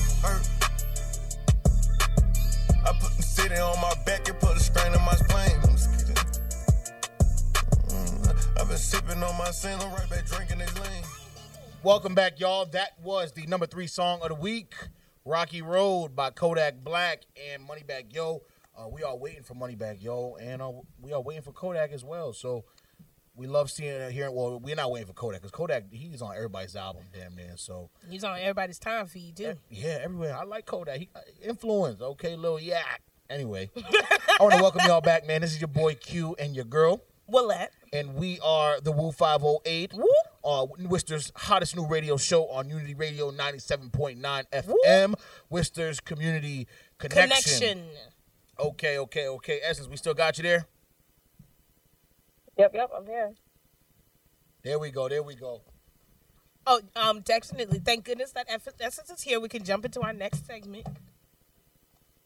I 2.84 2.94
put 3.00 3.16
the 3.18 3.24
city 3.24 3.56
on 3.56 3.80
my 3.82 3.94
back 4.06 4.28
and 4.30 4.40
put 4.40 4.56
a 4.56 4.60
strain 4.60 4.94
on 4.96 5.06
my 5.06 5.16
spleen. 5.16 5.60
Mm, 7.90 8.60
I've 8.62 8.68
been 8.70 8.78
sipping 8.78 9.22
on 9.22 9.38
my 9.38 9.52
sin, 9.52 9.78
I'm 9.82 9.92
right 9.92 10.10
back 10.10 10.26
drinking 10.26 10.60
this 10.60 10.74
lean. 10.80 11.04
Welcome 11.84 12.16
back, 12.16 12.40
y'all. 12.40 12.66
That 12.66 12.92
was 13.04 13.34
the 13.34 13.46
number 13.48 13.66
three 13.68 13.88
song 13.88 14.22
of 14.22 14.30
the 14.30 14.36
week, 14.36 14.74
"Rocky 15.26 15.62
Road" 15.62 16.16
by 16.16 16.30
Kodak 16.32 16.84
Black 16.84 17.24
and 17.52 17.68
Moneybagg 17.68 18.14
Yo. 18.14 18.42
Uh, 18.78 18.88
we 18.88 19.04
are 19.04 19.16
waiting 19.16 19.44
for 19.44 19.54
Moneybagg 19.54 20.02
Yo, 20.02 20.36
and 20.40 20.62
uh, 20.62 20.72
we 21.02 21.14
are 21.14 21.22
waiting 21.22 21.44
for 21.44 21.52
Kodak 21.52 21.92
as 21.92 22.04
well. 22.04 22.34
So 22.34 22.64
we 23.36 23.48
love 23.48 23.70
seeing 23.70 23.90
it 23.92 24.12
here. 24.12 24.32
Well, 24.32 24.60
we're 24.60 24.76
not 24.76 24.92
waiting 24.92 25.08
for 25.08 25.14
Kodak 25.14 25.42
because 25.42 25.52
Kodak 25.52 25.92
he's 25.92 26.22
on 26.22 26.36
everybody's 26.36 26.76
album, 26.76 27.04
damn 27.14 27.36
near. 27.36 27.54
So 27.58 27.90
He's 28.10 28.24
on 28.24 28.40
everybody's 28.40 28.80
time 28.80 29.08
feed 29.08 29.38
too. 29.38 29.56
yeah, 29.70 30.00
everywhere. 30.02 30.36
I 30.38 30.44
like 30.44 30.66
Kodak. 30.66 30.98
He, 30.98 31.10
uh, 31.16 31.20
influence, 31.44 32.02
okay, 32.02 32.36
little 32.36 32.60
yak. 32.60 33.02
Anyway, 33.30 33.70
I 33.78 34.38
want 34.44 34.56
to 34.56 34.62
welcome 34.62 34.82
y'all 34.86 35.00
back, 35.02 35.26
man. 35.26 35.42
This 35.42 35.54
is 35.54 35.62
your 35.62 35.70
boy 35.70 35.96
Q 35.96 36.36
and 36.40 36.56
your 36.56 36.66
girl. 36.66 37.02
Willette. 37.32 37.70
And 37.94 38.16
we 38.16 38.40
are 38.40 38.80
the 38.80 38.92
Woo 38.92 39.12
508, 39.12 39.94
Woo. 39.94 40.06
uh, 40.44 40.66
Worcester's 40.88 41.32
hottest 41.36 41.76
new 41.76 41.86
radio 41.86 42.18
show 42.18 42.48
on 42.48 42.70
Unity 42.70 42.94
Radio 42.94 43.32
97.9 43.32 44.20
FM, 44.52 45.14
Worcester's 45.50 46.00
Community 46.00 46.68
Connection. 46.98 47.30
Connection. 47.30 47.84
Okay, 48.60 48.98
okay, 49.00 49.28
okay. 49.28 49.60
Essence, 49.64 49.88
we 49.88 49.98
still 49.98 50.14
got 50.14 50.38
you 50.38 50.44
there. 50.44 50.66
Yep, 52.58 52.72
yep, 52.76 52.90
I'm 52.96 53.06
here. 53.06 53.32
There 54.64 54.78
we 54.78 54.92
go. 54.92 55.10
There 55.10 55.24
we 55.24 55.36
go. 55.36 55.62
Oh, 56.68 56.82
um, 56.96 57.22
definitely. 57.22 57.80
Thank 57.80 58.06
goodness 58.06 58.32
that 58.34 58.46
Eff- 58.48 58.68
Essence 58.80 59.10
is 59.10 59.22
here. 59.24 59.40
We 59.40 59.50
can 59.50 59.64
jump 59.64 59.84
into 59.84 60.02
our 60.02 60.14
next 60.14 60.46
segment. 60.46 60.86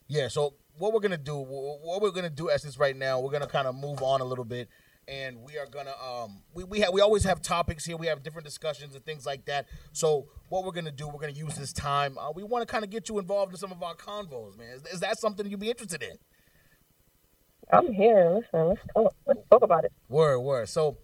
Yeah. 0.08 0.28
So 0.28 0.56
what 0.78 0.92
we're 0.94 1.00
gonna 1.00 1.18
do, 1.18 1.38
what 1.38 2.02
we're 2.02 2.12
gonna 2.12 2.30
do, 2.30 2.52
Essence, 2.52 2.78
right 2.78 2.96
now, 2.96 3.22
we're 3.22 3.32
gonna 3.32 3.48
kind 3.48 3.68
of 3.68 3.76
move 3.76 4.04
on 4.04 4.20
a 4.20 4.26
little 4.26 4.44
bit, 4.44 4.68
and 5.08 5.38
we 5.44 5.58
are 5.58 5.68
gonna 5.68 5.94
um 6.04 6.42
we 6.54 6.64
we 6.64 6.80
have 6.80 6.94
we 6.94 7.02
always 7.02 7.24
have 7.24 7.42
topics 7.42 7.86
here. 7.86 7.98
We 7.98 8.08
have 8.08 8.24
different 8.24 8.46
discussions 8.46 8.96
and 8.96 9.06
things 9.06 9.26
like 9.26 9.46
that. 9.46 9.68
So 9.94 10.28
what 10.50 10.64
we're 10.64 10.72
gonna 10.72 10.92
do, 10.92 11.08
we're 11.08 11.20
gonna 11.20 11.34
use 11.34 11.56
this 11.56 11.74
time. 11.74 12.18
Uh, 12.18 12.32
we 12.34 12.44
want 12.44 12.68
to 12.68 12.72
kind 12.72 12.84
of 12.84 12.90
get 12.90 13.10
you 13.10 13.20
involved 13.20 13.54
in 13.54 13.58
some 13.58 13.72
of 13.72 13.84
our 13.84 13.96
convos, 13.96 14.58
man. 14.58 14.70
Is, 14.70 14.86
is 14.96 15.00
that 15.02 15.20
something 15.20 15.48
you'd 15.50 15.60
be 15.60 15.70
interested 15.70 16.04
in? 16.04 16.18
I'm 17.72 17.92
here. 17.94 18.30
Listen, 18.32 18.70
let's 18.70 18.82
talk. 18.94 19.16
Let's 19.28 19.40
talk 19.50 19.64
about 19.64 19.86
it. 19.86 19.92
Word, 20.10 20.40
word. 20.40 20.70
So 20.70 20.98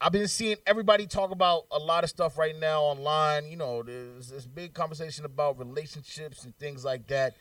I've 0.00 0.12
been 0.12 0.28
seeing 0.28 0.56
everybody 0.66 1.06
talk 1.06 1.30
about 1.30 1.64
a 1.70 1.78
lot 1.78 2.04
of 2.04 2.10
stuff 2.10 2.38
right 2.38 2.58
now 2.58 2.82
online. 2.82 3.46
You 3.46 3.56
know, 3.56 3.82
there's 3.82 4.28
this 4.30 4.46
big 4.46 4.72
conversation 4.72 5.24
about 5.24 5.58
relationships 5.58 6.44
and 6.44 6.56
things 6.58 6.84
like 6.84 7.06
that. 7.08 7.34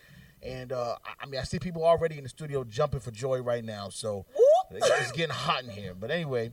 And 0.43 0.71
uh, 0.71 0.95
I- 1.06 1.23
I 1.23 1.25
mean, 1.25 1.39
I 1.39 1.43
see 1.43 1.60
people 1.60 1.84
already 1.84 2.17
in 2.17 2.23
the 2.23 2.30
studio 2.30 2.63
jumping 2.63 2.99
for 3.02 3.12
joy 3.12 3.41
right 3.41 3.63
now. 3.63 3.89
So 3.89 4.25
it's 4.71 5.12
getting 5.12 5.34
hot 5.36 5.63
in 5.63 5.69
here. 5.69 5.93
But 5.93 6.12
anyway, 6.12 6.52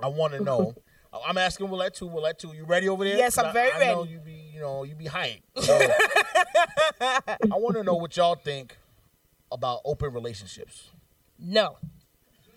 I 0.00 0.08
want 0.08 0.32
to 0.34 0.42
know. 0.42 0.74
I'm 1.26 1.38
asking 1.38 1.68
Willette 1.68 1.92
too. 1.94 2.08
Willette 2.08 2.38
too. 2.38 2.52
You 2.56 2.64
ready 2.64 2.88
over 2.88 3.04
there? 3.04 3.16
Yes, 3.16 3.38
I'm 3.38 3.52
very 3.52 3.70
I, 3.70 3.76
I 3.76 3.92
know 3.92 4.00
ready. 4.00 4.12
you 4.14 4.18
be, 4.18 4.50
you 4.52 4.60
know, 4.60 4.82
you 4.82 4.96
be 4.96 5.04
hyped. 5.04 5.42
So 5.60 5.78
I 7.00 7.36
want 7.52 7.76
to 7.76 7.84
know 7.84 7.94
what 7.94 8.16
y'all 8.16 8.34
think 8.34 8.76
about 9.52 9.80
open 9.84 10.12
relationships. 10.12 10.90
No. 11.38 11.76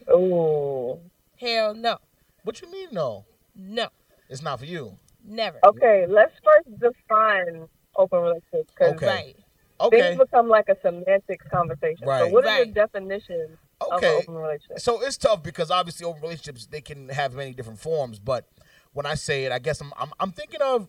Oh. 0.07 0.99
Hell 1.39 1.75
no. 1.75 1.97
What 2.43 2.61
you 2.61 2.71
mean? 2.71 2.87
No, 2.91 3.25
No. 3.55 3.89
it's 4.29 4.41
not 4.41 4.57
for 4.59 4.65
you. 4.65 4.97
Never. 5.23 5.59
Okay, 5.63 6.05
let's 6.07 6.31
first 6.43 6.79
define 6.79 7.67
open 7.95 8.19
relationships 8.21 8.73
Okay. 8.81 9.05
Right. 9.05 9.35
Okay. 9.79 9.99
things 10.01 10.17
become 10.19 10.47
like 10.47 10.69
a 10.69 10.77
semantics 10.81 11.45
conversation. 11.51 12.07
Right. 12.07 12.21
So, 12.21 12.27
what 12.29 12.43
are 12.45 12.47
Right. 12.47 12.65
your 12.65 12.73
definitions 12.73 13.57
of 13.81 13.93
Okay. 13.93 14.07
an 14.15 14.21
open 14.23 14.33
relationship? 14.35 14.79
So 14.79 15.01
it's 15.01 15.17
tough 15.17 15.43
because 15.43 15.69
obviously 15.71 16.05
open 16.05 16.21
relationships 16.21 16.65
they 16.65 16.81
can 16.81 17.09
have 17.09 17.33
many 17.33 17.53
different 17.53 17.79
forms. 17.79 18.19
But 18.19 18.45
when 18.93 19.05
I 19.05 19.13
say 19.15 19.45
it, 19.45 19.51
I 19.51 19.59
guess 19.59 19.79
I'm 19.81 19.93
I'm, 19.97 20.11
I'm 20.19 20.31
thinking 20.31 20.61
of 20.61 20.87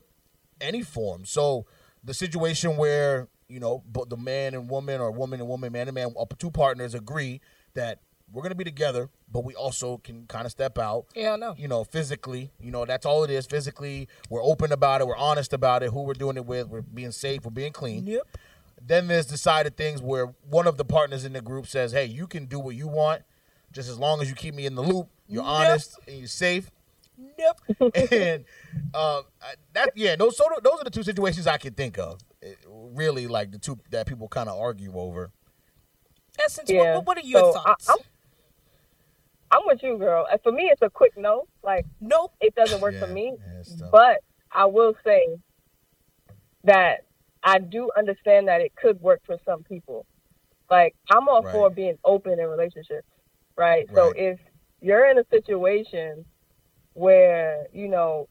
any 0.60 0.82
form. 0.82 1.24
So 1.24 1.66
the 2.02 2.14
situation 2.14 2.76
where 2.76 3.28
you 3.48 3.60
know 3.60 3.82
both 3.86 4.08
the 4.08 4.16
man 4.16 4.54
and 4.54 4.70
woman 4.70 5.00
or 5.00 5.10
woman 5.10 5.40
and 5.40 5.48
woman, 5.48 5.72
man 5.72 5.88
and 5.88 5.94
man, 5.94 6.14
up 6.18 6.38
two 6.38 6.50
partners 6.50 6.94
agree 6.94 7.40
that 7.74 8.00
we're 8.30 8.42
gonna 8.42 8.54
be 8.54 8.64
together, 8.64 9.08
but 9.30 9.42
we 9.44 9.54
also 9.54 9.98
can 9.98 10.26
kind 10.26 10.44
of 10.44 10.50
step 10.52 10.78
out. 10.78 11.06
Hell 11.14 11.38
no. 11.38 11.54
You 11.56 11.66
know, 11.68 11.82
physically, 11.84 12.50
you 12.60 12.70
know, 12.70 12.84
that's 12.84 13.06
all 13.06 13.24
it 13.24 13.30
is. 13.30 13.46
Physically, 13.46 14.06
we're 14.28 14.42
open 14.44 14.70
about 14.70 15.00
it. 15.00 15.06
We're 15.06 15.16
honest 15.16 15.52
about 15.54 15.82
it. 15.82 15.90
Who 15.92 16.02
we're 16.02 16.12
doing 16.12 16.36
it 16.36 16.44
with. 16.44 16.68
We're 16.68 16.82
being 16.82 17.10
safe. 17.12 17.44
We're 17.44 17.50
being 17.52 17.72
clean. 17.72 18.06
Yep. 18.06 18.22
Then 18.80 19.08
there's 19.08 19.26
the 19.26 19.36
side 19.36 19.66
of 19.66 19.74
things 19.74 20.00
where 20.00 20.34
one 20.48 20.66
of 20.66 20.76
the 20.76 20.84
partners 20.84 21.24
in 21.24 21.32
the 21.32 21.40
group 21.40 21.66
says, 21.66 21.92
"Hey, 21.92 22.04
you 22.06 22.26
can 22.26 22.46
do 22.46 22.58
what 22.58 22.74
you 22.76 22.88
want, 22.88 23.22
just 23.72 23.88
as 23.88 23.98
long 23.98 24.20
as 24.22 24.28
you 24.28 24.34
keep 24.34 24.54
me 24.54 24.66
in 24.66 24.74
the 24.74 24.82
loop. 24.82 25.08
You're 25.26 25.42
Nope. 25.42 25.52
honest 25.52 25.98
and 26.06 26.18
you're 26.18 26.28
safe." 26.28 26.70
Nope. 27.38 27.92
and 28.12 28.44
uh, 28.94 29.22
that, 29.72 29.90
yeah, 29.96 30.14
those 30.16 30.36
so 30.36 30.44
those 30.62 30.80
are 30.80 30.84
the 30.84 30.90
two 30.90 31.02
situations 31.02 31.46
I 31.46 31.58
can 31.58 31.74
think 31.74 31.98
of. 31.98 32.20
It- 32.40 32.58
really, 32.68 33.26
like 33.26 33.50
the 33.50 33.58
two 33.58 33.78
that 33.90 34.06
people 34.06 34.28
kind 34.28 34.48
of 34.48 34.58
argue 34.58 34.92
over. 34.94 35.32
Essence, 36.42 36.70
Yeah. 36.70 36.96
what, 36.96 37.06
what 37.06 37.18
are 37.18 37.26
your 37.26 37.40
So, 37.40 37.52
thoughts? 37.60 37.88
I'm- 37.88 37.98
I'm 39.50 39.62
with 39.64 39.82
you, 39.82 39.96
girl. 39.98 40.26
For 40.42 40.52
me, 40.52 40.64
it's 40.70 40.82
a 40.82 40.90
quick 40.90 41.16
no. 41.16 41.48
Like 41.62 41.86
nope. 42.00 42.32
it 42.40 42.54
doesn't 42.54 42.80
work 42.80 42.94
for 42.96 43.06
me. 43.06 43.34
yeah. 43.66 43.86
But 43.90 44.18
I 44.52 44.66
will 44.66 44.94
say 45.04 45.38
that 46.64 47.04
I 47.42 47.58
do 47.58 47.90
understand 47.96 48.48
that 48.48 48.60
it 48.60 48.72
could 48.76 49.00
work 49.00 49.20
for 49.26 49.38
some 49.44 49.62
people. 49.64 50.06
Like 50.70 50.94
I'm 51.10 51.28
all 51.28 51.46
for 51.50 51.70
being 51.70 51.96
open 52.04 52.38
in 52.38 52.46
relationships, 52.46 53.06
right? 53.56 53.88
So 53.94 54.12
if 54.16 54.38
you're 54.80 55.10
in 55.10 55.18
a 55.18 55.24
situation 55.32 56.24
where 56.94 57.66
you 57.72 57.88
know 57.88 58.28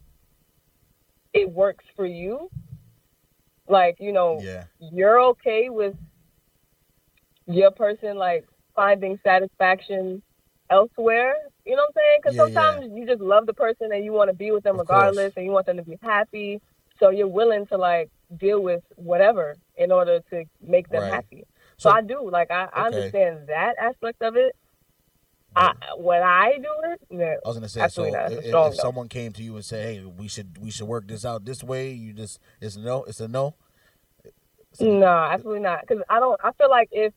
it 1.33 1.51
works 1.51 1.85
for 1.95 2.05
you, 2.05 2.49
like 3.69 3.97
you 3.99 4.11
know 4.13 4.41
Yeah, 4.43 4.63
you're 4.79 5.21
okay 5.31 5.69
with 5.69 5.95
your 7.47 7.71
person 7.71 8.17
like 8.17 8.45
finding 8.75 9.19
satisfaction 9.23 10.21
elsewhere. 10.69 11.33
You 11.65 11.75
know 11.75 11.83
what 11.83 11.89
I'm 11.89 12.01
saying? 12.01 12.19
Because 12.21 12.35
Yeah, 12.35 12.45
yeah. 12.45 12.81
sometimes 12.81 12.91
you 12.95 13.05
just 13.07 13.21
love 13.21 13.45
the 13.45 13.53
person 13.53 13.91
and 13.91 14.03
you 14.03 14.11
want 14.13 14.29
to 14.29 14.35
be 14.35 14.51
with 14.51 14.63
them 14.63 14.77
Of 14.77 14.85
course. 14.85 15.15
regardless, 15.15 15.33
and 15.35 15.45
you 15.45 15.51
want 15.51 15.65
them 15.65 15.77
to 15.77 15.83
be 15.83 15.97
happy. 16.01 16.61
So 16.99 17.09
you're 17.09 17.27
willing 17.27 17.65
to 17.67 17.77
like 17.77 18.09
deal 18.37 18.61
with 18.61 18.83
whatever 18.95 19.55
in 19.75 19.91
order 19.91 20.19
to 20.31 20.43
make 20.61 20.89
them 20.89 21.03
Right. 21.03 21.13
happy. 21.13 21.45
So, 21.77 21.89
So- 21.89 21.95
I 21.95 22.01
do 22.01 22.29
like 22.29 22.51
I, 22.51 22.67
I 22.73 22.85
understand 22.87 23.47
that 23.47 23.75
aspect 23.79 24.21
of 24.21 24.35
it. 24.35 24.55
I, 25.55 25.73
when 25.97 26.21
I 26.21 26.57
do 26.57 26.69
it, 26.91 27.01
no. 27.09 27.25
I 27.25 27.47
was 27.47 27.55
gonna 27.55 27.69
say. 27.69 27.87
So 27.87 28.07
not. 28.09 28.31
if, 28.31 28.45
if 28.45 28.75
someone 28.75 29.07
came 29.09 29.31
to 29.33 29.41
you 29.41 29.55
and 29.55 29.65
said, 29.65 29.83
"Hey, 29.85 30.03
we 30.05 30.27
should 30.27 30.57
we 30.59 30.69
should 30.69 30.87
work 30.87 31.07
this 31.07 31.25
out 31.25 31.45
this 31.45 31.63
way," 31.63 31.91
you 31.91 32.13
just 32.13 32.39
it's 32.61 32.75
a 32.75 32.79
no. 32.81 33.03
It's 33.05 33.19
a 33.21 33.27
no. 33.27 33.55
No, 34.79 35.07
absolutely 35.07 35.61
not. 35.61 35.81
Because 35.81 36.03
I 36.09 36.19
don't. 36.19 36.39
I 36.43 36.51
feel 36.51 36.69
like 36.69 36.89
if 36.91 37.13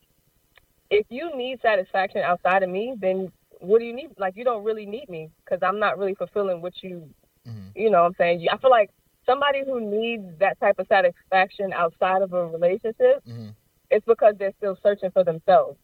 if 0.90 1.06
you 1.10 1.36
need 1.36 1.60
satisfaction 1.60 2.22
outside 2.22 2.62
of 2.62 2.70
me, 2.70 2.94
then 2.98 3.30
what 3.58 3.80
do 3.80 3.84
you 3.84 3.92
need? 3.92 4.10
Like 4.16 4.36
you 4.36 4.44
don't 4.44 4.64
really 4.64 4.86
need 4.86 5.08
me 5.10 5.30
because 5.44 5.62
I'm 5.62 5.78
not 5.78 5.98
really 5.98 6.14
fulfilling 6.14 6.62
what 6.62 6.82
you. 6.82 7.10
Mhm. 7.46 7.72
You 7.74 7.90
know, 7.90 8.00
what 8.02 8.06
I'm 8.08 8.14
saying. 8.14 8.46
I 8.50 8.56
feel 8.56 8.70
like 8.70 8.90
somebody 9.30 9.60
who 9.64 9.80
needs 9.80 10.24
that 10.38 10.58
type 10.60 10.78
of 10.78 10.86
satisfaction 10.88 11.72
outside 11.72 12.22
of 12.22 12.32
a 12.32 12.46
relationship, 12.46 13.22
Mhm. 13.26 13.54
it's 13.90 14.04
because 14.06 14.34
they're 14.38 14.52
still 14.58 14.76
searching 14.82 15.10
for 15.12 15.24
themselves, 15.24 15.78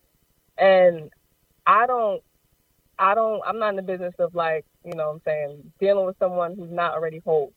and 0.58 1.10
I 1.66 1.86
don't. 1.86 2.22
I 2.98 3.14
don't. 3.14 3.42
I'm 3.46 3.58
not 3.58 3.70
in 3.70 3.76
the 3.76 3.82
business 3.82 4.14
of 4.18 4.34
like 4.34 4.64
you 4.84 4.94
know. 4.94 5.08
what 5.08 5.14
I'm 5.16 5.20
saying 5.24 5.72
dealing 5.80 6.06
with 6.06 6.16
someone 6.18 6.56
who's 6.56 6.70
not 6.70 6.94
already 6.94 7.20
whole. 7.24 7.52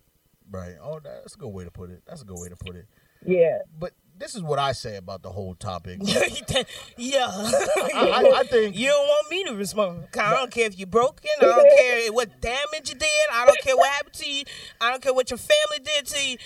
Right. 0.52 0.76
Oh, 0.82 1.00
that's 1.00 1.36
a 1.36 1.38
good 1.38 1.50
way 1.54 1.64
to 1.64 1.72
put 1.72 1.90
it. 1.92 2.02
That's 2.08 2.22
a 2.24 2.26
good 2.26 2.40
way 2.40 2.50
to 2.50 2.56
put 2.56 2.76
it. 2.76 2.86
Yeah. 3.26 3.60
But 3.80 3.94
this 4.20 4.36
is 4.36 4.42
what 4.44 4.60
I 4.60 4.74
say 4.74 4.98
about 4.98 5.24
the 5.24 5.32
whole 5.32 5.56
topic. 5.56 6.00
yeah. 6.98 7.28
I, 7.32 7.90
I, 7.96 8.40
I 8.40 8.44
think 8.44 8.76
You 8.78 8.88
don't 8.90 9.08
want 9.08 9.32
me 9.32 9.44
to 9.46 9.56
respond. 9.56 10.08
'Cause 10.12 10.22
I 10.22 10.32
don't 10.36 10.52
care 10.52 10.66
if 10.68 10.78
you're 10.78 10.88
broken. 10.88 11.30
I 11.42 11.46
don't 11.46 11.78
care 11.78 12.12
what 12.12 12.42
damage 12.42 12.90
you 12.90 12.96
did. 12.96 13.10
I 13.34 13.46
don't 13.46 13.60
care 13.62 13.76
what 13.78 13.90
happened 13.90 14.14
to 14.16 14.30
you. 14.32 14.44
I 14.82 14.92
don't 14.92 15.02
care 15.02 15.14
what 15.14 15.32
your 15.32 15.38
family 15.38 15.84
did 15.84 16.06
to 16.08 16.28
you. 16.30 16.38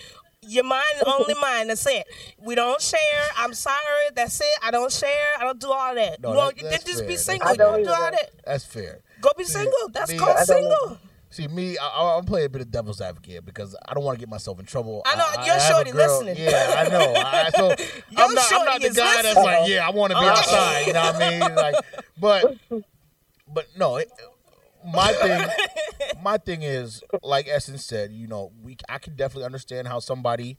Your 0.46 0.66
mind 0.66 0.84
is 0.98 1.04
only 1.08 1.36
mine. 1.42 1.68
That's 1.68 1.86
it. 1.88 2.06
We 2.38 2.54
don't 2.56 2.82
share. 2.82 3.00
I'm 3.38 3.54
sorry. 3.54 3.80
That's 4.14 4.40
it. 4.42 4.48
I 4.62 4.72
don't 4.72 4.92
share. 4.92 5.10
I 5.40 5.44
don't 5.46 5.60
do 5.60 5.72
all 5.72 5.96
that. 5.96 6.22
No, 6.22 6.32
you 6.32 6.38
want, 6.38 6.58
that- 6.58 6.64
that's 6.70 6.84
then 6.84 6.92
just 6.92 7.00
fair. 7.00 7.08
be 7.08 7.14
That's 7.16 7.26
single. 7.26 7.46
fair. 7.48 7.54
You 7.54 7.58
don't 7.58 7.84
do 7.84 7.90
all 7.90 8.04
either. 8.04 8.12
that. 8.18 8.32
that's 8.46 8.66
fair. 8.66 9.00
Go 9.22 9.30
be 9.38 9.46
single. 9.46 9.90
That's 9.94 10.12
me- 10.12 10.18
called 10.18 10.32
I 10.32 10.36
don't 10.36 10.46
single. 10.46 10.98
See 11.34 11.48
me, 11.48 11.78
I, 11.80 11.88
I- 11.88 12.18
I'm 12.18 12.26
playing 12.26 12.46
a 12.46 12.50
bit 12.50 12.62
of 12.62 12.70
devil's 12.70 13.02
advocate 13.02 13.44
because 13.44 13.76
I 13.88 13.94
don't 13.96 14.04
want 14.04 14.18
to 14.18 14.20
get 14.20 14.30
myself 14.30 14.60
in 14.60 14.66
trouble. 14.66 15.02
I 15.06 15.16
know, 15.16 15.26
I, 15.28 15.46
your 15.46 15.56
have 15.56 15.64
a 15.64 15.74
shorty 15.74 15.92
listening. 15.92 16.36
Yeah, 16.38 16.76
I 16.78 16.90
know. 16.90 17.14
I, 17.16 17.50
so 17.56 17.70
I'm 18.18 18.34
not, 18.36 18.46
I'm 18.54 18.66
not 18.66 18.82
the 18.82 18.90
guy 18.92 19.22
that's 19.24 19.36
like, 19.36 19.68
yeah, 19.68 19.88
I 19.88 19.90
want 19.90 20.12
to 20.12 20.20
be 20.20 20.26
Oh. 20.26 20.30
outside. 20.30 20.86
You 20.88 20.94
know 20.94 21.02
what 21.02 21.16
I 21.16 21.30
mean? 21.32 21.56
Like, 21.56 21.76
but, 22.20 22.58
but 23.52 23.66
no. 23.78 23.96
It, 23.98 24.12
my 24.86 25.12
thing, 25.14 25.48
my 26.22 26.38
thing 26.38 26.62
is 26.62 27.02
like 27.24 27.48
Essence 27.48 27.84
said. 27.86 28.12
You 28.12 28.28
know, 28.28 28.52
we 28.62 28.78
I 28.88 28.98
can 29.00 29.16
definitely 29.16 29.46
understand 29.46 29.88
how 29.88 30.00
somebody 30.00 30.58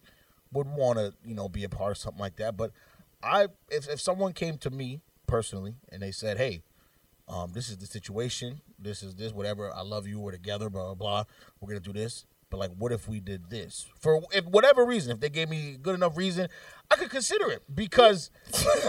would 0.53 0.67
want 0.67 0.99
to, 0.99 1.13
you 1.25 1.35
know, 1.35 1.49
be 1.49 1.63
a 1.65 1.69
part 1.69 1.93
of 1.93 1.99
something 1.99 2.21
like 2.21 2.37
that. 2.37 2.57
But 2.57 2.73
I, 3.23 3.49
if 3.71 3.89
if 3.89 4.01
someone 4.01 4.33
came 4.33 4.57
to 4.59 4.71
me 4.71 5.03
personally 5.27 5.77
and 5.91 6.03
they 6.03 6.11
said, 6.11 6.39
hey, 6.39 6.63
um, 7.29 7.53
this 7.53 7.69
is 7.69 7.79
the 7.79 7.87
situation. 7.87 8.61
This 8.79 9.03
is 9.03 9.15
this, 9.15 9.33
whatever. 9.33 9.73
I 9.73 9.83
love 9.83 10.07
you. 10.07 10.21
We're 10.21 10.33
together. 10.33 10.69
Blah 10.71 10.85
blah 10.85 10.95
blah. 10.95 11.25
We're 11.61 11.69
gonna 11.69 11.81
do 11.81 11.93
this. 11.93 12.27
But 12.51 12.59
like, 12.59 12.71
what 12.79 12.93
if 12.93 13.09
we 13.09 13.19
did 13.21 13.51
this 13.51 13.87
for 13.99 14.23
if 14.33 14.45
whatever 14.45 14.85
reason? 14.85 15.11
If 15.13 15.21
they 15.21 15.31
gave 15.31 15.49
me 15.49 15.77
good 15.81 15.95
enough 15.95 16.17
reason, 16.17 16.49
I 16.91 16.97
could 16.97 17.11
consider 17.11 17.51
it 17.51 17.63
because 17.75 18.31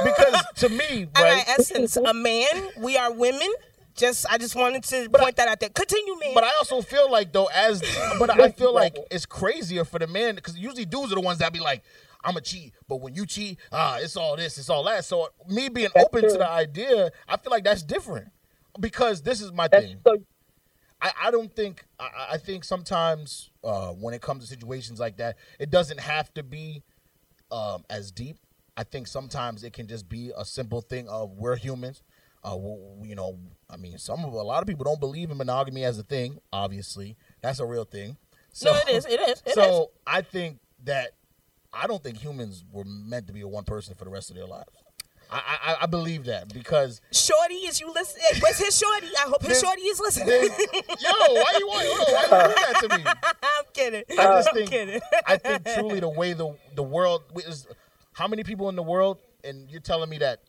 because 0.03 0.43
to 0.57 0.69
me, 0.69 1.07
All 1.15 1.23
right? 1.23 1.37
right, 1.37 1.45
essence, 1.47 1.95
a 1.97 2.13
man. 2.13 2.69
We 2.77 2.97
are 2.97 3.11
women. 3.11 3.47
Just, 3.95 4.25
I 4.29 4.37
just 4.37 4.57
wanted 4.57 4.83
to 4.83 5.07
But 5.09 5.21
point 5.21 5.37
that 5.37 5.47
out 5.47 5.61
there. 5.61 5.69
Continue, 5.69 6.19
man. 6.19 6.33
But 6.33 6.43
I 6.43 6.51
also 6.57 6.81
feel 6.81 7.09
like 7.09 7.31
though, 7.31 7.45
as 7.45 7.81
but 8.19 8.29
I 8.29 8.51
feel 8.51 8.73
like 8.73 8.97
it's 9.09 9.25
crazier 9.25 9.85
for 9.85 9.99
the 9.99 10.07
man 10.07 10.35
because 10.35 10.57
usually 10.57 10.83
dudes 10.83 11.13
are 11.13 11.15
the 11.15 11.21
ones 11.21 11.39
that 11.39 11.53
be 11.53 11.59
like, 11.59 11.81
"I'm 12.25 12.37
a 12.37 12.41
cheat," 12.41 12.73
but 12.87 12.97
when 12.97 13.13
you 13.13 13.25
cheat, 13.25 13.59
ah, 13.71 13.97
it's 13.99 14.17
all 14.17 14.35
this, 14.35 14.57
it's 14.57 14.69
all 14.69 14.83
that. 14.85 15.05
So 15.05 15.29
me 15.47 15.69
being 15.69 15.89
That's 15.93 16.05
open 16.05 16.23
to 16.23 16.37
the 16.37 16.49
idea, 16.49 17.11
I 17.27 17.37
feel 17.37 17.51
like 17.51 17.63
that's 17.63 17.83
different 17.83 18.29
because 18.79 19.21
this 19.21 19.41
is 19.41 19.51
my 19.51 19.67
That's 19.67 19.85
thing. 19.85 19.97
so. 20.05 20.17
I, 21.01 21.11
I 21.25 21.31
don't 21.31 21.53
think 21.53 21.85
I, 21.99 22.27
I 22.33 22.37
think 22.37 22.63
sometimes 22.63 23.51
uh, 23.63 23.89
when 23.89 24.13
it 24.13 24.21
comes 24.21 24.43
to 24.43 24.49
situations 24.49 24.99
like 24.99 25.17
that, 25.17 25.37
it 25.59 25.69
doesn't 25.69 25.99
have 25.99 26.33
to 26.35 26.43
be 26.43 26.83
um, 27.51 27.83
as 27.89 28.11
deep 28.11 28.37
I 28.77 28.83
think 28.83 29.07
sometimes 29.07 29.63
it 29.63 29.73
can 29.73 29.87
just 29.87 30.09
be 30.09 30.31
a 30.37 30.43
simple 30.43 30.81
thing 30.81 31.07
of 31.07 31.31
we're 31.31 31.55
humans. 31.55 32.03
Uh, 32.43 32.51
w- 32.51 32.77
w- 32.77 33.09
you 33.09 33.15
know, 33.15 33.39
I 33.69 33.77
mean, 33.77 33.97
some 33.97 34.23
of 34.23 34.33
a 34.33 34.41
lot 34.41 34.61
of 34.61 34.67
people 34.67 34.83
don't 34.83 34.99
believe 34.99 35.31
in 35.31 35.37
monogamy 35.37 35.83
as 35.83 35.97
a 35.97 36.03
thing. 36.03 36.39
Obviously, 36.51 37.15
that's 37.41 37.59
a 37.59 37.65
real 37.65 37.85
thing. 37.85 38.17
So, 38.51 38.71
no, 38.71 38.79
it 38.79 38.89
is. 38.89 39.05
It 39.05 39.19
is. 39.21 39.41
It 39.45 39.47
is. 39.49 39.53
so 39.55 39.91
I 40.05 40.21
think 40.21 40.59
that 40.83 41.11
I 41.75 41.87
don't 41.87 42.01
think 42.01 42.17
humans 42.17 42.63
were 42.71 42.85
meant 42.85 43.27
to 43.27 43.33
be 43.33 43.41
a 43.41 43.47
one 43.47 43.63
person 43.63 43.95
for 43.95 44.05
the 44.05 44.11
rest 44.11 44.29
of 44.29 44.35
their 44.35 44.45
lives. 44.45 44.69
I 45.31 45.41
I, 45.61 45.75
I 45.81 45.85
believe 45.87 46.25
that 46.25 46.53
because 46.53 47.01
Shorty, 47.11 47.55
is 47.55 47.81
you 47.81 47.91
listening? 47.91 48.23
Where's 48.41 48.57
his 48.59 48.77
shorty? 48.77 49.07
I 49.17 49.21
hope 49.27 49.43
his 49.43 49.59
shorty 49.59 49.81
is 49.81 49.99
listening. 49.99 50.27
then, 50.27 50.49
yo, 50.99 51.11
why 51.33 51.55
you 51.59 51.67
want? 51.67 51.87
On, 51.87 52.13
why 52.13 52.21
you 52.21 52.47
do 52.47 52.61
that 52.61 52.75
to 52.81 52.97
me? 52.97 53.03
I'm 53.43 53.65
kidding. 53.73 54.03
I 54.11 54.15
just 54.15 54.49
I'm 54.49 54.55
think 54.55 54.69
kidding. 54.69 55.01
I 55.27 55.37
think 55.37 55.65
truly 55.73 55.99
the 55.99 56.09
way 56.09 56.33
the 56.33 56.55
the 56.75 56.83
world 56.83 57.23
is 57.37 57.67
how 58.13 58.27
many 58.27 58.43
people 58.43 58.69
in 58.69 58.75
the 58.75 58.83
world 58.83 59.17
and 59.43 59.69
you're 59.69 59.81
telling 59.81 60.09
me 60.09 60.17
that 60.19 60.39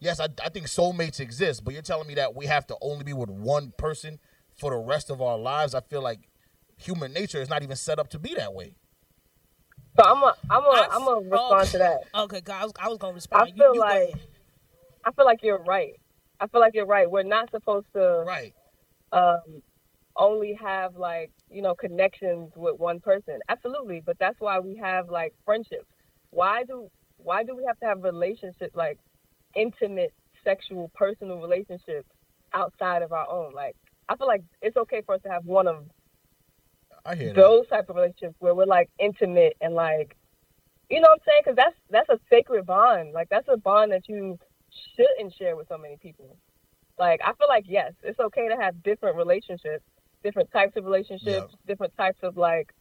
yes 0.00 0.20
I, 0.20 0.28
I 0.44 0.48
think 0.48 0.66
soulmates 0.66 1.20
exist 1.20 1.64
but 1.64 1.74
you're 1.74 1.82
telling 1.82 2.06
me 2.06 2.14
that 2.14 2.34
we 2.34 2.46
have 2.46 2.66
to 2.68 2.76
only 2.80 3.04
be 3.04 3.12
with 3.12 3.28
one 3.30 3.72
person 3.76 4.18
for 4.56 4.70
the 4.70 4.78
rest 4.78 5.10
of 5.10 5.20
our 5.20 5.36
lives 5.36 5.74
I 5.74 5.80
feel 5.80 6.02
like 6.02 6.20
human 6.76 7.12
nature 7.12 7.40
is 7.40 7.48
not 7.48 7.62
even 7.62 7.76
set 7.76 7.98
up 7.98 8.08
to 8.10 8.18
be 8.18 8.34
that 8.34 8.54
way 8.54 8.74
So 9.98 10.04
I'm 10.04 10.22
a, 10.22 10.34
I'm 10.50 10.62
a, 10.62 10.88
I'm 10.92 11.04
gonna 11.04 11.26
f- 11.26 11.32
respond 11.32 11.62
okay. 11.62 11.70
to 11.72 11.78
that. 11.78 12.00
Okay, 12.14 12.40
God, 12.40 12.62
I 12.62 12.64
was, 12.64 12.72
I 12.80 12.88
was 12.88 12.98
gonna 12.98 13.14
respond. 13.14 13.42
I 13.42 13.46
You- 13.48 13.54
feel 13.54 13.66
you 13.74 13.80
go 13.80 13.80
like 13.80 14.08
ahead. 14.08 14.20
I 15.04 15.12
feel 15.12 15.24
like 15.24 15.40
you're 15.42 15.62
right. 15.64 15.94
I 16.40 16.46
feel 16.46 16.60
like 16.60 16.74
you're 16.74 16.86
right. 16.86 17.10
We're 17.10 17.22
not 17.24 17.50
supposed 17.50 17.86
to 17.94 18.24
right 18.26 18.54
um, 19.12 19.62
only 20.16 20.56
have 20.62 20.96
like 20.96 21.30
you 21.50 21.62
know 21.62 21.74
connections 21.74 22.52
with 22.54 22.78
one 22.78 23.00
person. 23.00 23.40
Absolutely, 23.48 24.02
but 24.04 24.16
that's 24.20 24.36
why 24.38 24.60
we 24.60 24.76
have 24.76 25.08
like 25.10 25.34
friendships. 25.44 25.86
Why 26.30 26.62
do 26.64 26.88
why 27.16 27.42
do 27.42 27.56
we 27.56 27.64
have 27.66 27.78
to 27.80 27.86
have 27.86 28.02
relationships 28.04 28.76
like 28.76 28.98
intimate, 29.56 30.12
sexual, 30.44 30.90
personal 30.94 31.40
relationships 31.40 32.08
outside 32.52 33.02
of 33.02 33.12
our 33.12 33.28
own? 33.28 33.52
Like 33.52 33.74
I 34.08 34.16
feel 34.16 34.28
like 34.28 34.42
it's 34.62 34.76
okay 34.76 35.02
for 35.04 35.16
us 35.16 35.22
to 35.22 35.30
have 35.30 35.44
one 35.44 35.66
of 35.66 35.84
I 37.04 37.14
hear 37.14 37.28
that 37.28 37.36
those 37.36 37.66
type 37.68 37.88
of 37.88 37.96
relationships 37.96 38.36
where 38.38 38.54
we're 38.54 38.66
like 38.66 38.90
intimate 38.98 39.56
and 39.60 39.74
like 39.74 40.16
you 40.90 41.00
know 41.00 41.08
what 41.08 41.20
I'm 41.20 41.24
saying? 41.26 41.42
Because 41.44 41.56
that's 41.56 41.76
that's 41.90 42.08
a 42.08 42.18
sacred 42.30 42.66
bond. 42.66 43.12
Like 43.12 43.28
that's 43.28 43.48
a 43.48 43.56
bond 43.56 43.92
that 43.92 44.08
you 44.08 44.38
shouldn't 44.96 45.34
share 45.34 45.56
with 45.56 45.68
so 45.68 45.76
many 45.78 45.96
people. 45.98 46.36
Like 46.98 47.20
I 47.22 47.32
feel 47.34 47.48
like 47.48 47.64
yes, 47.68 47.92
it's 48.02 48.18
okay 48.18 48.48
to 48.48 48.56
have 48.56 48.82
different 48.82 49.16
relationships, 49.16 49.84
different 50.24 50.50
types 50.50 50.76
of 50.76 50.84
relationships, 50.84 51.52
different 51.66 51.94
types 51.96 52.18
of 52.22 52.36
like, 52.36 52.72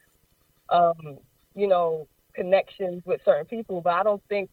um, 0.69 1.17
you 1.56 1.67
know, 1.67 2.08
connections 2.34 3.03
with 3.06 3.21
certain 3.25 3.45
people. 3.45 3.82
But 3.82 3.93
I 3.93 4.03
don't 4.03 4.23
think, 4.30 4.51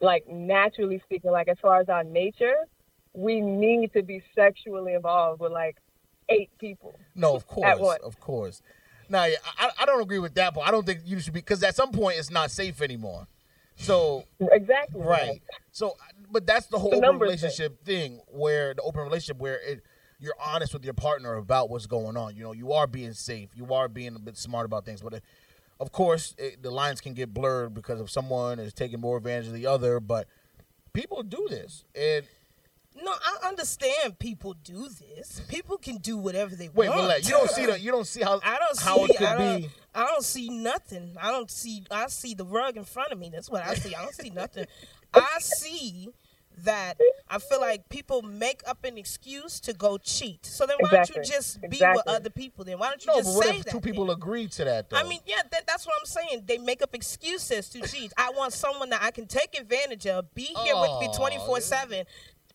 like 0.00 0.24
naturally 0.28 1.00
speaking, 1.04 1.30
like 1.30 1.48
as 1.48 1.58
far 1.60 1.80
as 1.80 1.88
our 1.88 2.04
nature, 2.04 2.56
we 3.14 3.40
need 3.40 3.92
to 3.94 4.02
be 4.02 4.22
sexually 4.34 4.94
involved 4.94 5.40
with 5.40 5.52
like 5.52 5.76
eight 6.28 6.50
people. 6.58 6.94
no 7.14 7.34
of 7.36 7.46
course 7.46 7.98
of 8.04 8.20
course 8.20 8.62
now 9.08 9.24
yeah, 9.24 9.36
I, 9.58 9.70
I 9.80 9.86
don't 9.86 10.02
agree 10.02 10.18
with 10.18 10.34
that 10.34 10.54
but 10.54 10.60
I 10.60 10.70
don't 10.70 10.84
think 10.84 11.00
you 11.04 11.20
should 11.20 11.32
be 11.32 11.40
because 11.40 11.62
at 11.62 11.74
some 11.74 11.92
point 11.92 12.18
it's 12.18 12.30
not 12.30 12.50
safe 12.50 12.82
anymore 12.82 13.26
so 13.78 14.24
Exactly. 14.40 15.00
Right. 15.00 15.42
So, 15.70 15.96
but 16.30 16.46
that's 16.46 16.66
the 16.66 16.78
whole 16.78 16.90
The 16.90 17.06
open 17.06 17.18
relationship 17.20 17.84
thing, 17.84 18.20
where 18.26 18.74
the 18.74 18.82
open 18.82 19.02
relationship 19.02 19.38
where 19.38 19.60
it 19.64 19.82
you're 20.20 20.34
honest 20.44 20.74
with 20.74 20.84
your 20.84 20.94
partner 20.94 21.36
about 21.36 21.70
what's 21.70 21.86
going 21.86 22.16
on. 22.16 22.34
You 22.34 22.42
know, 22.42 22.52
you 22.52 22.72
are 22.72 22.88
being 22.88 23.12
safe, 23.12 23.50
you 23.54 23.72
are 23.72 23.88
being 23.88 24.16
a 24.16 24.18
bit 24.18 24.36
smart 24.36 24.66
about 24.66 24.84
things, 24.84 25.00
but. 25.00 25.14
It, 25.14 25.24
of 25.80 25.92
course, 25.92 26.34
it, 26.38 26.60
the 26.60 26.72
lines 26.72 27.00
can 27.00 27.14
get 27.14 27.32
blurred 27.32 27.72
because 27.72 28.00
if 28.00 28.10
someone 28.10 28.58
is 28.58 28.74
taking 28.74 28.98
more 29.00 29.16
advantage 29.16 29.46
of 29.46 29.52
the 29.52 29.66
other, 29.66 30.00
but 30.00 30.26
people 30.92 31.22
do 31.22 31.46
this. 31.48 31.84
And 31.94 32.26
No, 33.02 33.12
I 33.12 33.48
understand 33.48 34.18
people 34.18 34.54
do 34.64 34.88
this. 34.88 35.40
People 35.48 35.76
can 35.78 35.98
do 35.98 36.16
whatever 36.16 36.54
they 36.56 36.68
wait, 36.68 36.88
want. 36.88 37.00
Willette, 37.02 37.24
you 37.24 37.30
don't 37.30 37.50
see 37.50 37.66
the 37.66 37.78
you 37.78 37.90
don't 37.92 38.06
see 38.06 38.22
how 38.22 38.40
I 38.44 38.58
don't 38.58 38.76
see. 38.76 38.84
how 38.84 39.04
it 39.04 39.16
could 39.16 39.26
I 39.26 39.36
don't, 39.38 39.60
be. 39.62 39.70
I 39.94 40.04
don't 40.06 40.24
see 40.24 40.48
nothing. 40.48 41.16
I 41.20 41.30
don't 41.30 41.50
see. 41.50 41.84
I 41.90 42.06
see 42.08 42.34
the 42.34 42.44
rug 42.44 42.76
in 42.76 42.84
front 42.84 43.12
of 43.12 43.18
me. 43.18 43.30
That's 43.32 43.50
what 43.50 43.64
I 43.64 43.74
see. 43.74 43.94
I 43.94 44.02
don't 44.02 44.14
see 44.14 44.30
nothing. 44.30 44.66
I 45.14 45.36
see 45.38 46.08
that 46.64 46.98
I 47.28 47.38
feel 47.38 47.60
like 47.60 47.88
people 47.88 48.22
make 48.22 48.62
up 48.66 48.82
an 48.84 48.98
excuse 48.98 49.60
to 49.60 49.72
go 49.72 49.96
cheat. 49.98 50.44
So 50.44 50.66
then 50.66 50.76
why 50.80 50.90
don't 50.90 51.08
you 51.10 51.22
just 51.22 51.60
be 51.62 51.80
with 51.80 52.02
other 52.08 52.30
people? 52.30 52.64
Then 52.64 52.78
why 52.80 52.88
don't 52.88 53.04
you 53.04 53.12
No, 53.12 53.18
but 53.18 53.22
just 53.24 53.36
what 53.36 53.46
say 53.46 53.56
if 53.58 53.64
that? 53.64 53.70
two 53.70 53.80
people 53.80 54.06
then? 54.06 54.16
agree 54.16 54.48
to 54.48 54.64
that 54.64 54.90
though? 54.90 54.96
I 54.96 55.04
mean, 55.04 55.20
yeah, 55.26 55.42
that, 55.52 55.66
that's 55.68 55.86
what 55.86 55.94
I'm 56.00 56.06
saying. 56.06 56.44
They 56.46 56.58
make 56.58 56.82
up 56.82 56.94
excuses 56.96 57.68
to 57.70 57.80
cheat. 57.82 58.12
I 58.16 58.30
want 58.36 58.52
someone 58.54 58.90
that 58.90 59.02
I 59.02 59.12
can 59.12 59.26
take 59.26 59.56
advantage 59.58 60.06
of, 60.08 60.34
be 60.34 60.42
here 60.64 60.74
with 60.76 61.00
me 61.00 61.08
Oh, 61.10 61.16
24 61.16 61.60
7. 61.60 62.04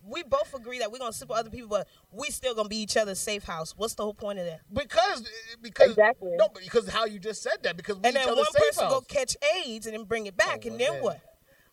We 0.05 0.23
both 0.23 0.53
agree 0.53 0.79
that 0.79 0.91
we're 0.91 0.97
gonna 0.99 1.13
sleep 1.13 1.29
with 1.29 1.39
other 1.39 1.49
people, 1.49 1.69
but 1.69 1.87
we 2.11 2.29
still 2.29 2.53
gonna 2.55 2.67
be 2.69 2.77
each 2.81 2.97
other's 2.97 3.19
safe 3.19 3.43
house. 3.43 3.73
What's 3.77 3.93
the 3.93 4.03
whole 4.03 4.13
point 4.13 4.39
of 4.39 4.45
that? 4.45 4.61
because 4.73 5.29
because 5.61 5.91
Exactly. 5.91 6.31
no, 6.37 6.49
but 6.53 6.61
because 6.63 6.89
how 6.89 7.05
you 7.05 7.19
just 7.19 7.41
said 7.41 7.57
that 7.63 7.77
because 7.77 7.95
we 7.97 8.01
And 8.09 8.17
each 8.17 8.25
then 8.25 8.35
one 8.35 8.45
safe 8.45 8.53
person 8.75 8.89
go 8.89 9.01
catch 9.01 9.37
AIDS 9.65 9.85
and 9.87 9.95
then 9.95 10.03
bring 10.03 10.25
it 10.25 10.35
back, 10.35 10.63
Oh, 10.65 10.67
and 10.67 10.71
well, 10.71 10.77
then 10.79 10.93
then- 10.93 11.03
what? 11.03 11.21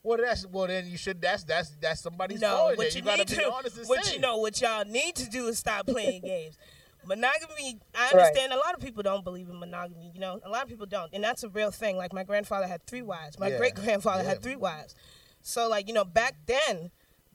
Well, 0.03 0.17
that's 0.17 0.47
well. 0.47 0.65
Then 0.65 0.87
you 0.87 0.97
should. 0.97 1.21
That's 1.21 1.43
that's 1.43 1.69
that's 1.79 2.01
somebody's 2.01 2.41
No, 2.41 2.49
fault. 2.57 2.77
what 2.77 2.87
then. 2.87 2.95
you, 2.95 3.01
gotta 3.03 3.17
need 3.19 3.27
be 3.29 3.35
to, 3.35 3.51
honest 3.51 3.77
and 3.77 3.87
what 3.87 4.03
say. 4.05 4.13
you 4.15 4.19
know, 4.19 4.37
what 4.37 4.59
y'all 4.59 4.83
need 4.85 5.15
to 5.17 5.29
do 5.29 5.47
is 5.47 5.59
stop 5.59 5.85
playing 5.87 6.21
games. 6.23 6.57
Monogamy, 7.05 7.79
I 7.95 8.09
understand 8.09 8.53
a 8.53 8.57
lot 8.57 8.73
of 8.75 8.79
people 8.79 9.03
don't 9.03 9.23
believe 9.23 9.49
in 9.49 9.59
monogamy. 9.59 10.11
You 10.13 10.19
know, 10.19 10.39
a 10.43 10.49
lot 10.49 10.63
of 10.63 10.69
people 10.69 10.85
don't, 10.85 11.11
and 11.13 11.23
that's 11.23 11.43
a 11.43 11.49
real 11.49 11.69
thing. 11.71 11.97
Like 11.97 12.13
my 12.13 12.23
grandfather 12.23 12.67
had 12.67 12.85
three 12.87 13.01
wives. 13.01 13.37
My 13.39 13.49
Yeah, 13.49 13.57
great 13.57 13.75
grandfather 13.75 14.23
yeah. 14.23 14.29
had 14.29 14.41
three 14.41 14.55
wives. 14.55 14.95
So, 15.41 15.67
like 15.69 15.87
you 15.87 15.93
know, 15.93 16.05
back 16.05 16.35
then, 16.45 16.91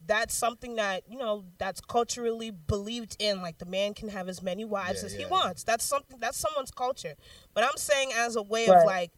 that's 0.07 0.33
something 0.33 0.75
that 0.77 1.03
you 1.09 1.17
know 1.17 1.43
that's 1.57 1.81
culturally 1.81 2.49
believed 2.51 3.15
in. 3.19 3.41
Like 3.41 3.57
the 3.59 3.65
man 3.65 3.93
can 3.93 4.09
have 4.09 4.27
as 4.29 4.41
many 4.41 4.65
wives 4.65 5.01
Yeah, 5.01 5.05
as 5.07 5.13
yeah. 5.13 5.19
he 5.19 5.25
wants. 5.25 5.63
That's 5.63 5.83
something. 5.83 6.17
That's 6.19 6.37
someone's 6.37 6.71
culture. 6.71 7.15
But 7.53 7.63
I'm 7.63 7.77
saying 7.77 8.11
as 8.17 8.35
a 8.35 8.41
way 8.41 8.67
Right. 8.67 8.77
of 8.79 8.85
like 8.85 9.11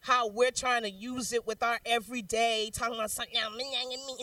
how 0.00 0.28
we're 0.28 0.50
trying 0.50 0.82
to 0.82 0.90
use 0.90 1.32
it 1.32 1.46
with 1.46 1.62
our 1.62 1.78
everyday 1.86 2.70
talking 2.72 2.94
about 2.94 3.10
something. 3.10 3.34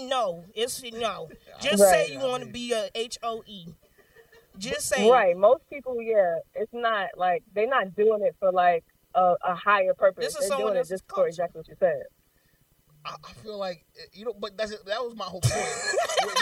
No, 0.07 0.45
it's 0.53 0.81
no. 0.93 1.29
Just 1.61 1.81
Right. 1.81 2.07
say 2.07 2.13
you 2.13 2.19
want 2.19 2.43
to 2.43 2.49
be 2.49 2.71
a 2.73 2.89
H 2.93 3.17
O 3.23 3.43
E. 3.47 3.65
Just 4.57 4.87
say 4.87 5.09
Right. 5.09 5.35
Most 5.35 5.63
people, 5.69 6.01
yeah, 6.01 6.37
it's 6.55 6.73
not 6.73 7.09
like 7.17 7.43
they're 7.53 7.67
not 7.67 7.95
doing 7.95 8.21
it 8.23 8.35
for 8.39 8.51
like 8.51 8.83
a, 9.15 9.35
a 9.43 9.55
higher 9.55 9.93
purpose. 9.93 10.25
This 10.25 10.35
is 10.43 10.49
they're 10.49 10.57
doing 10.59 10.75
it 10.75 10.87
just 10.87 11.03
for 11.07 11.15
culture. 11.15 11.27
exactly 11.29 11.59
what 11.59 11.67
you 11.67 11.75
said. 11.79 12.03
I, 13.03 13.15
I 13.23 13.33
feel 13.43 13.57
like 13.57 13.83
eh, 13.97 14.03
you 14.13 14.25
know, 14.25 14.33
but 14.39 14.57
that's 14.57 14.71
that 14.71 15.01
was 15.03 15.15
my 15.15 15.25
whole 15.25 15.41
point. 15.41 15.65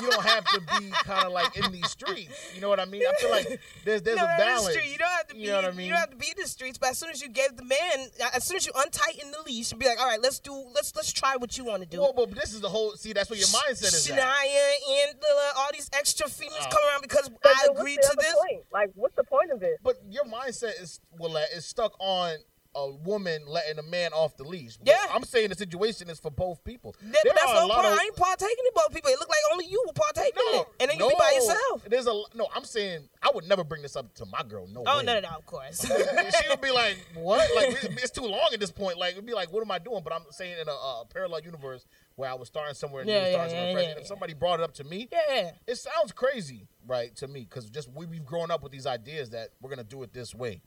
You 0.02 0.10
don't 0.12 0.26
have 0.26 0.45
to 0.45 0.60
be 0.80 0.89
kind 0.91 1.26
of 1.26 1.32
like 1.32 1.56
in 1.58 1.72
these 1.72 1.89
streets. 1.89 2.52
You 2.54 2.62
know 2.62 2.67
what 2.69 2.80
I 2.80 2.86
mean? 2.86 3.02
I 3.08 3.13
feel 3.22 3.32
like 3.32 3.60
there's 3.86 4.02
there's 4.02 4.17
no, 4.17 4.24
a 4.26 4.38
balance. 4.38 4.74
true. 4.74 4.84
You 4.84 4.98
don't 4.98 5.10
have 5.10 5.28
to 5.28 5.36
be. 5.36 5.41
You 5.41 5.48
know 5.48 5.56
what 5.56 5.65
I 5.65 5.72
mean? 5.72 5.86
You 5.86 5.91
don't 5.93 6.00
have 6.02 6.10
to 6.12 6.17
be 6.17 6.28
in 6.28 6.34
the 6.41 6.48
streets. 6.48 6.78
But 6.78 6.89
as 6.91 6.98
soon 6.98 7.10
as 7.12 7.22
you 7.22 7.30
gave 7.30 7.56
the 7.56 7.63
man, 7.63 8.08
as 8.34 8.43
soon 8.43 8.58
as 8.58 8.65
you 8.65 8.74
untighten 8.76 9.32
the 9.32 9.38
leash 9.45 9.72
and 9.72 9.80
be 9.80 9.86
like, 9.88 10.00
all 10.00 10.08
right, 10.08 10.22
let's 10.22 10.39
do, 10.39 10.54
let's 10.76 10.93
let's 10.95 11.12
try 11.13 11.36
what 11.38 11.58
you 11.58 11.63
want 11.65 11.82
to 11.84 11.88
do. 11.88 12.02
Well, 12.02 12.13
but 12.15 12.36
this 12.36 12.54
is 12.54 12.62
the 12.62 12.69
whole. 12.69 12.91
See, 12.95 13.13
that's 13.13 13.30
what 13.30 13.39
your 13.39 13.48
mindset 13.48 13.93
is. 13.93 14.10
At. 14.10 14.17
Shania 14.17 15.10
and 15.10 15.17
uh, 15.17 15.60
all 15.60 15.69
these 15.74 15.89
extra 15.93 16.28
females 16.28 16.58
Oh. 16.62 16.69
come 16.72 16.82
around 16.89 17.02
because 17.04 17.30
I 17.30 17.32
then 17.43 17.54
what's 17.69 17.80
agreed 17.80 18.00
to 18.02 18.15
this. 18.17 18.34
Point? 18.34 18.63
Like, 18.74 18.91
what's 18.95 19.15
the 19.15 19.24
point 19.24 19.52
of 19.52 19.63
it? 19.63 19.78
But 19.84 19.95
your 20.10 20.26
mindset 20.26 20.82
is 20.82 21.00
well, 21.17 21.38
uh, 21.38 21.41
is 21.56 21.65
stuck 21.65 21.93
on 22.00 22.38
a 22.76 22.92
woman 22.92 23.42
letting 23.48 23.80
a 23.80 23.84
man 23.84 24.12
off 24.14 24.38
the 24.38 24.44
leash. 24.44 24.78
But 24.78 24.90
Yeah. 24.90 24.98
I'm 25.12 25.24
saying 25.24 25.50
the 25.50 25.56
situation 25.56 26.10
is 26.10 26.20
for 26.20 26.30
both 26.30 26.64
people. 26.64 26.96
That, 27.02 27.22
There 27.24 27.34
that's 27.34 27.46
are 27.48 27.56
the 27.62 27.66
a 27.66 27.68
lot 27.68 27.82
point. 27.82 27.94
of- 27.94 28.00
I 28.00 28.04
ain't 28.04 28.16
partaking 28.16 28.64
in 28.66 28.72
both 28.76 28.94
people. 28.94 29.10
It 29.10 29.20
look 29.20 29.28
like 29.30 29.40
only 29.52 29.66
you 29.66 29.82
will 29.86 29.94
partake 29.94 30.34
in 30.36 30.60
it, 30.60 30.68
and 30.80 30.92
then 30.92 30.98
no, 31.00 31.06
you 31.10 31.16
be 31.16 31.20
by 31.20 31.32
yourself. 31.32 31.84
There's 31.88 32.06
a 32.08 32.14
no. 32.36 32.48
I'm 32.56 32.64
saying 32.66 33.10
I 33.24 33.32
would 33.34 33.48
never 33.48 33.64
bring 33.64 33.82
this 33.82 33.96
up 33.96 34.14
to 34.16 34.26
my 34.28 34.44
girl. 34.48 34.68
No. 34.68 34.84
Oh 34.86 34.98
way. 35.00 35.04
no, 35.04 35.14
no, 35.16 35.20
no, 35.22 35.30
of 35.30 35.46
course. 35.48 35.82
she 35.82 36.50
would 36.50 36.62
be 36.62 36.72
like, 36.72 36.98
"What? 37.16 37.50
Like 37.56 37.84
it's, 37.84 38.12
too 38.12 38.22
long 38.26 38.50
at 38.54 38.60
this 38.60 38.72
point. 38.72 38.98
Like 39.00 39.14
it'd 39.14 39.26
be 39.26 39.34
like, 39.34 39.52
what 39.52 39.62
am 39.64 39.72
I 39.72 39.80
doing?" 39.80 40.02
But 40.04 40.14
I'm 40.14 40.24
saying 40.30 40.58
in 40.62 40.68
a, 40.68 40.72
a 40.72 41.06
parallel 41.12 41.42
universe 41.42 41.86
where 42.16 42.30
I 42.30 42.36
was 42.36 42.50
starting 42.50 42.76
somewhere 42.76 43.02
and 43.02 43.10
Yeah, 43.10 43.26
yeah, 43.26 43.32
starting 43.32 43.56
somewhere 43.56 43.82
yeah, 43.82 43.90
yeah, 43.90 44.00
if 44.02 44.08
somebody 44.08 44.34
brought 44.36 44.60
it 44.60 44.64
up 44.64 44.74
to 44.76 44.84
me, 44.84 45.08
yeah. 45.12 45.52
it 45.65 45.76
sounds 45.76 46.12
crazy, 46.12 46.67
right, 46.86 47.15
to 47.15 47.28
me, 47.28 47.42
because 47.50 47.70
just 47.70 47.90
we, 47.94 48.06
we've 48.06 48.26
grown 48.26 48.52
up 48.52 48.62
with 48.62 48.72
these 48.72 48.86
ideas 48.86 49.30
that 49.32 49.50
we're 49.62 49.70
gonna 49.70 49.84
do 49.84 50.04
it 50.04 50.13
this 50.13 50.36
way. 50.36 50.62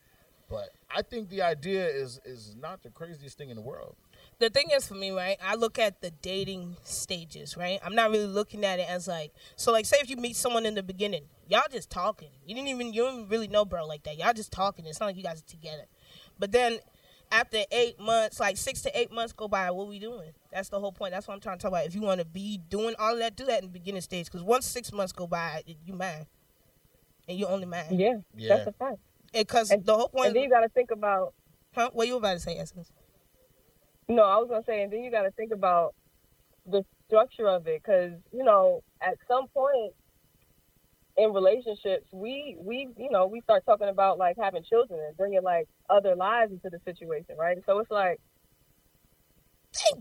But 0.53 0.69
I 0.95 1.03
think 1.03 1.29
the 1.31 1.43
idea 1.43 1.87
is 1.89 2.21
is 2.25 2.55
not 2.61 2.83
the 2.83 2.91
craziest 2.91 3.39
thing 3.39 3.49
in 3.51 3.57
the 3.57 3.63
world. 3.63 3.97
the 4.39 4.51
thing 4.51 4.69
is 4.75 4.87
for 4.87 4.95
me, 4.95 5.11
right? 5.11 5.37
I 5.43 5.55
look 5.55 5.79
at 5.79 6.01
the 6.03 6.11
dating 6.11 6.77
stages, 6.85 7.57
right? 7.57 7.79
I'm 7.85 7.95
not 7.95 8.11
really 8.11 8.27
looking 8.27 8.65
at 8.65 8.79
it 8.79 8.89
as 8.89 9.09
like 9.09 9.33
so. 9.57 9.73
Like, 9.73 9.87
say 9.87 9.97
if 10.01 10.11
you 10.11 10.17
meet 10.17 10.37
someone 10.37 10.67
in 10.67 10.75
the 10.75 10.83
beginning, 10.83 11.25
y'all 11.49 11.63
just 11.71 11.91
talking. 11.91 12.31
You 12.47 12.55
didn't 12.55 12.69
even 12.69 12.93
you 12.93 13.03
don't 13.03 13.29
really 13.29 13.49
know 13.49 13.65
bro 13.65 13.87
like 13.87 14.03
that. 14.05 14.19
Y'all 14.19 14.33
just 14.35 14.53
talking. 14.53 14.85
It's 14.87 15.01
not 15.01 15.07
like 15.07 15.17
you 15.17 15.23
guys 15.23 15.41
are 15.41 15.51
together. 15.51 15.85
But 16.39 16.53
then 16.53 16.79
after 17.31 17.59
eight 17.71 17.99
months, 17.99 18.39
like 18.41 18.59
six 18.59 18.83
to 18.83 18.99
eight 18.99 19.11
months 19.11 19.33
go 19.33 19.49
by, 19.49 19.71
what 19.71 19.89
we 19.89 19.99
doing? 19.99 20.33
That's 20.53 20.69
the 20.69 20.79
whole 20.79 20.93
point. 20.93 21.13
That's 21.13 21.27
what 21.27 21.33
I'm 21.35 21.41
trying 21.41 21.57
to 21.57 21.63
talk 21.63 21.71
about. 21.71 21.87
If 21.87 21.95
you 21.95 22.03
want 22.03 22.21
to 22.21 22.27
be 22.27 22.59
doing 22.69 22.95
all 22.99 23.15
of 23.15 23.21
that, 23.21 23.37
do 23.37 23.47
that 23.47 23.63
in 23.63 23.67
the 23.69 23.73
beginning 23.73 24.03
stage. 24.03 24.27
Because 24.27 24.43
once 24.43 24.67
six 24.67 24.93
months 24.93 25.13
go 25.13 25.27
by, 25.27 25.63
you 25.87 25.95
mad, 25.95 26.27
and 27.27 27.39
you 27.39 27.47
only 27.47 27.65
mad. 27.65 27.87
Yeah, 27.93 28.17
Yeah. 28.37 28.57
that's 28.57 28.67
a 28.69 28.73
fact. 28.73 28.99
Because 29.33 29.69
the 29.69 29.95
whole 29.95 30.05
And 30.05 30.13
point. 30.13 30.35
then 30.35 30.43
you 30.43 30.51
got 30.51 30.61
to 30.61 30.69
think 30.69 30.91
about 30.91 31.35
Huh? 31.75 31.91
What 31.93 32.07
you 32.07 32.15
were 32.15 32.19
about 32.19 32.35
to 32.35 32.41
say, 32.41 32.59
Essence? 32.59 32.93
No, 34.09 34.23
I 34.25 34.37
was 34.37 34.49
gonna 34.51 34.65
say, 34.67 34.83
and 34.83 34.93
then 34.93 35.03
you 35.03 35.11
got 35.11 35.23
to 35.23 35.31
think 35.31 35.53
about 35.53 35.95
the 36.67 36.85
structure 37.07 37.49
of 37.49 37.67
it, 37.67 37.83
because 37.83 38.13
you 38.33 38.45
know, 38.45 38.83
at 39.01 39.15
some 39.27 39.49
point 39.49 39.95
in 41.17 41.33
relationships, 41.33 42.07
we 42.13 42.57
we 42.59 42.89
you 42.99 43.11
know 43.11 43.27
we 43.27 43.41
start 43.41 43.65
talking 43.65 43.89
about 43.89 44.19
like 44.19 44.37
having 44.39 44.65
children 44.65 45.01
and 45.01 45.17
bringing 45.17 45.43
like 45.43 45.67
other 45.89 46.15
lives 46.15 46.53
into 46.53 46.69
the 46.69 46.79
situation, 46.85 47.37
right? 47.39 47.57
So 47.65 47.79
it's 47.79 47.91
like 47.91 48.21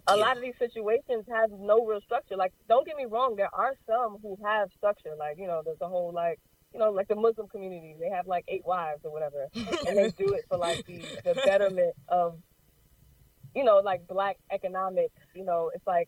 a 0.07 0.17
lot 0.17 0.35
of 0.35 0.41
these 0.41 0.57
situations 0.59 1.25
have 1.29 1.49
no 1.51 1.85
real 1.85 2.01
structure. 2.01 2.35
Like, 2.35 2.53
don't 2.67 2.85
get 2.85 2.97
me 2.97 3.05
wrong, 3.05 3.35
there 3.37 3.53
are 3.53 3.73
some 3.87 4.17
who 4.21 4.37
have 4.43 4.69
structure. 4.75 5.15
Like, 5.17 5.37
you 5.37 5.47
know, 5.47 5.61
there's 5.63 5.79
a 5.81 5.87
whole 5.87 6.11
like, 6.13 6.39
you 6.73 6.79
know, 6.79 6.91
like 6.91 7.07
the 7.07 7.15
Muslim 7.15 7.47
community, 7.47 7.95
they 7.99 8.09
have 8.09 8.27
like 8.27 8.45
eight 8.47 8.65
wives 8.65 9.01
or 9.03 9.11
whatever, 9.11 9.47
and 9.55 9.97
they 9.97 10.09
do 10.11 10.33
it 10.33 10.45
for 10.49 10.57
like 10.57 10.85
the 10.85 11.01
the 11.23 11.33
betterment 11.45 11.93
of, 12.07 12.37
you 13.53 13.63
know, 13.63 13.81
like 13.83 14.07
black 14.07 14.37
economics. 14.51 15.19
You 15.35 15.43
know, 15.45 15.71
it's 15.73 15.85
like 15.85 16.07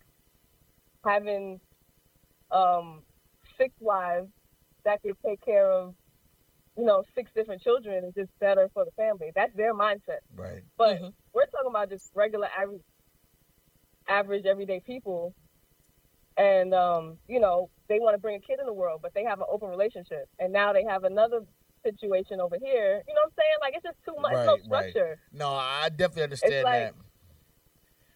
having 1.05 1.59
um 2.51 3.01
six 3.57 3.73
wives 3.79 4.29
that 4.85 5.01
could 5.01 5.17
take 5.25 5.43
care 5.43 5.69
of, 5.69 5.95
you 6.77 6.85
know, 6.85 7.03
six 7.15 7.31
different 7.35 7.61
children 7.61 8.05
is 8.05 8.13
just 8.13 8.31
better 8.39 8.69
for 8.73 8.85
the 8.85 8.91
family. 8.91 9.31
That's 9.35 9.55
their 9.55 9.73
mindset. 9.73 10.19
Right. 10.35 10.63
But 10.77 11.01
we're 11.33 11.45
talking 11.47 11.69
about 11.69 11.89
just 11.89 12.09
regular 12.15 12.47
average, 12.57 12.81
average 14.07 14.45
everyday 14.45 14.79
people, 14.79 15.33
and 16.37 16.73
um, 16.73 17.17
you 17.27 17.41
know 17.41 17.69
they 17.89 17.99
want 17.99 18.13
to 18.15 18.17
bring 18.19 18.35
a 18.35 18.39
kid 18.39 18.59
in 18.59 18.65
the 18.65 18.73
world, 18.73 18.99
but 19.01 19.13
they 19.13 19.23
have 19.23 19.39
an 19.39 19.45
open 19.49 19.69
relationship, 19.69 20.29
and 20.39 20.51
now 20.53 20.73
they 20.73 20.83
have 20.83 21.03
another 21.03 21.41
situation 21.83 22.39
over 22.39 22.55
here. 22.61 23.01
You 23.07 23.13
know 23.13 23.21
what 23.25 23.31
I'm 23.31 23.37
saying? 23.37 23.57
Like 23.61 23.73
it's 23.75 23.83
just 23.83 23.97
too 24.05 24.15
much, 24.21 24.33
no 24.33 24.39
Right, 24.39 24.47
right. 24.69 24.89
structure. 24.91 25.19
No, 25.33 25.49
I 25.49 25.89
definitely 25.89 26.23
understand 26.23 26.63
like- 26.63 26.73
that. 26.81 26.93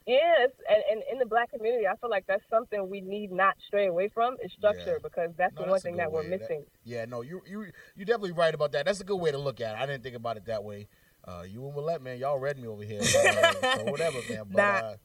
Yes, 0.06 0.52
and, 0.70 0.82
and 0.90 1.04
in 1.12 1.20
the 1.20 1.26
black 1.26 1.52
community, 1.52 1.86
I 1.86 1.94
feel 1.98 2.10
like 2.10 2.26
that's 2.28 2.44
something 2.50 2.90
we 2.90 3.02
need 3.02 3.30
not 3.30 3.56
stray 3.68 3.88
away 3.88 4.08
from 4.08 4.38
is 4.42 4.54
structure 4.58 4.94
Yeah. 4.94 4.98
because 5.04 5.32
that's 5.38 5.54
No, 5.56 5.64
the 5.64 5.64
one 5.64 5.72
that's 5.74 5.84
a 5.84 5.88
thing 5.88 5.98
that 5.98 6.10
we're 6.14 6.22
way. 6.22 6.30
That- 6.30 6.40
missing. 6.40 6.66
Yeah, 6.86 7.04
no, 7.04 7.22
you 7.24 7.42
you 7.46 7.66
you 7.98 8.06
definitely 8.06 8.32
right 8.32 8.54
about 8.54 8.72
that. 8.72 8.86
That's 8.86 9.02
a 9.02 9.04
good 9.04 9.18
way 9.18 9.32
to 9.32 9.38
look 9.38 9.60
at 9.60 9.76
it. 9.76 9.82
I 9.82 9.86
didn't 9.86 10.04
think 10.04 10.16
about 10.16 10.38
it 10.38 10.46
that 10.46 10.64
way. 10.64 10.88
Uh, 11.28 11.44
you 11.46 11.66
and 11.66 11.76
Willette, 11.76 12.00
man, 12.02 12.18
y'all 12.20 12.40
read 12.40 12.58
me 12.58 12.70
over 12.70 12.84
here. 12.84 13.02
Uh, 13.02 13.52
so 13.76 13.84
whatever, 13.92 14.20
man. 14.30 14.44
But 14.50 14.56
Nah. 14.56 14.64
uh, 14.64 14.96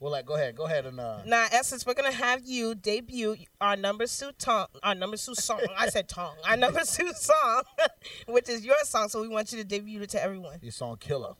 Willette, 0.00 0.26
go 0.26 0.34
ahead, 0.34 0.54
go 0.54 0.66
ahead 0.66 0.84
and 0.84 1.00
uh, 1.00 1.20
Now, 1.24 1.46
Essence, 1.50 1.86
we're 1.86 1.94
gonna 1.94 2.12
have 2.12 2.42
you 2.44 2.74
debut 2.74 3.36
our 3.60 3.76
number 3.76 4.06
two 4.06 4.30
song. 4.38 4.66
Our 4.82 4.94
number 4.94 5.16
two 5.16 5.34
song. 5.34 5.60
I 5.76 5.88
said 5.88 6.08
tongue. 6.08 6.36
Our 6.46 6.56
number 6.56 6.80
two 6.80 7.12
song, 7.14 7.62
which 8.28 8.48
is 8.50 8.64
your 8.64 8.76
song. 8.84 9.08
So 9.08 9.22
we 9.22 9.28
want 9.28 9.52
you 9.52 9.58
to 9.58 9.64
debut 9.64 10.02
it 10.02 10.10
to 10.10 10.22
everyone. 10.22 10.58
your 10.60 10.72
song 10.72 10.98
"Killer." 11.00 11.34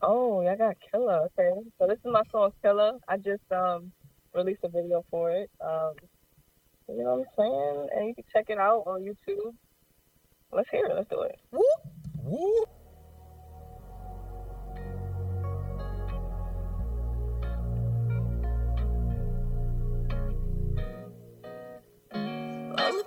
Oh, 0.00 0.42
y'all 0.42 0.56
got 0.56 0.76
Killer. 0.92 1.28
Okay. 1.38 1.50
So 1.78 1.86
this 1.88 1.98
is 1.98 2.04
my 2.04 2.22
song 2.30 2.52
Killer. 2.62 2.92
I 3.08 3.16
just 3.16 3.50
um 3.50 3.90
released 4.32 4.60
a 4.62 4.68
video 4.68 5.04
for 5.10 5.32
it. 5.32 5.50
Um 5.60 5.94
you 6.88 7.02
know 7.04 7.16
what 7.16 7.26
I'm 7.26 7.34
saying? 7.36 7.88
And 7.96 8.08
you 8.08 8.14
can 8.14 8.24
check 8.32 8.46
it 8.48 8.58
out 8.58 8.84
on 8.86 9.02
YouTube. 9.02 9.54
Let's 10.52 10.68
hear 10.70 10.86
it. 10.86 10.94
Let's 10.94 11.08
do 11.08 11.22
it. 11.22 11.38
Woo! 11.52 11.62
Woo! 12.22 12.64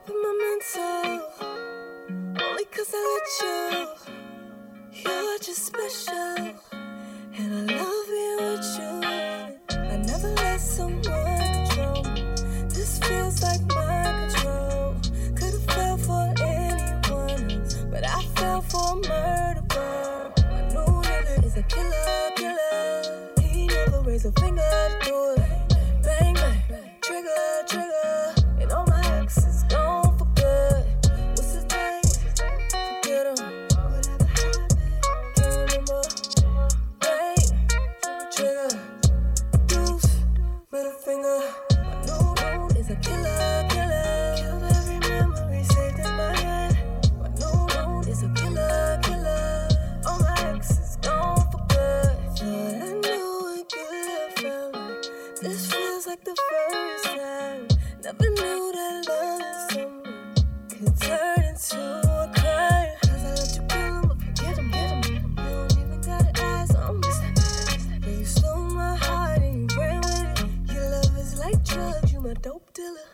Up 0.03 0.09
in 0.09 0.21
my 0.21 0.33
mental, 0.43 1.21
only 2.43 2.65
cause 2.65 2.93
I 2.93 2.97
let 3.13 3.29
you. 3.43 3.87
You're 4.91 5.39
just 5.39 5.65
special, 5.65 6.37
and 6.71 7.71
I 7.71 7.75
love 7.75 8.07
being 8.07 8.37
with 8.37 8.79
you. 8.79 9.02
Dope 72.53 72.73
dealer. 72.73 73.09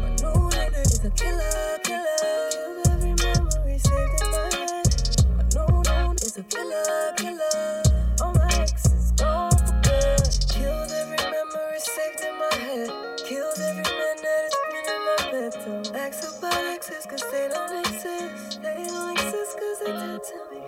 My 0.00 0.08
new 0.20 0.50
nigga 0.50 0.80
is 0.82 1.02
a 1.02 1.10
killer, 1.10 1.78
killer. 1.84 2.18
Killed 2.52 2.86
every 2.92 3.14
memory 3.24 3.78
saved 3.78 4.14
in 4.20 4.28
my 4.34 4.48
head. 4.58 4.92
My 5.36 5.44
new 5.56 5.82
known 5.88 6.16
is 6.16 6.36
a 6.36 6.42
killer, 6.42 7.14
killer. 7.16 7.82
All 8.20 8.34
my 8.34 8.48
exes 8.60 9.12
gone 9.12 9.50
for 9.52 9.80
good. 9.88 10.24
Killed 10.52 10.90
every 11.00 11.22
memory 11.34 11.80
saved 11.80 12.20
in 12.28 12.34
my 12.42 12.54
head. 12.66 12.90
Killed 13.24 13.58
every 13.68 13.88
man 14.00 14.16
that 14.24 14.40
has 14.44 14.56
been 14.72 14.86
in 14.94 15.00
my 15.08 15.18
bed. 15.32 15.52
Don't 15.64 15.96
ask 15.96 16.38
about 16.38 16.64
exes 16.74 17.06
cause 17.06 17.24
they 17.32 17.48
don't 17.48 17.86
exist. 17.86 18.62
They 18.62 18.84
don't 18.86 19.12
exist 19.18 19.52
cause 19.60 19.78
they 19.80 19.92
dead 19.92 20.20
to 20.28 20.38
me. 20.52 20.62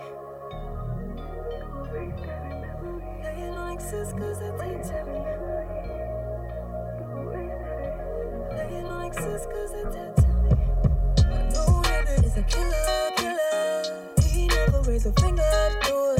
They 3.23 3.41
don't 3.53 3.71
exist 3.73 4.17
cause 4.17 4.39
they 4.39 4.51
dead 4.57 4.80
is 15.01 15.05
a 15.05 15.13
finger 15.13 15.43
do 15.83 16.10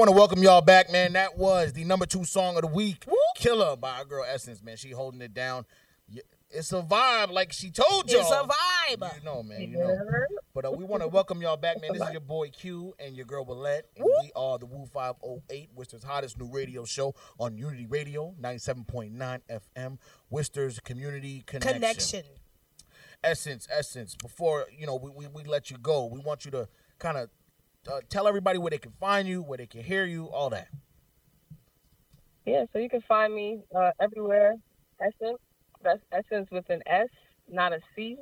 want 0.00 0.08
to 0.08 0.16
welcome 0.16 0.42
y'all 0.42 0.62
back, 0.62 0.90
man. 0.90 1.12
That 1.12 1.36
was 1.36 1.74
the 1.74 1.84
number 1.84 2.06
two 2.06 2.24
song 2.24 2.56
of 2.56 2.62
the 2.62 2.68
week, 2.68 3.04
"Killer" 3.36 3.76
by 3.76 3.98
our 3.98 4.06
girl 4.06 4.24
Essence, 4.26 4.62
man. 4.62 4.78
She 4.78 4.92
holding 4.92 5.20
it 5.20 5.34
down. 5.34 5.66
It's 6.48 6.72
a 6.72 6.80
vibe, 6.80 7.30
like 7.30 7.52
she 7.52 7.70
told 7.70 8.10
y'all. 8.10 8.22
It's 8.22 8.30
a 8.30 8.48
vibe. 8.96 9.18
You 9.18 9.24
know, 9.26 9.42
man. 9.42 9.60
You 9.60 9.76
know. 9.76 9.98
But 10.54 10.64
uh, 10.64 10.70
we 10.70 10.84
want 10.84 11.02
to 11.02 11.08
welcome 11.08 11.42
y'all 11.42 11.58
back, 11.58 11.82
man. 11.82 11.92
This 11.92 12.00
is 12.00 12.12
your 12.12 12.22
boy 12.22 12.48
Q 12.48 12.94
and 12.98 13.14
your 13.14 13.26
girl 13.26 13.44
Willette. 13.44 13.82
And 13.94 14.06
we 14.06 14.32
are 14.34 14.58
the 14.58 14.64
Woo 14.64 14.86
508, 14.86 15.68
Worcester's 15.74 16.02
hottest 16.02 16.40
new 16.40 16.50
radio 16.50 16.86
show 16.86 17.14
on 17.38 17.58
Unity 17.58 17.84
Radio, 17.84 18.34
97.9 18.40 19.12
FM, 19.76 19.98
Worcester's 20.30 20.80
Community 20.80 21.42
Connection. 21.44 21.74
Connection. 21.74 22.22
Essence, 23.22 23.68
Essence. 23.70 24.14
Before, 24.14 24.64
you 24.74 24.86
know, 24.86 24.96
we, 24.96 25.10
we, 25.10 25.26
we 25.26 25.44
let 25.44 25.70
you 25.70 25.76
go, 25.76 26.06
we 26.06 26.20
want 26.20 26.46
you 26.46 26.50
to 26.52 26.68
kind 26.98 27.18
of 27.18 27.28
uh, 27.88 28.00
tell 28.08 28.26
everybody 28.28 28.58
where 28.58 28.70
they 28.70 28.78
can 28.78 28.92
find 29.00 29.26
you, 29.28 29.42
where 29.42 29.58
they 29.58 29.66
can 29.66 29.82
hear 29.82 30.04
you, 30.04 30.26
all 30.26 30.50
that. 30.50 30.68
yeah, 32.46 32.64
so 32.72 32.78
you 32.78 32.88
can 32.88 33.02
find 33.02 33.34
me 33.34 33.60
uh, 33.74 33.90
everywhere. 34.00 34.54
Essence. 35.00 35.38
That's 35.82 36.00
Essence 36.12 36.48
with 36.50 36.68
an 36.68 36.82
S, 36.86 37.08
not 37.48 37.72
a 37.72 37.80
C. 37.96 38.18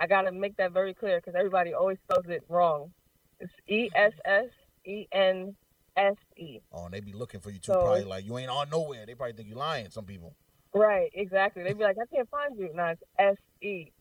I 0.00 0.06
gotta 0.06 0.32
make 0.32 0.56
that 0.56 0.72
very 0.72 0.94
clear 0.94 1.18
because 1.20 1.34
everybody 1.36 1.74
always 1.74 1.98
spells 2.08 2.24
it 2.28 2.42
wrong. 2.48 2.92
It's 3.40 3.52
E 3.68 3.90
S 3.94 4.12
S 4.24 4.46
E 4.86 5.06
N 5.12 5.54
S 5.96 6.14
E. 6.38 6.60
Oh, 6.72 6.86
and 6.86 6.94
they 6.94 7.00
be 7.00 7.12
looking 7.12 7.40
for 7.40 7.50
you 7.50 7.58
too. 7.58 7.72
So- 7.72 7.80
probably 7.82 8.04
like 8.04 8.24
you 8.24 8.38
ain't 8.38 8.48
on 8.50 8.70
nowhere. 8.70 9.04
They 9.06 9.14
probably 9.14 9.34
think 9.34 9.48
you 9.50 9.54
lying. 9.54 9.90
Some 9.90 10.04
people. 10.06 10.34
Right, 10.74 11.10
exactly. 11.14 11.62
They'd 11.62 11.78
be 11.78 11.84
like, 11.84 11.96
I 12.02 12.06
can't 12.12 12.28
find 12.30 12.58
you. 12.58 12.70
No, 12.74 12.86
it's 12.86 13.02
S 13.18 13.36
E. 13.62 13.92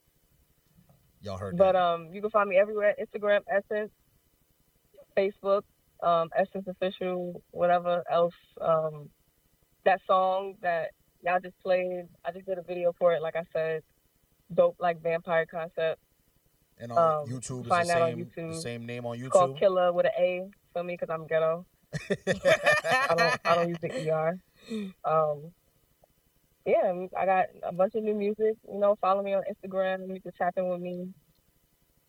Y'all 1.21 1.37
heard 1.37 1.57
But 1.57 1.73
that. 1.73 1.75
um, 1.75 2.09
you 2.13 2.21
can 2.21 2.29
find 2.31 2.49
me 2.49 2.57
everywhere: 2.57 2.95
Instagram, 2.99 3.41
Essence, 3.51 3.91
Facebook, 5.15 5.63
um, 6.01 6.29
Essence 6.35 6.67
Official, 6.67 7.41
whatever 7.51 8.03
else. 8.11 8.33
Um, 8.59 9.09
that 9.85 9.99
song 10.07 10.55
that 10.61 10.91
y'all 11.23 11.39
just 11.39 11.59
played, 11.61 12.07
I 12.25 12.31
just 12.31 12.45
did 12.45 12.57
a 12.57 12.63
video 12.63 12.93
for 12.97 13.13
it. 13.13 13.21
Like 13.21 13.35
I 13.35 13.43
said, 13.53 13.83
dope 14.53 14.75
like 14.79 15.01
vampire 15.01 15.45
concept. 15.45 15.99
and 16.79 16.91
on 16.91 16.97
um, 16.97 17.27
YouTube, 17.27 17.67
find 17.67 17.87
the 17.87 17.93
that 17.93 18.01
on 18.01 18.09
same, 18.09 18.19
the 18.19 18.41
YouTube. 18.41 18.61
same 18.61 18.85
name 18.85 19.05
on 19.05 19.17
YouTube. 19.17 19.25
It's 19.25 19.33
called 19.33 19.59
Killer 19.59 19.93
with 19.93 20.05
an 20.05 20.11
A 20.17 20.49
for 20.73 20.83
me 20.83 20.95
because 20.99 21.09
I'm 21.13 21.27
ghetto. 21.27 21.65
I 22.09 23.15
don't 23.15 23.39
I 23.45 23.55
don't 23.55 23.69
use 23.69 23.77
the 23.81 24.11
ER. 24.11 24.39
Um, 25.05 25.51
yeah, 26.65 27.07
I 27.17 27.25
got 27.25 27.45
a 27.61 27.71
bunch 27.71 27.95
of 27.95 28.03
new 28.03 28.15
music. 28.15 28.55
You 28.71 28.79
know, 28.79 28.97
follow 29.01 29.21
me 29.21 29.33
on 29.33 29.43
Instagram. 29.43 30.07
You 30.13 30.21
can 30.21 30.31
tap 30.37 30.53
in 30.57 30.69
with 30.69 30.79
me. 30.79 31.09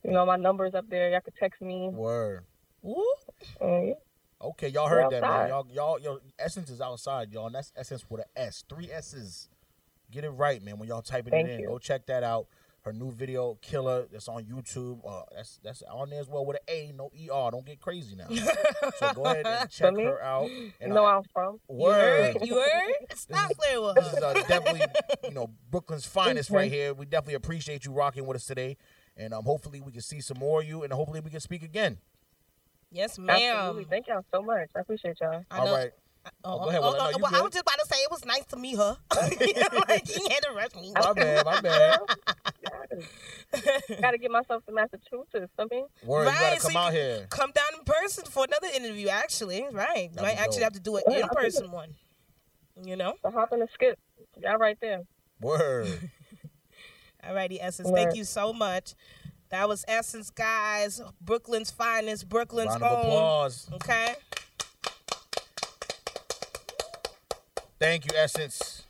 You 0.05 0.11
know, 0.11 0.25
my 0.25 0.37
number's 0.37 0.75
up 0.75 0.89
there. 0.89 1.11
Y'all 1.11 1.21
can 1.21 1.33
text 1.39 1.61
me. 1.61 1.89
Word. 1.93 2.45
Woo. 2.85 3.95
Okay, 4.41 4.69
y'all 4.69 4.89
heard 4.89 5.11
that, 5.11 5.23
man. 5.23 5.49
Y'all, 5.49 5.67
y'all, 5.73 5.99
your 5.99 6.21
essence 6.39 6.69
is 6.69 6.81
outside, 6.81 7.33
y'all. 7.33 7.47
And 7.47 7.55
that's 7.55 7.73
essence 7.77 8.05
with 8.09 8.21
an 8.21 8.27
S, 8.37 8.63
three 8.69 8.91
S's. 8.91 9.49
Get 10.11 10.25
it 10.25 10.31
right, 10.31 10.63
man. 10.63 10.79
When 10.79 10.89
y'all 10.89 11.01
typing 11.01 11.31
Thank 11.31 11.49
it 11.49 11.53
in, 11.53 11.61
you. 11.61 11.69
go 11.69 11.79
check 11.79 12.07
that 12.07 12.23
out. 12.23 12.47
Her 12.83 12.93
new 12.93 13.11
video, 13.11 13.57
Killer, 13.63 14.07
that's 14.13 14.29
on 14.29 14.45
YouTube. 14.45 15.01
Uh, 15.09 15.23
that's 15.35 15.59
that's 15.65 15.83
on 15.91 16.11
there 16.11 16.21
as 16.21 16.29
well 16.29 16.45
with 16.45 16.59
an 16.59 16.63
A, 16.69 16.93
no 16.95 17.07
ER. 17.07 17.51
Don't 17.51 17.65
get 17.65 17.81
crazy 17.81 18.15
now. 18.15 18.27
so 18.99 19.13
go 19.15 19.25
ahead 19.25 19.47
and 19.47 19.71
check 19.71 19.97
her 19.97 20.23
out. 20.23 20.51
And 20.83 20.93
know 20.93 21.05
where 21.05 21.15
I'm 21.17 21.23
from. 21.33 21.61
You 21.71 21.87
heard? 21.87 22.35
word. 22.35 22.47
You 22.47 22.55
heard? 22.57 22.93
Stop 23.15 23.53
playing 23.53 23.83
with 23.83 23.95
This 23.95 24.13
is 24.13 24.23
uh, 24.23 24.35
definitely, 24.47 24.83
you 25.25 25.31
know, 25.31 25.49
Brooklyn's 25.71 26.05
finest 26.21 26.51
right 26.51 26.71
here. 26.71 26.93
We 26.93 27.07
definitely 27.07 27.35
appreciate 27.35 27.87
you 27.87 27.93
rocking 27.93 28.27
with 28.27 28.37
us 28.37 28.45
today, 28.45 28.77
and 29.17 29.33
um, 29.33 29.45
hopefully 29.45 29.81
we 29.81 29.91
can 29.91 30.03
see 30.03 30.21
some 30.21 30.39
more 30.39 30.61
of 30.61 30.69
you, 30.69 30.83
and 30.83 30.93
hopefully 30.93 31.21
we 31.21 31.31
can 31.31 31.41
speak 31.41 31.63
again. 31.63 31.97
Yes, 32.95 33.19
Absolutely. 33.19 33.35
ma'am. 33.83 33.87
Thank 33.91 34.07
y'all 34.07 34.25
so 34.33 34.41
much. 34.41 34.69
I 34.77 34.81
appreciate 34.81 35.17
y'all. 35.21 35.45
I 35.51 35.59
All 35.59 35.67
know- 35.67 35.75
right, 35.75 35.91
uh, 36.25 36.31
Oh, 36.45 36.59
go 36.59 36.65
uh, 36.65 36.69
ahead, 36.69 36.81
oh, 36.83 36.91
No, 36.93 36.99
oh, 37.13 37.19
well, 37.21 37.35
I 37.35 37.41
was 37.43 37.51
just 37.53 37.63
about 37.63 37.79
to 37.81 37.87
say 37.87 37.97
it 38.01 38.11
was 38.11 38.25
nice 38.25 38.45
to 38.47 38.57
meet 38.57 38.77
her. 38.77 38.97
like, 39.17 39.39
you 40.17 40.27
had 40.31 40.43
to 40.45 40.53
rush 40.55 40.75
me. 40.77 40.93
my 40.95 41.13
bad, 41.13 41.45
my 41.45 41.61
bad. 41.61 41.99
Got 44.01 44.11
to 44.13 44.19
get 44.19 44.31
myself 44.31 44.65
to 44.67 44.73
Massachusetts. 44.73 45.53
I 45.59 45.65
mean, 45.71 45.85
Word, 46.05 46.23
you 46.25 46.29
Right, 46.31 46.41
gotta 46.41 46.61
so 46.61 46.69
come 46.69 46.73
you 46.73 46.79
out 46.79 46.85
can 46.93 46.95
here. 46.95 47.27
Come 47.31 47.51
down 47.53 47.79
in 47.79 47.85
person 47.85 48.25
for 48.27 48.45
another 48.45 48.69
interview, 48.75 49.09
actually. 49.09 49.65
Right. 49.73 50.11
That'd 50.15 50.23
Might 50.23 50.39
actually 50.41 50.59
dope. 50.61 50.63
have 50.63 50.73
to 50.75 50.81
do 50.81 50.97
an 50.97 51.03
Yeah, 51.11 51.19
in 51.25 51.29
person 51.29 51.71
one. 51.71 51.95
You 52.83 52.97
know? 52.97 53.15
so 53.23 53.31
hop 53.31 53.53
in 53.53 53.61
the 53.61 53.69
skip. 53.75 53.99
Y'all 54.41 54.57
right 54.57 54.79
there. 54.81 55.01
Word. 55.41 55.89
Alrighty, 57.25 57.59
Essence. 57.61 57.91
Thank 57.91 58.17
you 58.17 58.25
so 58.25 58.53
much. 58.53 58.95
That 59.55 59.69
was 59.69 59.85
Essence, 59.87 60.31
guys. 60.31 61.01
Brooklyn's 61.21 61.71
finest, 61.71 62.29
Brooklyn's 62.29 62.71
Round 62.71 62.83
of 62.83 62.91
own. 62.91 62.99
applause. 63.05 63.71
Okay. 63.75 64.17
Thank 67.79 68.05
you, 68.07 68.19
Essence. 68.19 68.83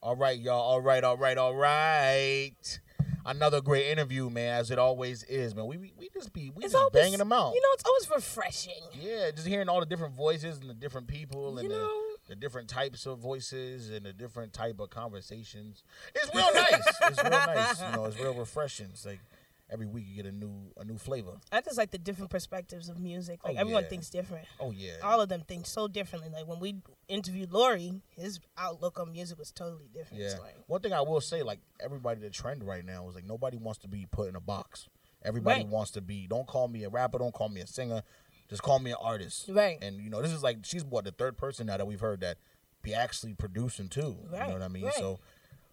All 0.00 0.14
right, 0.14 0.38
y'all. 0.38 0.60
All 0.60 0.80
right, 0.80 1.02
all 1.02 1.16
right, 1.16 1.36
all 1.36 1.56
right. 1.56 2.80
Another 3.26 3.60
great 3.60 3.86
interview, 3.88 4.30
man, 4.30 4.60
as 4.60 4.70
it 4.70 4.78
always 4.78 5.24
is, 5.24 5.56
man. 5.56 5.66
We 5.66 5.76
we, 5.76 5.92
we 5.98 6.10
just 6.14 6.32
be 6.32 6.50
we 6.54 6.62
It's 6.62 6.74
just 6.74 6.76
always 6.76 6.92
banging 6.92 7.18
them 7.18 7.32
out. 7.32 7.52
You 7.52 7.60
know, 7.60 7.68
it's 7.72 7.84
always 7.84 8.10
refreshing. 8.14 8.80
yeah, 8.92 9.32
just 9.32 9.48
hearing 9.48 9.68
all 9.68 9.80
the 9.80 9.86
different 9.86 10.14
voices 10.14 10.58
and 10.60 10.70
the 10.70 10.74
different 10.74 11.08
people 11.08 11.58
and 11.58 11.68
You 11.68 11.74
know? 11.74 11.88
the 11.88 12.13
different 12.34 12.68
types 12.68 13.06
of 13.06 13.18
voices 13.18 13.90
and 13.90 14.06
the 14.06 14.12
different 14.12 14.52
type 14.52 14.80
of 14.80 14.90
conversations. 14.90 15.82
It's 16.14 16.34
real 16.34 16.52
nice. 16.54 16.82
it's 17.02 17.22
real 17.22 17.30
nice. 17.30 17.80
You 17.82 17.96
know, 17.96 18.04
it's 18.06 18.18
real 18.18 18.34
refreshing. 18.34 18.86
It's 18.90 19.04
like 19.06 19.20
every 19.70 19.86
week 19.86 20.04
you 20.08 20.14
get 20.22 20.26
a 20.26 20.34
new 20.36 20.52
a 20.78 20.84
new 20.84 20.96
flavor. 20.98 21.32
I 21.52 21.60
just 21.60 21.76
like 21.78 21.90
the 21.90 21.98
different 21.98 22.30
perspectives 22.30 22.88
of 22.88 22.98
music. 22.98 23.40
Like 23.44 23.56
Oh, 23.56 23.60
everyone 23.60 23.82
yeah. 23.84 23.88
thinks 23.88 24.10
different. 24.10 24.46
Oh 24.60 24.70
yeah. 24.70 24.94
All 25.02 25.20
of 25.20 25.28
them 25.28 25.42
think 25.46 25.66
so 25.66 25.88
differently. 25.88 26.30
Like 26.30 26.46
when 26.46 26.60
we 26.60 26.76
interviewed 27.08 27.52
Lori, 27.52 28.00
his 28.16 28.40
outlook 28.56 28.98
on 28.98 29.12
music 29.12 29.38
was 29.38 29.50
totally 29.50 29.88
different. 29.92 30.22
Yeah. 30.22 30.38
Like, 30.40 30.56
One 30.66 30.80
thing 30.80 30.92
I 30.92 31.00
will 31.02 31.20
say, 31.20 31.42
like 31.42 31.60
everybody, 31.80 32.20
the 32.20 32.30
trend 32.30 32.64
right 32.64 32.84
now 32.84 33.08
is 33.08 33.14
like 33.14 33.26
nobody 33.26 33.56
wants 33.58 33.80
to 33.80 33.88
be 33.88 34.06
put 34.10 34.28
in 34.28 34.36
a 34.36 34.40
box. 34.40 34.88
Everybody 35.26 35.62
Right. 35.62 35.68
wants 35.68 35.90
to 35.92 36.02
be. 36.02 36.26
Don't 36.26 36.46
call 36.46 36.68
me 36.68 36.84
a 36.84 36.90
rapper. 36.90 37.18
Don't 37.18 37.32
call 37.32 37.48
me 37.48 37.62
a 37.62 37.66
singer. 37.66 38.02
Just 38.54 38.62
call 38.62 38.78
me 38.78 38.92
an 38.92 38.96
artist. 39.02 39.46
Right. 39.48 39.78
And 39.82 39.96
you 39.96 40.10
know, 40.10 40.22
this 40.22 40.32
is 40.32 40.42
like 40.42 40.58
she's 40.62 40.84
what 40.84 41.04
the 41.04 41.10
third 41.10 41.36
person 41.36 41.66
now 41.66 41.76
that 41.76 41.86
we've 41.86 42.00
heard 42.00 42.20
that 42.20 42.38
be 42.82 42.94
actually 42.94 43.34
producing 43.34 43.88
too. 43.88 44.16
You 44.32 44.38
know 44.38 44.52
what 44.52 44.62
I 44.62 44.68
mean? 44.68 44.84
right. 44.84 44.94
So 44.94 45.18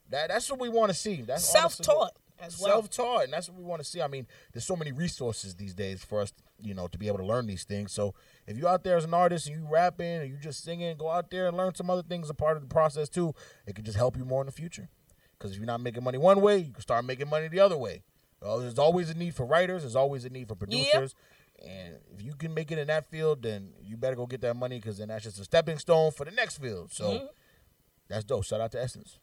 that 0.10 0.30
that's 0.30 0.50
what 0.50 0.60
we 0.60 0.68
want 0.68 0.90
to 0.90 0.98
see. 0.98 1.22
That's 1.22 1.46
self-taught 1.46 2.14
as 2.42 2.60
well. 2.60 2.72
self-taught 2.72 3.26
and 3.26 3.34
that's 3.34 3.50
what 3.50 3.58
we 3.60 3.64
want 3.64 3.80
to 3.80 3.88
see 3.88 4.02
i 4.02 4.08
mean 4.08 4.26
there's 4.52 4.66
so 4.66 4.76
many 4.76 4.92
resources 4.92 5.54
these 5.56 5.76
days 5.76 6.04
for 6.04 6.22
us 6.22 6.34
you 6.60 6.74
know 6.74 6.88
to 6.88 6.98
be 6.98 7.06
able 7.08 7.20
to 7.20 7.24
learn 7.24 7.46
these 7.46 7.64
things 7.66 7.92
so 7.92 8.16
if 8.48 8.58
you're 8.58 8.68
out 8.68 8.84
there 8.84 8.98
as 8.98 9.06
an 9.06 9.14
artist 9.14 9.48
and 9.48 9.56
you 9.56 9.68
rapping 9.70 10.18
or 10.18 10.24
you 10.24 10.38
just 10.38 10.64
singing 10.64 10.98
go 10.98 11.08
out 11.08 11.30
there 11.30 11.48
and 11.48 11.56
learn 11.56 11.76
some 11.76 11.88
other 11.90 12.02
things 12.02 12.30
a 12.30 12.34
part 12.34 12.58
of 12.58 12.64
the 12.64 12.68
process 12.68 13.08
too 13.08 13.34
it 13.68 13.76
could 13.76 13.86
just 13.86 13.98
help 13.98 14.18
you 14.18 14.26
more 14.26 14.42
in 14.42 14.48
the 14.48 14.52
future 14.52 14.90
because 15.38 15.52
if 15.52 15.58
you're 15.58 15.68
not 15.68 15.82
making 15.82 16.04
money 16.04 16.18
one 16.18 16.42
way 16.42 16.58
you 16.58 16.74
can 16.74 16.82
start 16.82 17.06
making 17.06 17.30
money 17.30 17.48
the 17.48 17.60
other 17.60 17.78
way 17.78 18.02
well, 18.42 18.58
there's 18.58 18.80
always 18.80 19.08
a 19.12 19.14
need 19.14 19.36
for 19.36 19.46
writers 19.46 19.84
there's 19.84 19.96
always 19.96 20.26
a 20.26 20.30
need 20.30 20.48
for 20.48 20.56
producers 20.56 21.14
and 21.66 21.96
if 22.14 22.22
you 22.24 22.34
can 22.36 22.54
make 22.54 22.72
it 22.72 22.78
in 22.80 22.88
that 22.88 23.10
field 23.10 23.42
then 23.42 23.72
you 23.84 23.96
better 23.98 24.16
go 24.16 24.26
get 24.26 24.42
that 24.42 24.56
money 24.56 24.78
because 24.80 24.98
then 24.98 25.08
that's 25.10 25.24
just 25.24 25.40
a 25.40 25.44
stepping 25.44 25.78
stone 25.78 26.12
for 26.12 26.26
the 26.26 26.32
next 26.32 26.58
field 26.58 26.92
so 26.92 27.06
Mm-hmm. 27.06 27.26
that's 28.10 28.24
dope 28.24 28.44
shout 28.46 28.62
out 28.62 28.72
to 28.72 28.82
essence 28.82 29.20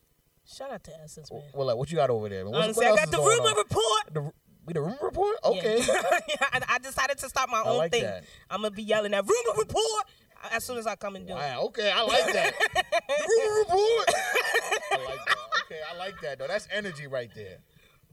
Shout 0.50 0.70
out 0.72 0.82
to 0.84 0.92
Essence, 1.04 1.30
man. 1.30 1.42
well 1.52 1.66
like, 1.66 1.76
what 1.76 1.90
you 1.90 1.96
got 1.98 2.08
over 2.08 2.26
there 2.26 2.42
man? 2.46 2.54
Honestly, 2.54 2.86
what 2.86 2.98
I 2.98 3.04
got 3.04 3.10
the 3.10 3.18
rumor 3.18 3.50
on? 3.50 3.56
report. 3.58 4.14
The, 4.14 4.32
we 4.64 4.72
the 4.72 4.80
rumor 4.80 4.96
report? 5.02 5.36
Okay. 5.44 5.82
Yeah, 5.86 6.46
I, 6.52 6.60
I 6.70 6.78
decided 6.78 7.18
to 7.18 7.28
start 7.28 7.50
my 7.50 7.58
I 7.60 7.68
own 7.68 7.76
like 7.76 7.92
thing. 7.92 8.04
that. 8.04 8.24
I'm 8.48 8.62
gonna 8.62 8.70
be 8.70 8.82
yelling 8.82 9.12
at 9.12 9.26
rumor 9.28 9.58
report 9.58 10.06
as 10.50 10.64
soon 10.64 10.78
as 10.78 10.86
I 10.86 10.96
come 10.96 11.16
and 11.16 11.26
do 11.28 11.36
it. 11.36 11.56
Okay, 11.64 11.92
I 11.94 12.00
like 12.02 12.32
that. 12.32 12.54
rumor 13.28 13.58
report. 13.58 14.08
I 14.90 15.04
like 15.04 15.24
that. 15.26 15.36
Okay, 15.66 15.80
I 15.92 15.98
like 15.98 16.20
that 16.22 16.38
though. 16.38 16.46
That's 16.46 16.66
energy 16.72 17.06
right 17.06 17.30
there. 17.34 17.58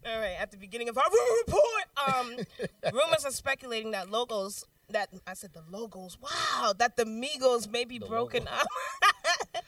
All 0.05 0.19
right, 0.19 0.35
at 0.39 0.51
the 0.51 0.57
beginning 0.57 0.89
of 0.89 0.97
our 0.97 1.03
report, 1.47 2.15
um, 2.15 2.37
rumors 2.93 3.25
are 3.25 3.31
speculating 3.31 3.91
that 3.91 4.11
logos 4.11 4.65
that 4.89 5.09
I 5.25 5.33
said 5.33 5.51
the 5.53 5.63
logos. 5.69 6.17
Wow, 6.21 6.73
that 6.77 6.95
the 6.95 7.05
Migos 7.05 7.69
may 7.71 7.85
be 7.85 7.97
The 7.97 8.05
broken 8.05 8.45
logo. 8.45 8.55
up. 8.57 8.67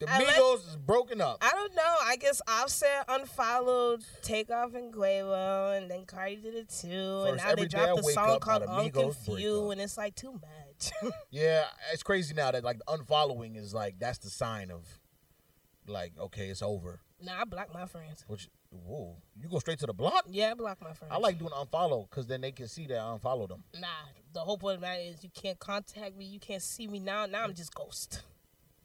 The 0.00 0.10
I 0.12 0.24
Migos 0.24 0.68
is 0.68 0.76
broken 0.76 1.20
up. 1.20 1.38
I 1.40 1.50
don't 1.50 1.72
know. 1.74 1.94
I 2.02 2.16
guess 2.16 2.42
Offset 2.48 3.04
unfollowed 3.08 4.04
Takeoff 4.22 4.74
and 4.74 4.92
Quavo, 4.92 5.78
and 5.78 5.88
then 5.88 6.04
Cardi 6.04 6.34
did 6.36 6.54
it 6.56 6.68
too. 6.68 7.24
and 7.28 7.36
now 7.36 7.54
they 7.54 7.66
dropped 7.66 8.00
a 8.00 8.02
song 8.12 8.40
called 8.40 8.66
now 8.66 8.82
the 8.82 8.90
Migos 8.90 8.92
break 9.24 9.38
Unconfused, 9.44 9.72
and 9.72 9.80
it's 9.80 9.96
like 9.96 10.16
too 10.16 10.32
much. 10.32 10.90
Yeah, 11.30 11.62
it's 11.92 12.02
crazy 12.02 12.34
now 12.34 12.50
that 12.50 12.64
like 12.64 12.80
unfollowing 12.88 13.56
is 13.56 13.72
like 13.72 14.00
that's 14.00 14.18
the 14.18 14.30
sign 14.30 14.72
of 14.72 14.82
like 15.86 16.12
okay, 16.18 16.48
it's 16.48 16.60
over. 16.62 17.00
Nah, 17.24 17.40
I 17.40 17.44
block 17.44 17.72
my 17.72 17.86
friends. 17.86 18.24
Which 18.26 18.48
whoa, 18.70 19.16
you 19.40 19.48
go 19.48 19.58
straight 19.58 19.78
to 19.80 19.86
the 19.86 19.92
block. 19.92 20.24
Yeah, 20.28 20.52
I 20.52 20.54
block 20.54 20.80
my 20.80 20.92
friends. 20.92 21.12
I 21.12 21.18
like 21.18 21.38
doing 21.38 21.52
unfollow 21.52 22.08
because 22.08 22.26
then 22.26 22.40
they 22.40 22.52
can 22.52 22.68
see 22.68 22.86
that 22.86 22.98
I 22.98 23.12
unfollowed 23.12 23.50
them. 23.50 23.64
Nah, 23.80 23.88
the 24.32 24.40
whole 24.40 24.58
point 24.58 24.76
of 24.76 24.80
that 24.82 25.00
is 25.00 25.22
you 25.22 25.30
can't 25.34 25.58
contact 25.58 26.16
me, 26.16 26.24
you 26.24 26.40
can't 26.40 26.62
see 26.62 26.86
me 26.86 26.98
now. 26.98 27.26
Now 27.26 27.44
I'm 27.44 27.54
just 27.54 27.74
ghost. 27.74 28.22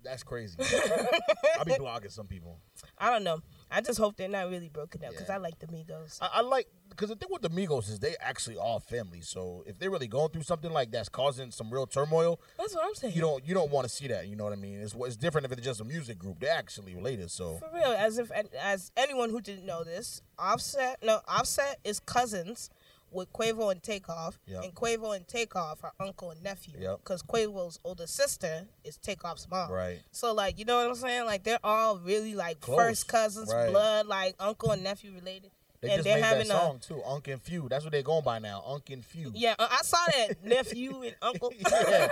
That's 0.03 0.23
crazy. 0.23 0.55
I 1.59 1.63
be 1.65 1.75
blocking 1.77 2.09
some 2.09 2.27
people. 2.27 2.59
I 2.97 3.11
don't 3.11 3.23
know. 3.23 3.41
I 3.71 3.81
just 3.81 3.99
hope 3.99 4.17
they're 4.17 4.27
not 4.27 4.49
really 4.49 4.69
broken 4.69 5.03
up 5.03 5.11
because 5.11 5.27
Yeah. 5.29 5.35
I 5.35 5.37
like 5.37 5.59
the 5.59 5.67
Migos. 5.67 6.17
I, 6.21 6.29
I 6.35 6.41
like 6.41 6.67
because 6.89 7.09
the 7.09 7.15
thing 7.15 7.29
with 7.31 7.41
the 7.43 7.49
Migos 7.49 7.87
is 7.89 7.99
they 7.99 8.15
actually 8.19 8.57
all 8.57 8.79
family. 8.79 9.21
So 9.21 9.63
if 9.67 9.77
they're 9.77 9.91
really 9.91 10.07
going 10.07 10.29
through 10.29 10.41
something 10.43 10.71
like 10.71 10.91
that's 10.91 11.07
causing 11.09 11.51
some 11.51 11.69
real 11.71 11.85
turmoil, 11.85 12.39
That's 12.57 12.73
what 12.73 12.85
I'm 12.85 12.95
saying. 12.95 13.13
you 13.15 13.21
don't 13.21 13.45
you 13.47 13.53
don't 13.53 13.71
want 13.71 13.87
to 13.87 13.93
see 13.93 14.07
that. 14.07 14.27
You 14.27 14.35
know 14.35 14.43
what 14.43 14.53
I 14.53 14.57
mean? 14.57 14.79
It's 14.81 14.95
it's 14.97 15.15
different 15.15 15.45
if 15.45 15.51
it's 15.51 15.61
just 15.61 15.81
a 15.81 15.85
music 15.85 16.17
group. 16.17 16.39
They're 16.39 16.51
actually 16.57 16.95
related. 16.95 17.29
So 17.31 17.57
For 17.57 17.69
real, 17.73 17.91
as 17.97 18.17
if 18.17 18.31
as 18.61 18.91
anyone 18.97 19.29
who 19.29 19.39
didn't 19.41 19.65
know 19.65 19.83
this, 19.83 20.21
Offset 20.37 20.97
no 21.03 21.19
Offset 21.27 21.79
is 21.83 21.99
cousins 21.99 22.69
with 23.11 23.31
Quavo 23.33 23.71
and 23.71 23.81
Takeoff, 23.81 24.39
Yep. 24.47 24.63
and 24.63 24.75
Quavo 24.75 25.15
and 25.15 25.27
Takeoff 25.27 25.83
are 25.83 25.93
uncle 25.99 26.31
and 26.31 26.41
nephew. 26.43 26.75
Yep. 26.79 26.99
Because 27.03 27.23
Quavo's 27.23 27.79
older 27.83 28.07
sister 28.07 28.65
is 28.83 28.97
Takeoff's 28.97 29.47
mom. 29.49 29.71
right, 29.71 30.01
So 30.11 30.33
like 30.33 30.59
you 30.59 30.65
know 30.65 30.77
what 30.77 30.87
I'm 30.87 30.95
saying? 30.95 31.25
Like 31.25 31.43
they're 31.43 31.59
all 31.63 31.97
really 31.99 32.35
like 32.35 32.59
Close. 32.59 32.77
first 32.77 33.07
cousins, 33.07 33.51
Right. 33.53 33.69
blood, 33.69 34.07
like 34.07 34.35
uncle 34.39 34.71
and 34.71 34.83
nephew 34.83 35.13
related. 35.13 35.51
They 35.81 35.91
and 35.91 35.97
just 35.99 36.03
they're 36.05 36.15
made 36.17 36.23
having 36.25 36.47
that 36.49 36.55
a- 36.55 36.59
song 36.59 36.79
too, 36.79 37.01
Unc 37.05 37.25
and 37.29 37.41
Phew. 37.41 37.67
That's 37.69 37.85
what 37.85 37.93
they're 37.93 38.01
going 38.03 38.23
by 38.25 38.39
now, 38.39 38.61
Unc 38.67 38.89
and 38.89 39.03
Phew. 39.05 39.31
Yeah, 39.33 39.55
uh, 39.57 39.67
I 39.71 39.81
saw 39.81 39.97
that 40.07 40.35
nephew 40.43 41.03
and 41.03 41.15
uncle. 41.21 41.53
yeah. 41.57 42.09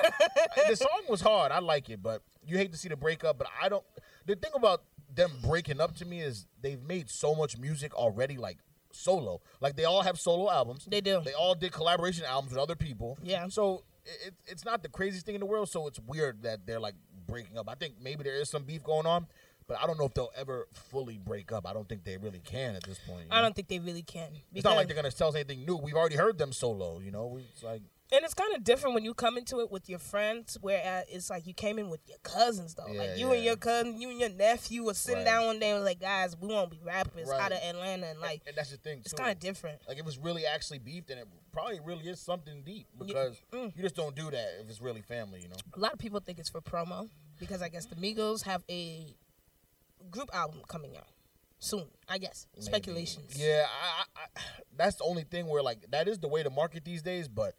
the 0.70 0.76
song 0.78 1.02
was 1.10 1.20
hard. 1.20 1.52
I 1.52 1.60
like 1.60 1.90
it, 1.90 2.02
but 2.02 2.22
you 2.46 2.56
hate 2.58 2.72
to 2.72 2.78
see 2.78 2.88
the 2.88 2.96
breakup. 2.96 3.38
But 3.38 3.48
I 3.62 3.68
don't. 3.68 3.84
The 4.26 4.36
thing 4.38 4.52
about 4.56 4.84
them 5.14 5.32
breaking 5.44 5.82
up 5.82 5.96
to 5.98 6.06
me 6.06 6.22
is 6.22 6.46
they've 6.62 6.82
made 6.82 7.10
so 7.10 7.36
much 7.36 7.58
music 7.58 7.94
already, 7.94 8.38
like 8.38 8.58
solo. 8.92 9.42
Like 9.62 9.76
they 9.76 9.86
all 9.86 10.02
have 10.02 10.20
solo 10.20 10.52
albums. 10.52 10.86
They 10.90 11.02
do. 11.02 11.22
They 11.24 11.34
all 11.34 11.56
did 11.56 11.72
collaboration 11.72 12.26
albums 12.26 12.54
with 12.54 12.62
other 12.62 12.76
people. 12.76 13.18
Yeah. 13.22 13.48
So 13.50 13.84
it, 14.06 14.34
it's 14.46 14.66
not 14.66 14.84
the 14.84 14.90
craziest 14.90 15.26
thing 15.26 15.36
in 15.36 15.40
the 15.40 15.46
world. 15.46 15.70
So 15.70 15.88
it's 15.88 16.00
weird 16.00 16.44
that 16.44 16.66
they're 16.66 16.80
like 16.80 16.96
breaking 17.28 17.58
up. 17.58 17.70
I 17.70 17.76
think 17.76 17.96
maybe 18.02 18.24
there 18.24 18.36
is 18.36 18.50
some 18.50 18.64
beef 18.64 18.84
going 18.84 19.06
on, 19.06 19.28
but 19.68 19.78
I 19.82 19.88
don't 19.88 19.98
know 19.98 20.06
if 20.06 20.14
they'll 20.14 20.32
ever 20.36 20.68
fully 20.74 21.18
break 21.18 21.52
up. 21.52 21.68
I 21.68 21.74
don't 21.74 21.88
think 21.88 22.04
they 22.04 22.18
really 22.18 22.42
can 22.44 22.76
at 22.76 22.84
this 22.84 23.00
point. 23.08 23.28
I 23.30 23.38
know? 23.38 23.44
don't 23.44 23.56
think 23.56 23.68
they 23.68 23.80
really 23.80 24.04
can. 24.04 24.30
It's 24.54 24.64
not 24.64 24.76
like 24.76 24.88
they're 24.88 24.96
gonna 24.96 25.12
tell 25.12 25.30
us 25.30 25.36
anything 25.36 25.66
new. 25.66 25.76
We've 25.76 25.96
already 25.96 26.16
heard 26.16 26.38
them 26.38 26.54
solo. 26.54 27.00
You 27.00 27.12
know, 27.12 27.40
it's 27.54 27.64
like 27.64 27.82
And 28.10 28.24
it's 28.24 28.34
kind 28.34 28.56
of 28.56 28.64
different 28.64 28.96
when 28.96 29.04
you 29.04 29.14
come 29.14 29.38
into 29.38 29.60
it 29.60 29.70
with 29.70 29.90
your 29.90 30.00
friends, 30.00 30.58
where 30.62 31.04
it's 31.10 31.30
like 31.30 31.46
you 31.46 31.54
came 31.54 31.78
in 31.78 31.90
with 31.90 32.00
your 32.08 32.18
cousins 32.24 32.74
though. 32.74 32.88
Yeah, 32.90 33.00
like 33.02 33.18
you 33.18 33.32
and 33.34 33.44
your 33.44 33.58
cousin, 33.58 34.00
you 34.00 34.10
and 34.12 34.20
your 34.20 34.30
nephew 34.30 34.86
were 34.86 34.94
sitting 34.94 35.18
Right. 35.20 35.26
down 35.26 35.46
one 35.48 35.60
day 35.60 35.72
and 35.72 35.80
was 35.80 35.86
like, 35.86 36.00
guys, 36.00 36.38
we 36.40 36.48
want 36.48 36.72
to 36.72 36.78
be 36.78 36.82
rappers 36.84 37.28
Right. 37.28 37.42
out 37.42 37.52
of 37.52 37.58
Atlanta, 37.58 38.08
and 38.08 38.20
like 38.22 38.44
and 38.48 38.56
that's 38.56 38.72
the 38.72 38.78
thing. 38.78 39.00
it's 39.04 39.12
kind 39.14 39.32
of 39.32 39.40
different. 39.40 39.82
Like 39.90 39.98
it 39.98 40.06
was 40.06 40.18
really 40.18 40.46
actually 40.46 40.80
beef, 40.80 41.10
and 41.10 41.20
it 41.20 41.28
probably 41.52 41.82
really 41.82 42.08
is 42.08 42.22
something 42.22 42.62
deep 42.64 42.88
because 42.98 43.42
Mm. 43.52 43.76
you 43.76 43.84
just 43.84 43.96
don't 43.96 44.16
do 44.16 44.32
that 44.32 44.62
if 44.62 44.70
it's 44.70 44.80
really 44.80 45.02
family, 45.02 45.42
you 45.42 45.50
know. 45.50 45.58
A 45.74 45.80
lot 45.80 45.92
of 45.92 46.00
people 46.00 46.22
think 46.22 46.40
it's 46.40 46.50
for 46.50 46.62
promo 46.62 47.10
because 47.40 47.62
I 47.62 47.68
guess 47.68 47.88
the 47.88 47.96
Migos 47.96 48.44
have 48.44 48.64
a 48.70 49.16
group 50.12 50.30
album 50.34 50.62
coming 50.70 50.96
out 50.96 51.08
soon. 51.60 51.88
I 52.08 52.20
guess 52.20 52.48
Maybe. 52.56 52.66
speculations. 52.68 53.38
Yeah, 53.38 53.66
I, 53.68 54.04
I, 54.16 54.40
that's 54.78 54.96
the 54.96 55.04
only 55.04 55.24
thing 55.24 55.48
where 55.48 55.62
like 55.62 55.92
that 55.92 56.08
is 56.08 56.20
the 56.20 56.30
way 56.30 56.42
to 56.44 56.50
market 56.50 56.86
these 56.86 57.02
days. 57.02 57.28
But 57.28 57.56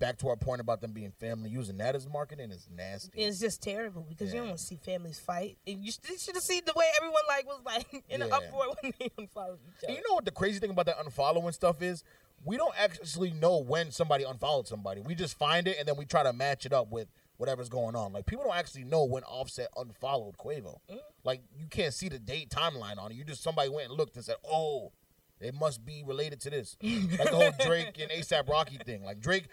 back 0.00 0.18
to 0.18 0.28
our 0.28 0.36
point 0.36 0.60
about 0.60 0.80
them 0.80 0.90
being 0.92 1.12
family, 1.12 1.50
using 1.50 1.78
that 1.78 1.94
as 1.94 2.08
marketing 2.08 2.50
is 2.50 2.68
nasty. 2.74 3.22
It's 3.22 3.38
just 3.38 3.62
terrible 3.62 4.04
because 4.08 4.32
you 4.32 4.40
don't 4.40 4.48
want 4.48 4.58
to 4.58 4.64
see 4.64 4.76
families 4.84 5.20
fight. 5.20 5.58
And 5.66 5.84
you 5.84 5.92
should 5.92 6.34
have 6.34 6.42
seen 6.42 6.62
the 6.66 6.72
way 6.74 6.86
everyone 6.96 7.22
like 7.28 7.46
was 7.46 7.60
like 7.64 8.04
in 8.08 8.22
an 8.22 8.32
uproar 8.32 8.74
when 8.82 8.92
they 8.98 9.10
unfollowed 9.16 9.58
each 9.68 9.84
And 9.84 9.90
other. 9.90 9.92
you 9.92 10.08
know 10.08 10.14
what 10.14 10.24
the 10.24 10.32
crazy 10.32 10.58
thing 10.58 10.70
about 10.70 10.86
that 10.86 10.98
unfollowing 10.98 11.54
stuff 11.54 11.80
is? 11.82 12.02
We 12.44 12.56
don't 12.56 12.74
actually 12.76 13.32
know 13.32 13.58
when 13.58 13.90
somebody 13.90 14.24
unfollowed 14.24 14.66
somebody. 14.66 15.02
We 15.02 15.14
just 15.14 15.38
find 15.38 15.68
it 15.68 15.76
and 15.78 15.86
then 15.86 15.96
we 15.96 16.06
try 16.06 16.22
to 16.22 16.32
match 16.32 16.64
it 16.64 16.72
up 16.72 16.90
with 16.90 17.06
whatever's 17.36 17.68
going 17.68 17.94
on. 17.94 18.12
Like 18.14 18.24
people 18.26 18.44
don't 18.44 18.56
actually 18.56 18.84
know 18.84 19.04
when 19.04 19.22
Offset 19.24 19.68
unfollowed 19.76 20.38
Quavo. 20.38 20.78
Mm. 20.90 20.98
Like 21.22 21.42
you 21.54 21.66
can't 21.68 21.92
see 21.92 22.08
the 22.08 22.18
date 22.18 22.48
timeline 22.48 22.98
on 22.98 23.10
it. 23.12 23.14
You 23.14 23.24
just 23.24 23.42
somebody 23.42 23.68
went 23.68 23.88
and 23.90 23.98
looked 23.98 24.16
and 24.16 24.24
said, 24.24 24.36
"Oh, 24.50 24.92
it 25.40 25.54
must 25.54 25.84
be 25.84 26.02
related 26.06 26.40
to 26.42 26.50
this." 26.50 26.76
like 26.82 27.30
the 27.30 27.36
whole 27.36 27.52
Drake 27.66 27.98
and 28.00 28.10
ASAP 28.10 28.48
Rocky 28.48 28.78
thing. 28.78 29.04
Like 29.04 29.20
Drake, 29.20 29.48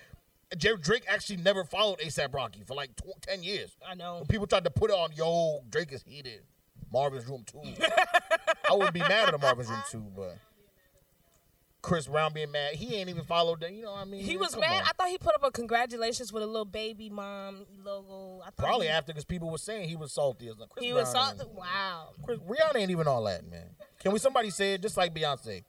Drake 0.55 1.03
actually 1.09 1.37
never 1.37 1.63
followed 1.63 1.99
ASAP 1.99 2.33
Rocky 2.33 2.63
for 2.65 2.73
like 2.73 2.95
tw- 2.95 3.21
ten 3.21 3.43
years. 3.43 3.75
I 3.87 3.95
know. 3.95 4.17
When 4.17 4.27
people 4.27 4.47
tried 4.47 4.63
to 4.63 4.69
put 4.71 4.91
it 4.91 4.93
on, 4.93 5.09
yo, 5.13 5.61
Drake 5.69 5.91
is 5.91 6.03
heated. 6.03 6.41
Marvin's 6.91 7.25
Room 7.27 7.43
2. 7.51 7.59
I 8.69 8.73
wouldn't 8.73 8.93
be 8.93 9.01
mad 9.01 9.27
at 9.27 9.33
a 9.33 9.37
Marvin's 9.37 9.69
Room 9.69 9.83
2, 9.91 9.97
but 10.15 10.37
Chris 11.81 12.07
Brown 12.07 12.33
being 12.33 12.51
mad, 12.51 12.75
he 12.75 12.95
ain't 12.95 13.09
even 13.09 13.23
followed 13.23 13.59
that. 13.61 13.73
You 13.73 13.83
know 13.83 13.91
what 13.91 14.01
I 14.01 14.05
mean? 14.05 14.23
He 14.23 14.37
was 14.37 14.55
mad. 14.57 14.81
on. 14.81 14.87
I 14.87 14.91
thought 14.97 15.09
he 15.09 15.17
put 15.17 15.35
up 15.35 15.43
a 15.43 15.51
congratulations 15.51 16.31
with 16.33 16.43
a 16.43 16.45
little 16.45 16.65
baby 16.65 17.09
mom 17.09 17.65
logo. 17.83 18.41
I 18.45 18.49
Probably 18.51 18.87
he, 18.87 18.91
after 18.91 19.13
because 19.13 19.25
people 19.25 19.49
were 19.49 19.57
saying 19.57 19.89
he 19.89 19.95
was 19.95 20.13
salty. 20.13 20.49
Like, 20.49 20.69
he 20.79 20.93
was 20.93 21.11
salty. 21.11 21.43
Wow. 21.53 22.09
Chris, 22.23 22.39
Rihanna 22.39 22.77
ain't 22.77 22.91
even 22.91 23.07
all 23.07 23.23
that, 23.25 23.49
man. 23.49 23.69
Can 23.99 24.11
we 24.11 24.19
somebody 24.19 24.49
say 24.49 24.73
it 24.73 24.81
just 24.81 24.97
like 24.97 25.13
Beyonce? 25.13 25.63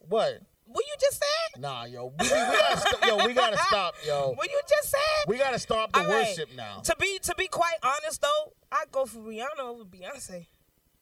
What? 0.00 0.40
What 0.72 0.84
you 0.86 0.94
just 1.00 1.14
said? 1.18 1.60
Nah, 1.60 1.84
yo, 1.84 2.12
we, 2.18 2.24
we 2.24 2.28
gotta 2.28 2.78
st- 2.80 3.04
yo, 3.06 3.26
we 3.26 3.32
gotta 3.34 3.58
stop, 3.68 3.94
yo. 4.06 4.32
What 4.36 4.48
you 4.50 4.60
just 4.68 4.90
said? 4.90 5.00
We 5.26 5.36
gotta 5.36 5.58
stop 5.58 5.92
the 5.92 6.00
All 6.00 6.06
right. 6.06 6.26
worship 6.28 6.50
now. 6.56 6.78
To 6.84 6.96
be 6.98 7.18
to 7.22 7.34
be 7.36 7.48
quite 7.48 7.76
honest 7.82 8.22
though, 8.22 8.52
I 8.70 8.84
go 8.92 9.04
for 9.06 9.18
Rihanna 9.18 9.60
over 9.60 9.84
Beyonce. 9.84 10.46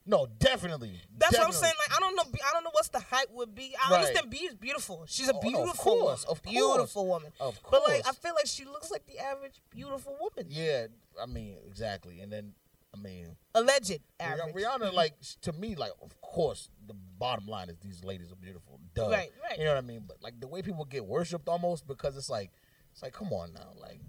No, 0.05 0.25
definitely. 0.39 0.99
That's 1.19 1.33
what 1.37 1.41
I'm 1.45 1.51
Definitely. 1.51 1.67
saying. 1.67 1.73
Like 1.87 1.97
I 1.97 1.99
don't 1.99 2.15
know. 2.15 2.23
I 2.49 2.53
don't 2.53 2.63
know 2.63 2.71
what's 2.73 2.89
the 2.89 2.99
hype 2.99 3.29
would 3.31 3.53
be. 3.53 3.75
I 3.79 3.91
Right. 3.91 3.99
understand 3.99 4.31
B 4.31 4.37
is 4.37 4.55
beautiful. 4.55 5.03
She's 5.07 5.27
a 5.29 5.33
Oh, 5.33 5.35
no, 5.35 5.41
beautiful 5.41 5.69
of 5.69 5.77
course, 5.77 5.99
woman. 6.01 6.17
of 6.31 6.43
course. 6.43 6.51
beautiful 6.55 7.05
woman. 7.07 7.31
Of 7.39 7.59
But 7.69 7.83
like 7.87 7.99
I 7.99 8.01
course. 8.01 8.15
feel 8.17 8.33
like 8.33 8.47
she 8.47 8.65
looks 8.65 8.89
like 8.89 9.05
the 9.05 9.19
average 9.19 9.61
beautiful 9.69 10.17
woman. 10.19 10.47
Yeah, 10.51 10.87
I 11.21 11.27
mean, 11.27 11.57
exactly. 11.67 12.21
And 12.21 12.31
then, 12.33 12.53
I 12.93 12.97
mean, 12.97 13.35
Alleged 13.53 13.99
average. 14.19 14.55
Rihanna, 14.55 14.79
mm-hmm. 14.79 14.95
like 14.95 15.13
to 15.41 15.53
me, 15.53 15.75
like 15.75 15.91
of 16.01 16.19
course, 16.21 16.69
the 16.87 16.95
bottom 17.17 17.47
line 17.47 17.69
is 17.69 17.77
these 17.77 18.03
ladies 18.03 18.31
are 18.31 18.35
beautiful. 18.35 18.79
Duh. 18.95 19.09
Right, 19.09 19.31
right. 19.43 19.57
You 19.57 19.65
know 19.65 19.75
what 19.75 19.83
I 19.83 19.87
mean? 19.87 20.03
But 20.07 20.21
like 20.21 20.39
the 20.39 20.47
way 20.47 20.61
people 20.61 20.85
get 20.85 21.05
worshipped 21.05 21.47
almost 21.47 21.87
because 21.87 22.17
it's 22.17 22.29
like, 22.29 22.51
it's 22.91 23.03
like, 23.03 23.13
come 23.13 23.31
on 23.31 23.53
now, 23.53 23.73
like, 23.79 23.99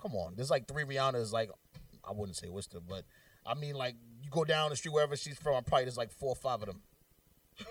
come 0.00 0.14
on. 0.14 0.34
There's 0.36 0.50
like 0.50 0.68
three 0.68 0.84
Rihannas. 0.84 1.32
Like, 1.32 1.50
I 2.08 2.12
wouldn't 2.12 2.36
say 2.36 2.48
Worcester, 2.48 2.78
but 2.80 3.04
I 3.46 3.54
mean, 3.54 3.74
like, 3.74 3.96
you 4.22 4.30
go 4.30 4.44
down 4.44 4.70
the 4.70 4.76
street 4.76 4.92
wherever 4.92 5.16
she's 5.16 5.38
from, 5.38 5.62
probably 5.64 5.84
there's 5.84 5.96
like 5.96 6.12
four 6.12 6.30
or 6.30 6.36
five 6.36 6.62
of 6.62 6.66
them. 6.66 6.80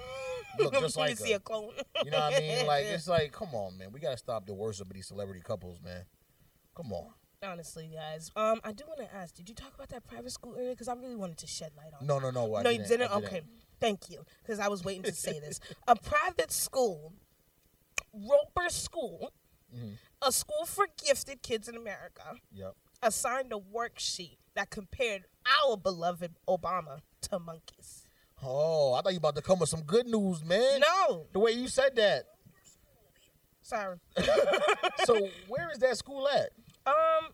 Look 0.59 0.73
just 0.73 0.97
like 0.97 1.17
see 1.17 1.31
her. 1.31 1.37
a 1.37 1.39
clone. 1.39 1.71
You 2.03 2.11
know 2.11 2.19
what 2.19 2.35
I 2.35 2.39
mean? 2.39 2.65
Like, 2.67 2.85
it's 2.85 3.07
like, 3.07 3.31
come 3.31 3.55
on, 3.55 3.77
man. 3.77 3.91
We 3.91 3.99
gotta 3.99 4.17
stop 4.17 4.45
the 4.45 4.53
worship 4.53 4.87
of 4.87 4.93
these 4.93 5.07
celebrity 5.07 5.41
couples, 5.43 5.79
man. 5.83 6.03
Come 6.75 6.91
on. 6.93 7.07
Honestly, 7.43 7.91
guys, 7.93 8.31
um, 8.35 8.61
I 8.63 8.71
do 8.71 8.83
want 8.87 8.99
to 8.99 9.15
ask: 9.15 9.35
Did 9.35 9.49
you 9.49 9.55
talk 9.55 9.73
about 9.75 9.89
that 9.89 10.07
private 10.07 10.31
school 10.31 10.55
earlier? 10.57 10.71
Because 10.71 10.87
I 10.87 10.93
really 10.93 11.15
wanted 11.15 11.37
to 11.39 11.47
shed 11.47 11.71
light 11.77 11.91
on. 11.99 12.07
No, 12.07 12.19
no, 12.19 12.31
no. 12.31 12.55
I 12.55 12.61
no, 12.63 12.69
you 12.69 12.77
didn't. 12.79 12.89
didn't. 12.99 13.11
Okay, 13.23 13.41
thank 13.79 14.09
you. 14.09 14.23
Because 14.41 14.59
I 14.59 14.67
was 14.69 14.83
waiting 14.83 15.03
to 15.03 15.13
say 15.13 15.39
this. 15.39 15.59
A 15.87 15.95
private 15.95 16.51
school, 16.51 17.13
Roeper 18.13 18.69
School, 18.69 19.31
Mm-hmm. 19.75 19.93
a 20.21 20.31
school 20.31 20.65
for 20.67 20.85
gifted 21.03 21.41
kids 21.41 21.67
in 21.67 21.75
America, 21.75 22.35
Yep. 22.53 22.75
assigned 23.01 23.51
a 23.51 23.55
worksheet 23.57 24.37
that 24.53 24.69
compared 24.69 25.23
our 25.65 25.75
beloved 25.77 26.35
Obama 26.47 26.99
to 27.21 27.39
monkeys. 27.39 28.05
Oh, 28.43 28.93
I 28.93 29.01
thought 29.01 29.13
you 29.13 29.17
about 29.17 29.35
to 29.37 29.41
come 29.41 29.57
with 29.57 29.69
some 29.69 29.81
good 29.81 30.05
news, 30.05 30.45
man. 30.45 30.79
No, 30.79 31.25
The 31.33 31.39
way 31.39 31.53
you 31.53 31.67
said 31.67 31.95
that. 31.95 32.25
sorry. 33.63 33.97
So 35.05 35.27
where 35.47 35.71
is 35.71 35.79
that 35.79 35.97
school 35.97 36.27
at? 36.29 36.51
Um, 36.85 37.29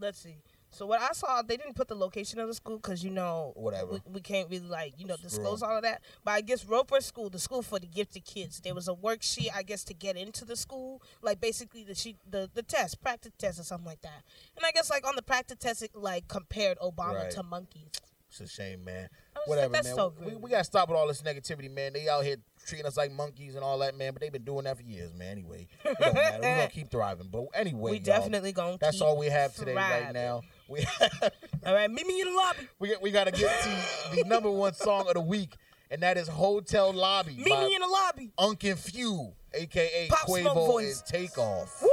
let's 0.00 0.18
see. 0.18 0.36
So 0.70 0.84
what 0.84 1.00
I 1.00 1.12
saw, 1.12 1.40
they 1.42 1.56
didn't 1.56 1.74
put 1.74 1.88
the 1.88 1.94
location 1.94 2.38
of 2.38 2.48
the 2.48 2.54
school 2.54 2.76
because 2.76 3.02
you 3.02 3.10
know 3.10 3.52
Whatever. 3.56 3.92
we, 3.92 4.00
we 4.14 4.20
can't 4.20 4.50
really 4.50 4.66
like 4.68 4.92
you 4.98 5.06
know 5.06 5.16
disclose 5.16 5.62
all 5.62 5.74
of 5.76 5.82
that. 5.84 6.02
But 6.22 6.32
I 6.32 6.40
guess 6.42 6.66
Roeper 6.66 7.00
School, 7.00 7.30
the 7.30 7.38
school 7.38 7.62
for 7.62 7.78
the 7.78 7.86
gifted 7.86 8.24
kids, 8.26 8.60
there 8.60 8.74
was 8.74 8.86
a 8.88 8.92
worksheet 8.92 9.48
I 9.54 9.62
guess 9.62 9.84
to 9.84 9.94
get 9.94 10.16
into 10.16 10.44
the 10.44 10.56
school, 10.56 11.00
like 11.22 11.40
basically 11.40 11.82
the 11.84 11.94
sheet, 11.94 12.16
the 12.28 12.50
the 12.52 12.62
test, 12.62 13.00
practice 13.00 13.32
test 13.38 13.58
or 13.60 13.62
something 13.62 13.86
like 13.86 14.02
that. 14.02 14.22
And 14.56 14.66
I 14.66 14.72
guess 14.72 14.90
like 14.90 15.06
on 15.06 15.16
the 15.16 15.22
practice 15.22 15.56
test, 15.58 15.82
it 15.82 15.92
like 15.94 16.28
compared 16.28 16.78
Obama 16.78 17.22
Right. 17.22 17.30
to 17.30 17.42
monkeys. 17.42 17.92
It's 18.28 18.40
a 18.40 18.48
shame, 18.48 18.84
man. 18.84 19.08
I 19.46 19.48
was 19.48 19.58
like, 19.58 19.70
Whatever, 19.70 19.72
that's 19.72 19.86
man. 19.88 19.96
so 19.96 20.14
we, 20.24 20.34
we 20.36 20.50
gotta 20.50 20.64
stop 20.64 20.88
with 20.88 20.98
all 20.98 21.06
this 21.08 21.22
negativity, 21.22 21.70
man. 21.70 21.92
They 21.92 22.08
out 22.08 22.24
here 22.24 22.36
treating 22.66 22.86
us 22.86 22.96
like 22.96 23.12
monkeys 23.12 23.54
and 23.54 23.62
all 23.62 23.78
that, 23.78 23.96
man. 23.96 24.12
But 24.12 24.22
they've 24.22 24.32
been 24.32 24.44
doing 24.44 24.64
that 24.64 24.76
for 24.76 24.82
years, 24.82 25.14
man. 25.14 25.32
Anyway, 25.32 25.68
it 25.84 25.96
don't 25.98 26.14
matter. 26.14 26.38
We're 26.42 26.56
gonna 26.56 26.68
keep 26.72 26.90
thriving. 26.90 27.28
But 27.30 27.46
anyway, 27.54 27.92
we 27.92 27.98
definitely 27.98 28.52
gonna. 28.52 28.78
That's 28.80 29.00
all 29.00 29.16
we 29.16 29.26
have 29.26 29.54
today, 29.54 29.74
right 29.74 30.12
now. 30.12 30.42
We 30.68 30.84
All 31.64 31.74
right, 31.74 31.90
meet 31.90 32.06
me 32.06 32.20
in 32.20 32.28
the 32.28 32.34
lobby. 32.34 32.68
we 32.78 32.96
we 33.00 33.10
gotta 33.10 33.30
get 33.30 33.62
to 33.62 34.16
the 34.16 34.24
number 34.24 34.50
one 34.50 34.74
song 34.74 35.06
of 35.08 35.14
the 35.14 35.20
week, 35.20 35.54
and 35.90 36.02
that 36.02 36.16
is 36.16 36.26
"Hotel 36.28 36.92
Lobby" 36.92 37.36
Meet 37.36 37.46
me 37.46 37.74
in 37.74 37.80
the 37.80 37.86
lobby. 37.88 38.32
Unkin 38.38 38.76
Few, 38.76 39.32
aka 39.54 40.08
Pop 40.08 40.26
Quavo 40.28 40.82
and 40.82 41.02
Takeoff. 41.06 41.80
Whoop. 41.82 41.90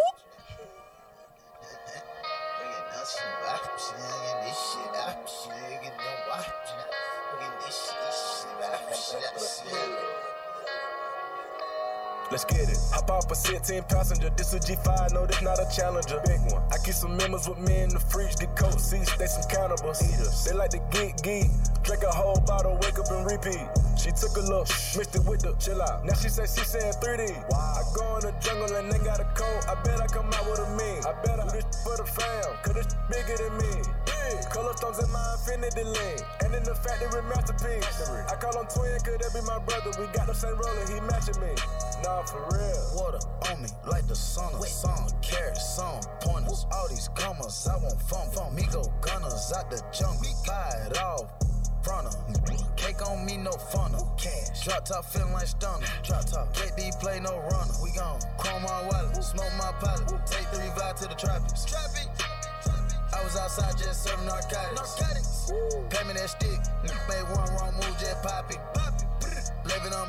Let's 12.34 12.46
get 12.46 12.66
it. 12.66 12.82
Hop 12.90 13.12
off 13.12 13.30
a 13.30 13.36
16 13.36 13.84
passenger. 13.84 14.32
This 14.36 14.56
is 14.56 14.58
a 14.58 14.74
G5, 14.74 15.14
no, 15.14 15.28
this 15.28 15.40
not 15.44 15.62
a 15.62 15.70
challenger. 15.70 16.20
Big 16.26 16.42
one. 16.50 16.66
I 16.74 16.82
keep 16.82 16.98
some 16.98 17.16
members 17.16 17.48
with 17.48 17.60
me 17.60 17.86
in 17.86 17.90
the 17.90 18.00
fridge. 18.00 18.38
Get 18.42 18.56
coat 18.58 18.82
seats, 18.82 19.14
they 19.22 19.28
some 19.28 19.46
cannibals. 19.46 20.02
Eaters. 20.02 20.44
They 20.44 20.58
like 20.58 20.72
to 20.72 20.82
geek, 20.90 21.22
geek. 21.22 21.54
Drink 21.86 22.02
a 22.02 22.10
whole 22.10 22.42
bottle, 22.42 22.74
wake 22.82 22.98
up 22.98 23.06
and 23.14 23.30
repeat. 23.30 23.62
She 24.02 24.10
took 24.18 24.34
a 24.34 24.44
look, 24.50 24.66
mixed 24.98 25.14
it 25.14 25.22
with 25.30 25.46
the 25.46 25.54
chill 25.62 25.78
out. 25.78 26.10
Now 26.10 26.18
she 26.18 26.26
say 26.26 26.50
she 26.50 26.66
saying 26.66 26.98
3D. 26.98 27.38
I 27.54 27.82
go 27.94 28.18
in 28.18 28.26
the 28.26 28.34
jungle 28.42 28.74
and 28.82 28.90
they 28.90 28.98
got 29.06 29.22
a 29.22 29.30
coat. 29.38 29.70
I 29.70 29.78
bet 29.86 30.02
I 30.02 30.08
come 30.10 30.26
out 30.34 30.50
with 30.50 30.58
a 30.58 30.70
mean. 30.74 31.06
I 31.06 31.14
bet 31.22 31.38
I 31.38 31.46
do 31.54 31.62
this 31.62 31.70
for 31.86 31.94
the 32.02 32.08
fam, 32.10 32.50
cause 32.66 32.74
this 32.74 32.90
bigger 33.14 33.38
than 33.38 33.62
me. 33.62 33.78
Big. 34.10 34.42
Color 34.50 34.74
stones 34.74 34.98
in 34.98 35.10
my 35.14 35.22
infinity 35.38 35.86
lane. 35.86 36.22
And 36.42 36.56
in 36.56 36.64
the 36.64 36.74
factory 36.74 37.22
masterpiece. 37.30 37.86
I 38.26 38.36
call 38.42 38.58
him 38.58 38.66
twin, 38.74 38.98
could 39.06 39.22
that 39.22 39.30
be 39.38 39.46
my 39.46 39.62
brother? 39.62 39.94
We 40.02 40.10
got 40.18 40.26
the 40.26 40.34
same 40.34 40.58
roller, 40.58 40.86
he 40.90 40.98
matching 41.06 41.38
me. 41.38 41.54
Nah, 42.04 42.23
for 42.28 42.42
real. 42.52 42.84
Water 42.96 43.20
on 43.50 43.62
me 43.62 43.70
like 43.88 44.08
the 44.08 44.16
sun 44.16 44.54
of 44.54 44.66
sun. 44.68 45.10
Carrots, 45.22 45.76
some 45.76 46.02
pointers. 46.22 46.66
All 46.72 46.88
these 46.90 47.10
commas, 47.16 47.68
I 47.68 47.78
want 47.78 48.02
fun 48.04 48.30
from 48.32 48.56
me. 48.56 48.64
Go 48.72 48.84
gunners 49.02 49.52
out 49.56 49.70
the 49.70 49.82
jungle. 49.92 50.32
Buy 50.46 50.88
it 50.90 50.98
off. 50.98 51.26
front 51.84 52.08
of. 52.08 52.16
Cake 52.76 53.02
on 53.08 53.26
me, 53.26 53.38
no 53.38 53.52
funnel. 53.52 54.14
Cash. 54.18 54.66
Drop 54.66 54.86
top 54.86 55.06
feeling 55.06 55.34
like 55.34 55.48
stunner. 55.48 55.88
Drop 56.04 56.26
top. 56.26 56.54
KD 56.54 57.00
play 57.00 57.20
no 57.20 57.40
runner. 57.52 57.74
We 57.84 57.92
gon' 57.92 58.20
Chrome 58.38 58.64
my 58.64 58.88
wallet. 58.88 59.24
Smoke 59.24 59.54
my 59.58 59.72
pilot. 59.80 60.10
Take 60.28 60.50
the 60.52 60.60
revive 60.60 60.96
to 61.00 61.08
the 61.08 61.16
tropics. 61.16 61.66
Trappy. 61.66 62.08
I 63.14 63.24
was 63.24 63.38
outside 63.38 63.78
just 63.78 64.04
serving 64.04 64.26
narcotics. 64.26 65.00
Narcotics. 65.00 65.52
Pay 65.90 66.08
me 66.08 66.14
that 66.14 66.30
stick. 66.30 66.60
Made 67.08 67.24
one 67.36 67.48
wrong 67.56 67.74
move, 67.76 67.96
just 68.00 68.22
pop 68.24 68.52
it. 68.52 68.60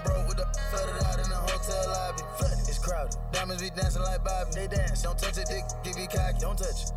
Broke 0.04 0.28
with 0.28 0.36
the 0.36 0.46
flooded 0.70 1.02
out 1.04 1.18
in 1.18 1.28
the 1.30 1.36
hotel 1.36 1.88
lobby. 1.88 2.22
Flooded. 2.36 2.68
It's 2.68 2.78
crowded. 2.78 3.16
Diamonds 3.32 3.62
be 3.62 3.70
dancing 3.70 4.02
like 4.02 4.22
Bobby. 4.22 4.50
They 4.54 4.66
dance. 4.66 5.02
Don't 5.02 5.18
touch 5.18 5.38
it, 5.38 5.46
dick. 5.46 5.64
Give 5.82 5.98
you 5.98 6.06
cocky. 6.06 6.38
Don't 6.38 6.58
touch 6.58 6.84
it. 6.84 6.92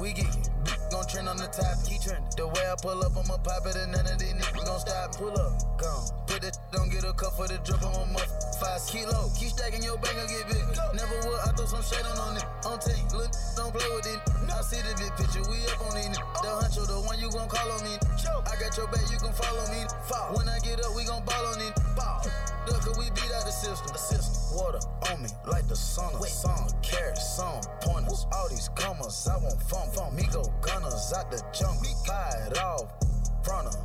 We 0.00 0.12
get 0.12 0.26
it. 0.26 0.48
Gon' 0.90 1.06
trend 1.06 1.28
on 1.28 1.36
the 1.36 1.46
top, 1.46 1.84
keep 1.86 2.02
trending. 2.02 2.24
The 2.36 2.46
way 2.46 2.70
I 2.70 2.74
pull 2.80 3.02
up, 3.02 3.16
I'ma 3.16 3.38
pop 3.38 3.66
it, 3.66 3.76
and 3.76 3.92
none 3.92 4.06
of 4.06 4.18
these 4.18 4.32
niggas 4.32 4.64
gon' 4.64 4.80
stop. 4.80 5.16
Pull 5.16 5.38
up, 5.38 5.78
gone. 5.78 6.23
Put 6.34 6.42
that 6.42 6.58
don't 6.74 6.90
get 6.90 7.06
a 7.06 7.14
cup 7.14 7.38
for 7.38 7.46
the 7.46 7.62
drip 7.62 7.78
on 7.86 7.94
my 7.94 8.18
muff. 8.18 8.26
Five 8.58 8.82
kilo, 8.90 9.30
keep 9.38 9.54
stacking 9.54 9.86
your 9.86 9.94
bank, 10.02 10.18
I 10.18 10.26
get 10.26 10.42
big. 10.50 10.66
Never 10.90 11.14
would, 11.30 11.38
I 11.46 11.54
throw 11.54 11.62
some 11.62 11.78
shade 11.86 12.02
on 12.10 12.18
on 12.18 12.34
it. 12.34 12.42
On 12.66 12.74
team, 12.82 13.06
look, 13.14 13.30
don't 13.54 13.70
play 13.70 13.86
with 13.94 14.10
it. 14.10 14.18
I 14.50 14.58
see 14.66 14.82
the 14.82 14.98
big 14.98 15.14
picture, 15.14 15.46
we 15.46 15.62
up 15.70 15.78
on 15.86 15.94
it. 15.94 16.10
The 16.42 16.50
huncho, 16.58 16.90
the 16.90 16.98
one 17.06 17.22
you 17.22 17.30
gon' 17.30 17.46
call 17.46 17.70
on 17.70 17.86
me. 17.86 17.94
I 18.50 18.54
got 18.58 18.74
your 18.74 18.90
back, 18.90 19.06
you 19.14 19.18
can 19.22 19.30
follow 19.30 19.62
me. 19.70 19.86
When 20.34 20.50
I 20.50 20.58
get 20.58 20.82
up, 20.82 20.90
we 20.98 21.06
gon' 21.06 21.22
ball 21.22 21.54
on 21.54 21.62
it. 21.62 21.70
Ball. 21.94 22.26
Look, 22.66 22.82
cause 22.82 22.98
we 22.98 23.14
beat 23.14 23.30
out 23.30 23.46
the 23.46 23.54
system. 23.54 23.94
The 23.94 24.02
system. 24.02 24.58
Water 24.58 24.82
on 25.14 25.22
me 25.22 25.30
like 25.46 25.70
the 25.70 25.78
sun. 25.78 26.18
Sun, 26.18 26.66
carrots, 26.82 27.22
sun, 27.38 27.62
pointers. 27.78 28.26
All 28.34 28.50
these 28.50 28.74
commas, 28.74 29.22
I 29.30 29.38
want 29.38 29.62
fun. 29.70 29.86
Fun, 29.94 30.10
me 30.18 30.26
go 30.34 30.42
gunners 30.66 31.14
out 31.14 31.30
the 31.30 31.38
jungle. 31.54 31.94
Buy 32.02 32.50
it 32.50 32.58
off. 32.58 32.90
Front. 33.44 33.76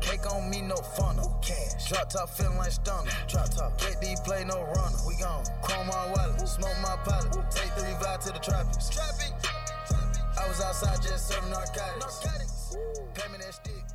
Cake 0.00 0.30
on 0.30 0.50
me, 0.50 0.60
no 0.60 0.76
funnel. 0.76 1.38
Cash. 1.40 1.88
Drop 1.88 2.10
top 2.10 2.28
feeling 2.28 2.58
like 2.58 2.72
stunner. 2.72 3.10
Drop 3.26 3.48
top. 3.48 3.80
KD 3.80 4.22
play 4.24 4.44
no 4.44 4.60
runner. 4.62 4.98
We 5.06 5.16
gone. 5.16 5.44
Chrome 5.62 5.86
my 5.86 6.12
wallet. 6.12 6.46
Smoke 6.46 6.76
my 6.82 6.96
pilot. 7.04 7.32
Take 7.50 7.74
the 7.74 7.84
revive 7.84 8.20
to 8.20 8.32
the 8.32 8.38
tropics. 8.38 8.98
I 10.38 10.48
was 10.48 10.60
outside 10.60 11.02
just 11.02 11.28
serving 11.28 11.50
narcotics. 11.50 12.76
Pay 13.14 13.32
me 13.32 13.38
that 13.38 13.54
stick. 13.54 13.87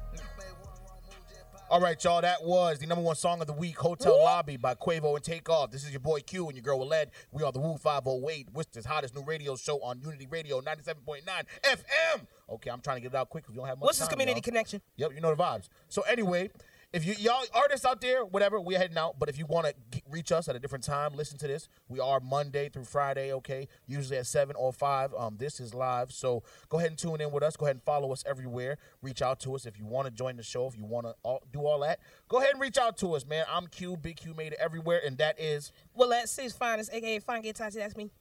All 1.73 1.81
right, 1.81 2.01
y'all. 2.03 2.21
That 2.21 2.43
was 2.43 2.77
the 2.77 2.85
number 2.85 3.03
one 3.03 3.15
song 3.15 3.41
of 3.41 3.47
the 3.47 3.53
week, 3.53 3.79
Hotel 3.79 4.15
Lobby 4.15 4.57
by 4.57 4.75
Quavo 4.75 5.15
and 5.15 5.23
Takeoff. 5.23 5.71
This 5.71 5.83
is 5.83 5.89
your 5.89 6.01
boy 6.01 6.19
Q 6.19 6.45
and 6.45 6.55
your 6.55 6.61
girl 6.61 6.77
Willette. 6.77 7.07
We 7.31 7.41
are 7.41 7.51
the 7.51 7.59
Woo 7.59 7.77
508, 7.77 8.49
Worcester's 8.53 8.85
hottest 8.85 9.15
new 9.15 9.23
radio 9.23 9.55
show 9.55 9.81
on 9.81 9.99
Unity 9.99 10.27
Radio 10.29 10.61
97.9 10.61 11.23
FM. 11.63 12.27
Okay, 12.47 12.69
I'm 12.69 12.79
trying 12.79 12.97
to 12.97 13.01
get 13.01 13.11
it 13.13 13.15
out 13.15 13.31
quick 13.31 13.45
because 13.45 13.53
we 13.55 13.57
don't 13.57 13.65
have 13.65 13.79
much 13.79 13.85
What's 13.85 13.97
this 13.97 14.07
community 14.07 14.37
y'all. 14.37 14.43
connection? 14.43 14.81
Yep, 14.97 15.13
you 15.15 15.21
know 15.21 15.33
the 15.35 15.41
vibes. 15.41 15.69
So 15.89 16.03
anyway, 16.03 16.51
if 16.93 17.05
you 17.05 17.15
y'all 17.17 17.43
artists 17.55 17.85
out 17.85 18.01
there, 18.01 18.23
whatever, 18.23 18.61
we're 18.61 18.77
heading 18.77 18.97
out. 18.97 19.17
But 19.17 19.27
if 19.27 19.39
you 19.39 19.47
want 19.47 19.65
to 19.65 20.01
reach 20.09 20.31
us 20.31 20.47
at 20.47 20.55
a 20.55 20.59
different 20.59 20.83
time, 20.83 21.13
listen 21.15 21.39
to 21.39 21.47
this. 21.47 21.67
We 21.89 21.99
are 21.99 22.19
Monday 22.19 22.69
through 22.69 22.85
Friday, 22.85 23.33
okay? 23.33 23.67
Usually 23.87 24.17
at 24.17 24.27
seven 24.27 24.55
or 24.55 24.71
five. 24.71 25.11
Um, 25.17 25.37
this 25.37 25.59
is 25.59 25.73
live, 25.73 26.11
so 26.11 26.43
go 26.69 26.77
ahead 26.77 26.91
and 26.91 26.97
tune 26.97 27.19
in 27.19 27.31
with 27.31 27.41
us. 27.41 27.57
Go 27.57 27.65
ahead 27.65 27.77
and 27.77 27.83
follow 27.83 28.11
us 28.13 28.23
everywhere. 28.27 28.77
Reach 29.01 29.23
out 29.23 29.39
to 29.41 29.55
us 29.55 29.65
if 29.65 29.79
you 29.79 29.85
want 29.85 30.05
to 30.05 30.11
join 30.11 30.37
the 30.37 30.43
show. 30.43 30.67
If 30.67 30.77
you 30.77 30.85
want 30.85 31.07
to 31.07 31.39
do 31.51 31.65
all 31.65 31.79
that, 31.79 31.99
go 32.27 32.37
ahead 32.37 32.51
and 32.51 32.61
reach 32.61 32.77
out 32.77 32.95
to 32.97 33.15
us, 33.15 33.25
man. 33.25 33.45
I'm 33.51 33.65
Q, 33.67 33.97
Big 33.97 34.17
Q 34.17 34.35
made 34.35 34.53
it 34.53 34.59
everywhere, 34.61 35.01
and 35.03 35.17
that 35.17 35.39
is 35.39 35.71
Well, 35.95 36.09
that's 36.09 36.31
Six 36.31 36.53
Finest, 36.53 36.93
aka 36.93 37.17
Fine 37.19 37.41
Get 37.41 37.55
Tati. 37.55 37.79
That's 37.79 37.97
me. 37.97 38.11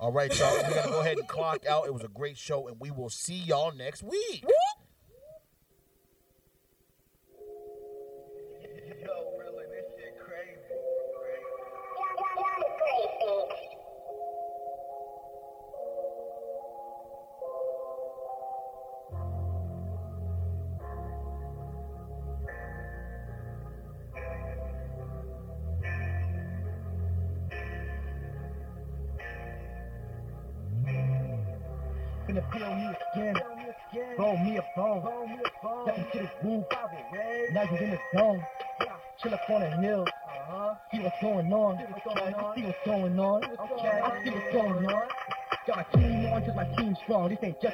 all 0.00 0.10
right, 0.10 0.36
y'all. 0.38 0.54
We're 0.56 0.74
gonna 0.74 0.90
go 0.90 1.00
ahead 1.00 1.18
and 1.18 1.28
clock 1.28 1.66
out. 1.66 1.86
It 1.86 1.92
was 1.92 2.02
a 2.02 2.08
great 2.08 2.38
show, 2.38 2.66
and 2.68 2.80
we 2.80 2.90
will 2.90 3.10
see 3.10 3.34
y'all 3.36 3.72
next 3.72 4.02
week. 4.02 4.42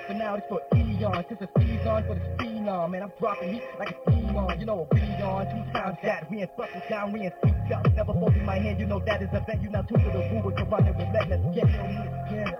For 0.09 0.14
now, 0.14 0.36
this 0.36 0.44
for 0.48 0.62
eons. 0.74 1.26
This 1.28 1.38
is 1.42 1.48
season 1.59 2.04
for 2.09 2.14
the 2.14 2.20
phenom. 2.40 2.92
Man, 2.92 3.02
I'm 3.02 3.12
dropping 3.18 3.52
heat 3.52 3.62
like 3.78 3.90
a 3.90 4.11
demon. 4.11 4.59
You 4.59 4.64
know, 4.64 4.88
a 4.90 4.94
beat 4.94 5.20
on. 5.20 5.44
Two 5.44 5.70
times 5.70 5.98
that. 6.02 6.30
We 6.30 6.40
ain't 6.40 6.50
fucking 6.56 6.80
down, 6.88 7.12
we 7.12 7.20
ain't 7.20 7.34
seat 7.44 7.72
up. 7.74 7.94
Never 7.94 8.14
folding 8.14 8.46
my 8.46 8.56
hand, 8.56 8.80
you 8.80 8.86
know 8.86 9.00
that 9.00 9.20
is 9.20 9.28
a 9.34 9.40
bet. 9.46 9.62
You 9.62 9.68
now 9.68 9.82
two 9.82 9.98
to 9.98 10.04
the 10.04 10.30
rule 10.32 10.44
with 10.46 10.56
Corona 10.56 10.94
with 10.96 11.09
let 11.12 11.28
Let's 11.28 11.54
get 11.54 11.64
on 11.64 11.88
me 11.90 11.96
again. 12.24 12.54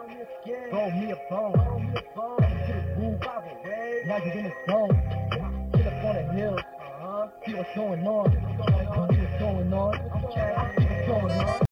Roll 0.71 0.91
me 0.91 1.11
a 1.11 1.17
bone. 1.31 1.97
Step 1.97 2.53
into 2.53 2.73
the 2.75 2.95
groove. 2.97 3.21
Now 4.07 4.17
you 4.19 4.33
in 4.33 4.45
the 4.45 4.53
zone. 4.69 5.71
Chill 5.75 5.89
up 5.89 6.05
on 6.05 6.15
the 6.17 6.33
hill. 6.35 6.59
See 7.47 7.55
what's 7.55 7.75
going 7.75 8.07
on. 8.07 8.31
See 8.31 9.21
what's 9.21 9.41
going 9.41 9.73
on. 9.73 9.95
I 9.95 10.75
see 10.77 10.85
what's 10.85 11.07
going 11.09 11.33
on. 11.33 11.68